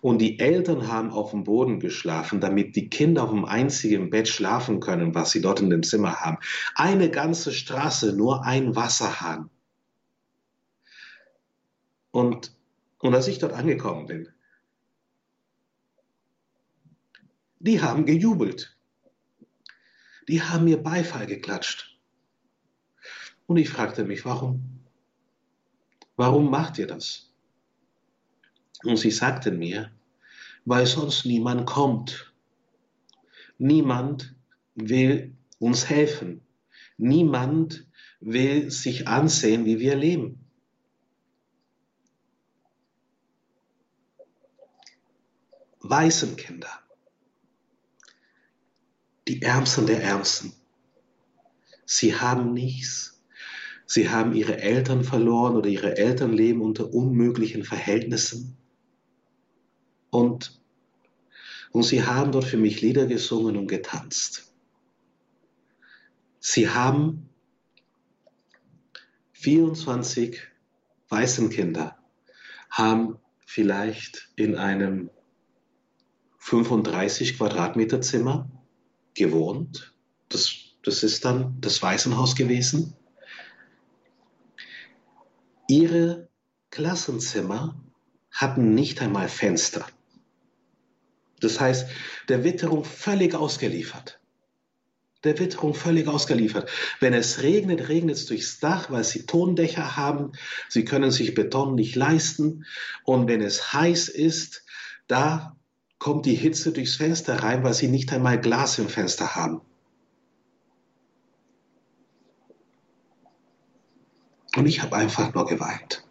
Und 0.00 0.18
die 0.18 0.38
Eltern 0.38 0.88
haben 0.88 1.10
auf 1.10 1.32
dem 1.32 1.44
Boden 1.44 1.78
geschlafen, 1.78 2.40
damit 2.40 2.74
die 2.74 2.88
Kinder 2.88 3.24
auf 3.24 3.30
dem 3.30 3.44
einzigen 3.44 4.08
Bett 4.08 4.28
schlafen 4.28 4.80
können, 4.80 5.14
was 5.14 5.32
sie 5.32 5.42
dort 5.42 5.60
in 5.60 5.68
dem 5.68 5.82
Zimmer 5.82 6.20
haben. 6.20 6.38
Eine 6.74 7.10
ganze 7.10 7.52
Straße, 7.52 8.16
nur 8.16 8.46
ein 8.46 8.74
Wasserhahn. 8.74 9.50
Und, 12.10 12.52
und 12.98 13.14
als 13.14 13.28
ich 13.28 13.38
dort 13.38 13.52
angekommen 13.52 14.06
bin, 14.06 14.28
die 17.60 17.80
haben 17.80 18.06
gejubelt. 18.06 18.76
Die 20.28 20.42
haben 20.42 20.64
mir 20.64 20.82
Beifall 20.82 21.26
geklatscht. 21.26 21.98
Und 23.46 23.56
ich 23.56 23.68
fragte 23.68 24.04
mich, 24.04 24.24
warum? 24.24 24.80
Warum 26.16 26.50
macht 26.50 26.78
ihr 26.78 26.86
das? 26.86 27.32
Und 28.84 28.96
sie 28.96 29.10
sagten 29.10 29.58
mir, 29.58 29.90
weil 30.64 30.86
sonst 30.86 31.26
niemand 31.26 31.66
kommt. 31.66 32.32
Niemand 33.58 34.34
will 34.74 35.34
uns 35.58 35.88
helfen. 35.88 36.40
Niemand 36.96 37.86
will 38.20 38.70
sich 38.70 39.08
ansehen, 39.08 39.64
wie 39.64 39.78
wir 39.78 39.96
leben. 39.96 40.49
Waisenkinder, 45.80 46.80
die 49.26 49.42
Ärmsten 49.42 49.86
der 49.86 50.02
Ärmsten. 50.02 50.52
Sie 51.86 52.14
haben 52.14 52.52
nichts. 52.52 53.22
Sie 53.86 54.08
haben 54.08 54.34
ihre 54.34 54.60
Eltern 54.60 55.02
verloren 55.02 55.56
oder 55.56 55.68
ihre 55.68 55.96
Eltern 55.96 56.32
leben 56.32 56.60
unter 56.60 56.94
unmöglichen 56.94 57.64
Verhältnissen. 57.64 58.56
Und, 60.10 60.60
und 61.72 61.82
sie 61.82 62.04
haben 62.04 62.30
dort 62.30 62.44
für 62.44 62.56
mich 62.56 62.80
Lieder 62.82 63.06
gesungen 63.06 63.56
und 63.56 63.66
getanzt. 63.66 64.52
Sie 66.38 66.68
haben 66.68 67.28
24 69.32 70.40
Waisenkinder, 71.08 71.98
haben 72.70 73.18
vielleicht 73.44 74.30
in 74.36 74.54
einem 74.54 75.10
35 76.50 77.36
Quadratmeter 77.36 78.00
Zimmer 78.00 78.50
gewohnt. 79.14 79.94
Das, 80.28 80.52
das 80.82 81.04
ist 81.04 81.24
dann 81.24 81.56
das 81.60 81.80
Waisenhaus 81.80 82.34
gewesen. 82.34 82.94
Ihre 85.68 86.28
Klassenzimmer 86.70 87.80
hatten 88.32 88.74
nicht 88.74 89.00
einmal 89.00 89.28
Fenster. 89.28 89.86
Das 91.38 91.60
heißt, 91.60 91.88
der 92.28 92.42
Witterung 92.42 92.84
völlig 92.84 93.36
ausgeliefert. 93.36 94.18
Der 95.22 95.38
Witterung 95.38 95.72
völlig 95.74 96.08
ausgeliefert. 96.08 96.68
Wenn 96.98 97.14
es 97.14 97.42
regnet, 97.42 97.88
regnet 97.88 98.16
es 98.16 98.26
durchs 98.26 98.58
Dach, 98.58 98.90
weil 98.90 99.04
sie 99.04 99.24
Tondächer 99.24 99.96
haben. 99.96 100.32
Sie 100.68 100.84
können 100.84 101.12
sich 101.12 101.32
Beton 101.32 101.76
nicht 101.76 101.94
leisten. 101.94 102.64
Und 103.04 103.28
wenn 103.28 103.40
es 103.40 103.72
heiß 103.72 104.08
ist, 104.08 104.64
da 105.06 105.56
kommt 106.00 106.24
die 106.24 106.34
Hitze 106.34 106.72
durchs 106.72 106.96
Fenster 106.96 107.42
rein, 107.42 107.62
weil 107.62 107.74
sie 107.74 107.86
nicht 107.86 108.12
einmal 108.12 108.40
Glas 108.40 108.78
im 108.78 108.88
Fenster 108.88 109.36
haben. 109.36 109.60
Und 114.56 114.66
ich 114.66 114.82
habe 114.82 114.96
einfach 114.96 115.32
nur 115.32 115.46
geweint. 115.46 116.04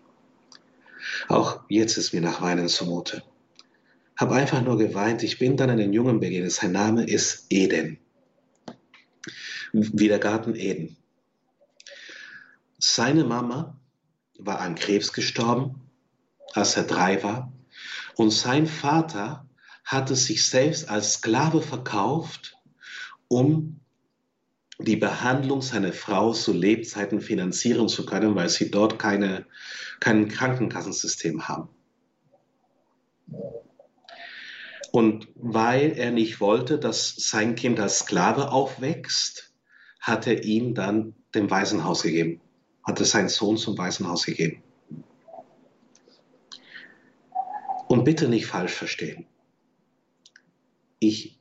Auch 1.28 1.62
jetzt 1.68 1.98
ist 1.98 2.14
mir 2.14 2.22
nach 2.22 2.42
Weinen 2.42 2.70
zumute. 2.70 3.24
Habe 4.16 4.36
einfach 4.36 4.62
nur 4.62 4.78
geweint. 4.78 5.24
Ich 5.24 5.40
bin 5.40 5.58
dann 5.58 5.72
einen 5.72 5.92
Jungen 5.92 6.20
begegnet. 6.20 6.52
Sein 6.52 6.72
Name 6.72 7.06
ist 7.06 7.48
Eden. 7.50 7.98
Wie 9.74 10.08
der 10.08 10.20
Garten 10.20 10.56
Eden. 10.56 10.98
Seine 12.78 13.24
Mama 13.24 13.76
war 14.38 14.60
an 14.60 14.76
Krebs 14.76 15.14
gestorben, 15.14 15.82
als 16.54 16.78
er 16.78 16.84
drei 16.84 17.22
war. 17.24 17.52
Und 18.16 18.32
sein 18.32 18.68
Vater 18.68 19.49
hatte 19.90 20.16
sich 20.16 20.48
selbst 20.48 20.88
als 20.88 21.14
Sklave 21.14 21.64
verkauft, 21.64 22.60
um 23.28 23.80
die 24.78 24.98
Behandlung 24.98 25.64
seiner 25.64 25.94
Frau 25.94 26.32
zu 26.32 26.54
Lebzeiten 26.54 27.22
finanzieren 27.22 27.90
zu 27.90 28.06
können, 28.06 28.36
weil 28.36 28.50
sie 28.50 28.70
dort 28.70 29.00
keine, 29.00 29.48
kein 30.00 30.30
Krankenkassensystem 30.30 31.48
haben. 31.48 31.70
Und 34.92 35.28
weil 35.34 35.94
er 35.98 36.12
nicht 36.12 36.40
wollte, 36.40 36.78
dass 36.78 37.16
sein 37.16 37.56
Kind 37.56 37.80
als 37.80 38.00
Sklave 38.00 38.52
aufwächst, 38.52 39.56
hat 40.00 40.28
er 40.28 40.44
ihn 40.44 40.76
dann 40.76 41.16
dem 41.34 41.50
Waisenhaus 41.50 42.04
gegeben, 42.04 42.42
hat 42.84 43.00
er 43.00 43.08
seinen 43.08 43.30
Sohn 43.30 43.58
zum 43.58 43.76
Waisenhaus 43.76 44.28
gegeben. 44.28 44.62
Und 47.88 48.04
bitte 48.04 48.30
nicht 48.30 48.46
falsch 48.46 48.74
verstehen. 48.74 49.26
Ich, 51.00 51.40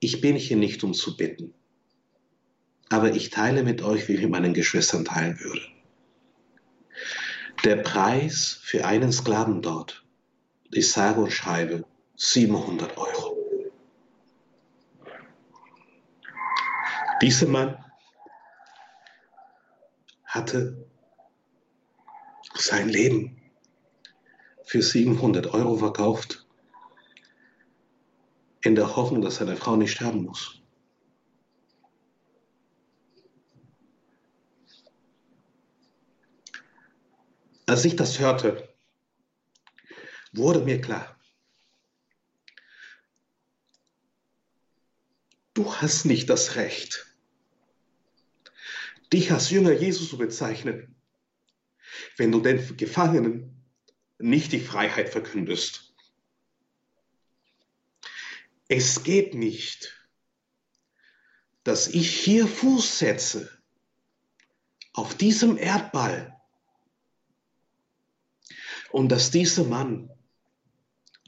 ich 0.00 0.20
bin 0.20 0.36
hier 0.36 0.56
nicht, 0.56 0.82
um 0.84 0.94
zu 0.94 1.16
bitten. 1.16 1.54
Aber 2.88 3.14
ich 3.14 3.30
teile 3.30 3.62
mit 3.62 3.82
euch, 3.82 4.08
wie 4.08 4.14
ich 4.14 4.22
mit 4.22 4.30
meinen 4.30 4.54
Geschwistern 4.54 5.04
teilen 5.04 5.38
würde. 5.40 5.62
Der 7.64 7.76
Preis 7.76 8.58
für 8.62 8.84
einen 8.84 9.12
Sklaven 9.12 9.62
dort 9.62 10.04
ist 10.70 10.92
sage 10.92 11.20
und 11.20 11.30
schreibe 11.30 11.84
700 12.16 12.96
Euro. 12.96 13.38
Dieser 17.20 17.46
Mann 17.46 17.84
hatte 20.24 20.88
sein 22.54 22.88
Leben 22.88 23.40
für 24.64 24.82
700 24.82 25.52
Euro 25.54 25.76
verkauft, 25.76 26.41
in 28.64 28.74
der 28.74 28.96
Hoffnung, 28.96 29.22
dass 29.22 29.36
seine 29.36 29.56
Frau 29.56 29.76
nicht 29.76 29.92
sterben 29.92 30.24
muss. 30.24 30.60
Als 37.66 37.84
ich 37.84 37.96
das 37.96 38.18
hörte, 38.18 38.68
wurde 40.32 40.60
mir 40.60 40.80
klar, 40.80 41.18
du 45.54 45.74
hast 45.74 46.04
nicht 46.04 46.28
das 46.28 46.56
Recht, 46.56 47.06
dich 49.12 49.32
als 49.32 49.50
Jünger 49.50 49.72
Jesus 49.72 50.08
zu 50.08 50.18
bezeichnen, 50.18 50.94
wenn 52.16 52.32
du 52.32 52.40
den 52.40 52.76
Gefangenen 52.76 53.64
nicht 54.18 54.52
die 54.52 54.60
Freiheit 54.60 55.08
verkündest. 55.08 55.91
Es 58.68 59.02
geht 59.02 59.34
nicht, 59.34 59.92
dass 61.64 61.88
ich 61.88 62.10
hier 62.14 62.46
Fuß 62.46 62.98
setze 62.98 63.50
auf 64.92 65.14
diesem 65.14 65.56
Erdball 65.56 66.36
und 68.90 69.08
dass 69.10 69.30
dieser 69.30 69.64
Mann 69.64 70.10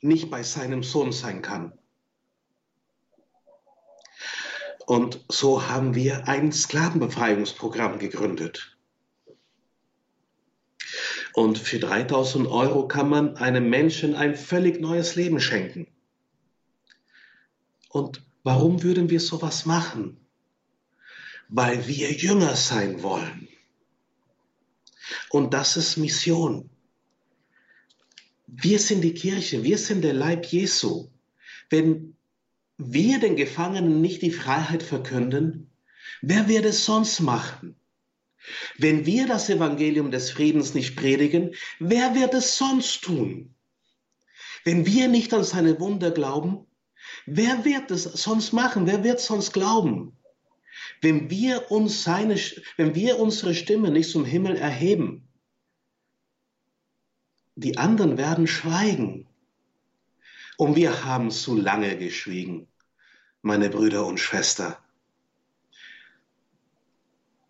nicht 0.01 0.30
bei 0.30 0.43
seinem 0.43 0.82
Sohn 0.82 1.12
sein 1.12 1.41
kann. 1.41 1.78
Und 4.87 5.24
so 5.28 5.66
haben 5.66 5.95
wir 5.95 6.28
ein 6.28 6.53
Sklavenbefreiungsprogramm 6.53 7.99
gegründet. 7.99 8.76
Und 11.32 11.59
für 11.59 11.78
3000 11.78 12.47
Euro 12.47 12.87
kann 12.87 13.09
man 13.09 13.37
einem 13.39 13.70
Menschen 13.70 14.14
ein 14.14 14.37
völlig 14.37 14.80
neues 14.80 15.16
Leben 15.16 15.41
schenken. 15.41 15.93
Und 17.95 18.24
warum 18.42 18.82
würden 18.82 19.09
wir 19.09 19.20
sowas 19.20 19.66
machen? 19.66 20.16
Weil 21.49 21.86
wir 21.86 22.11
Jünger 22.11 22.57
sein 22.57 23.05
wollen. 23.05 23.47
Und 25.30 25.55
das 25.55 25.76
ist 25.76 25.97
Mission. 25.97 26.68
Wir 28.49 28.80
sind 28.80 29.03
die 29.03 29.14
Kirche, 29.14 29.62
wir 29.62 29.78
sind 29.78 30.03
der 30.03 30.12
Leib 30.12 30.45
Jesu. 30.47 31.09
Wenn 31.70 32.16
wir 32.78 33.20
den 33.20 33.36
Gefangenen 33.36 34.01
nicht 34.01 34.22
die 34.22 34.32
Freiheit 34.32 34.82
verkünden, 34.82 35.70
wer 36.20 36.49
wird 36.49 36.64
es 36.64 36.84
sonst 36.84 37.20
machen? 37.20 37.76
Wenn 38.76 39.07
wir 39.07 39.28
das 39.28 39.49
Evangelium 39.49 40.11
des 40.11 40.32
Friedens 40.32 40.74
nicht 40.74 40.97
predigen, 40.97 41.55
wer 41.78 42.16
wird 42.16 42.34
es 42.34 42.59
sonst 42.59 43.05
tun? 43.05 43.55
Wenn 44.64 44.84
wir 44.84 45.07
nicht 45.07 45.32
an 45.32 45.45
seine 45.45 45.78
Wunder 45.78 46.11
glauben, 46.11 46.66
wer 47.26 47.64
wird 47.64 47.90
es 47.90 48.04
sonst 48.04 48.52
machen? 48.52 48.86
Wer 48.86 49.04
wird 49.04 49.20
sonst 49.20 49.52
glauben? 49.52 50.16
Wenn 51.00 51.30
wir 51.30 51.70
uns 51.70 52.02
seine, 52.02 52.36
wenn 52.76 52.94
wir 52.94 53.18
unsere 53.18 53.54
Stimme 53.54 53.90
nicht 53.90 54.10
zum 54.10 54.24
Himmel 54.24 54.56
erheben, 54.56 55.28
die 57.56 57.78
anderen 57.78 58.18
werden 58.18 58.46
schweigen. 58.46 59.26
Und 60.56 60.76
wir 60.76 61.04
haben 61.04 61.30
zu 61.30 61.56
lange 61.56 61.96
geschwiegen, 61.96 62.68
meine 63.42 63.70
Brüder 63.70 64.06
und 64.06 64.18
Schwestern. 64.18 64.76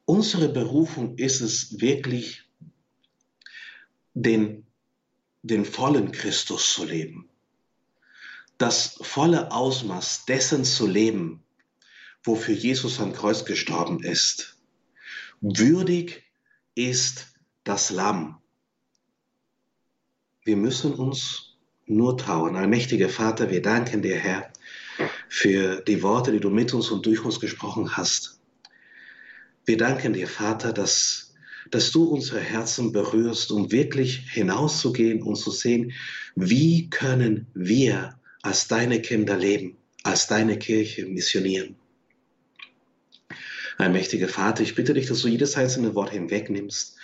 Unsere 0.07 0.49
Berufung 0.49 1.17
ist 1.17 1.41
es 1.41 1.81
wirklich, 1.81 2.43
den, 4.13 4.67
den 5.43 5.65
vollen 5.65 6.13
Christus 6.13 6.73
zu 6.73 6.85
leben. 6.85 7.29
Das 8.65 8.97
volle 9.03 9.53
Ausmaß 9.53 10.25
dessen 10.25 10.65
zu 10.65 10.87
leben, 10.87 11.45
wofür 12.23 12.55
Jesus 12.55 12.99
am 12.99 13.13
Kreuz 13.13 13.45
gestorben 13.45 14.03
ist. 14.03 14.57
Würdig 15.43 16.23
ist 16.75 17.35
das 17.65 17.91
Lamm. 17.91 18.39
Wir 20.47 20.57
müssen 20.57 20.95
uns 20.95 21.59
nur 21.85 22.17
trauen. 22.17 22.57
Allmächtiger 22.57 23.11
Vater, 23.11 23.51
wir 23.51 23.61
danken 23.61 24.01
dir, 24.01 24.17
Herr, 24.17 24.51
für 25.29 25.83
die 25.83 26.03
Worte, 26.03 26.33
die 26.33 26.41
du 26.41 26.49
mit 26.49 26.73
uns 26.73 26.89
und 26.89 27.05
durch 27.05 27.23
uns 27.23 27.41
gesprochen 27.41 27.99
hast. 27.99 28.41
Wir 29.67 29.77
danken 29.77 30.15
dir, 30.15 30.27
Vater, 30.27 30.73
dass, 30.73 31.35
dass 31.71 31.91
du 31.91 32.05
unsere 32.05 32.41
Herzen 32.41 32.93
berührst, 32.93 33.53
um 33.53 33.71
wirklich 33.71 34.31
hinauszugehen 34.31 35.23
und 35.23 35.37
zu 35.37 35.51
sehen, 35.51 35.93
wie 36.35 36.89
können 36.89 37.47
wir 37.53 38.19
als 38.45 38.69
deine 38.69 39.01
Kinder 39.01 39.37
leben, 39.39 39.79
als 40.03 40.27
deine 40.27 40.59
Kirche 40.59 41.07
missionieren. 41.07 41.77
Ein 43.79 43.93
mächtiger 43.93 44.29
Vater, 44.29 44.63
ich 44.63 44.75
bitte 44.75 44.93
dich, 44.93 45.07
dass 45.07 45.23
du 45.23 45.29
jedes 45.29 45.57
einzelne 45.57 45.95
Wort 45.95 46.11
hinwegnimmst, 46.11 46.97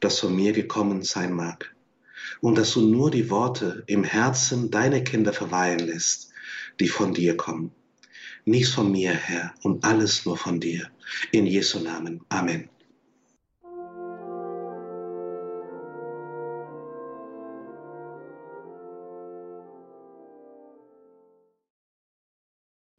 das 0.00 0.18
von 0.18 0.34
mir 0.34 0.52
gekommen 0.52 1.02
sein 1.02 1.32
mag 1.32 1.74
und 2.40 2.56
dass 2.56 2.72
du 2.72 2.80
nur 2.80 3.10
die 3.10 3.28
Worte 3.28 3.84
im 3.86 4.04
Herzen 4.04 4.70
deiner 4.70 5.00
Kinder 5.00 5.34
verweilen 5.34 5.86
lässt, 5.86 6.30
die 6.80 6.88
von 6.88 7.12
dir 7.12 7.36
kommen. 7.36 7.72
Nichts 8.46 8.70
von 8.70 8.90
mir, 8.90 9.12
Herr, 9.12 9.54
und 9.62 9.84
alles 9.84 10.24
nur 10.24 10.38
von 10.38 10.60
dir. 10.60 10.90
In 11.30 11.46
Jesu 11.46 11.78
Namen. 11.78 12.22
Amen. 12.30 12.70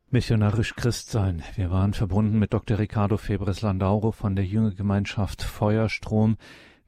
Missionarisch 0.10 0.76
Christsein. 0.76 1.44
Wir 1.56 1.70
waren 1.70 1.94
verbunden 1.94 2.40
mit 2.40 2.54
Dr. 2.54 2.80
Ricardo 2.80 3.18
Febres 3.18 3.62
Landauro 3.62 4.12
von 4.12 4.36
der 4.36 4.46
Jüngergemeinschaft 4.46 5.44
Feuerstrom 5.44 6.38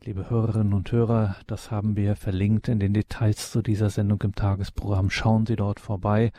Liebe 0.05 0.29
Hörerinnen 0.29 0.73
und 0.73 0.93
Hörer, 0.93 1.35
das 1.45 1.71
haben 1.71 1.97
wir 1.97 2.15
verlinkt 2.15 2.69
in 2.69 2.79
den 2.79 2.93
Details 2.93 3.51
zu 3.51 3.61
dieser 3.61 3.89
Sendung 3.89 4.21
im 4.21 4.33
Tagesprogramm. 4.33 5.09
Schauen 5.09 5.45
Sie 5.45 5.57
dort 5.57 5.81
vorbei. 5.81 6.31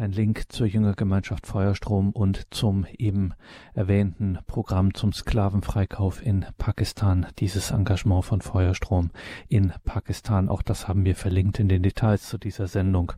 Ein 0.00 0.12
Link 0.12 0.44
zur 0.48 0.66
Jüngergemeinschaft 0.66 1.46
Feuerstrom 1.46 2.12
und 2.12 2.46
zum 2.54 2.86
eben 2.96 3.34
erwähnten 3.74 4.38
Programm 4.46 4.94
zum 4.94 5.12
Sklavenfreikauf 5.12 6.24
in 6.24 6.46
Pakistan. 6.56 7.26
Dieses 7.38 7.70
Engagement 7.70 8.24
von 8.24 8.40
Feuerstrom 8.40 9.10
in 9.48 9.74
Pakistan. 9.84 10.48
Auch 10.48 10.62
das 10.62 10.88
haben 10.88 11.04
wir 11.04 11.14
verlinkt 11.14 11.58
in 11.58 11.68
den 11.68 11.82
Details 11.82 12.30
zu 12.30 12.38
dieser 12.38 12.66
Sendung. 12.66 13.12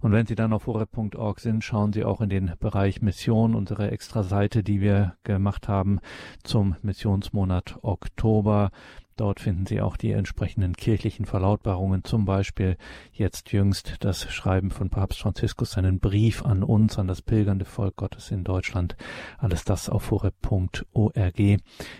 Und 0.00 0.10
wenn 0.10 0.26
Sie 0.26 0.34
dann 0.34 0.52
auf 0.52 0.66
horeb.org 0.66 1.38
sind, 1.38 1.62
schauen 1.62 1.92
Sie 1.92 2.02
auch 2.02 2.20
in 2.20 2.30
den 2.30 2.52
Bereich 2.58 3.00
Mission, 3.00 3.54
unsere 3.54 3.92
extra 3.92 4.24
Seite, 4.24 4.64
die 4.64 4.80
wir 4.80 5.14
gemacht 5.22 5.68
haben 5.68 6.00
zum 6.42 6.74
Missionsmonat 6.82 7.78
Oktober. 7.82 8.72
Dort 9.18 9.40
finden 9.40 9.66
Sie 9.66 9.80
auch 9.80 9.96
die 9.96 10.12
entsprechenden 10.12 10.76
kirchlichen 10.76 11.26
Verlautbarungen, 11.26 12.04
zum 12.04 12.24
Beispiel 12.24 12.76
jetzt 13.12 13.50
jüngst 13.50 13.96
das 13.98 14.30
Schreiben 14.32 14.70
von 14.70 14.90
Papst 14.90 15.20
Franziskus, 15.22 15.72
seinen 15.72 15.98
Brief 15.98 16.44
an 16.44 16.62
uns, 16.62 17.00
an 17.00 17.08
das 17.08 17.20
pilgernde 17.20 17.64
Volk 17.64 17.96
Gottes 17.96 18.30
in 18.30 18.44
Deutschland. 18.44 18.96
Alles 19.36 19.64
das 19.64 19.88
auf 19.88 20.12
horeb.org. 20.12 21.40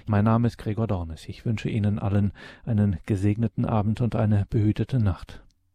Mein 0.06 0.24
Name 0.24 0.46
ist 0.46 0.58
Gregor 0.58 0.86
Dornes. 0.86 1.28
Ich 1.28 1.44
wünsche 1.44 1.68
Ihnen 1.68 1.98
allen 1.98 2.30
einen 2.64 2.98
gesegneten 3.04 3.64
Abend 3.64 4.00
und 4.00 4.14
eine 4.14 4.46
behütete 4.48 5.00
Nacht. 5.00 5.42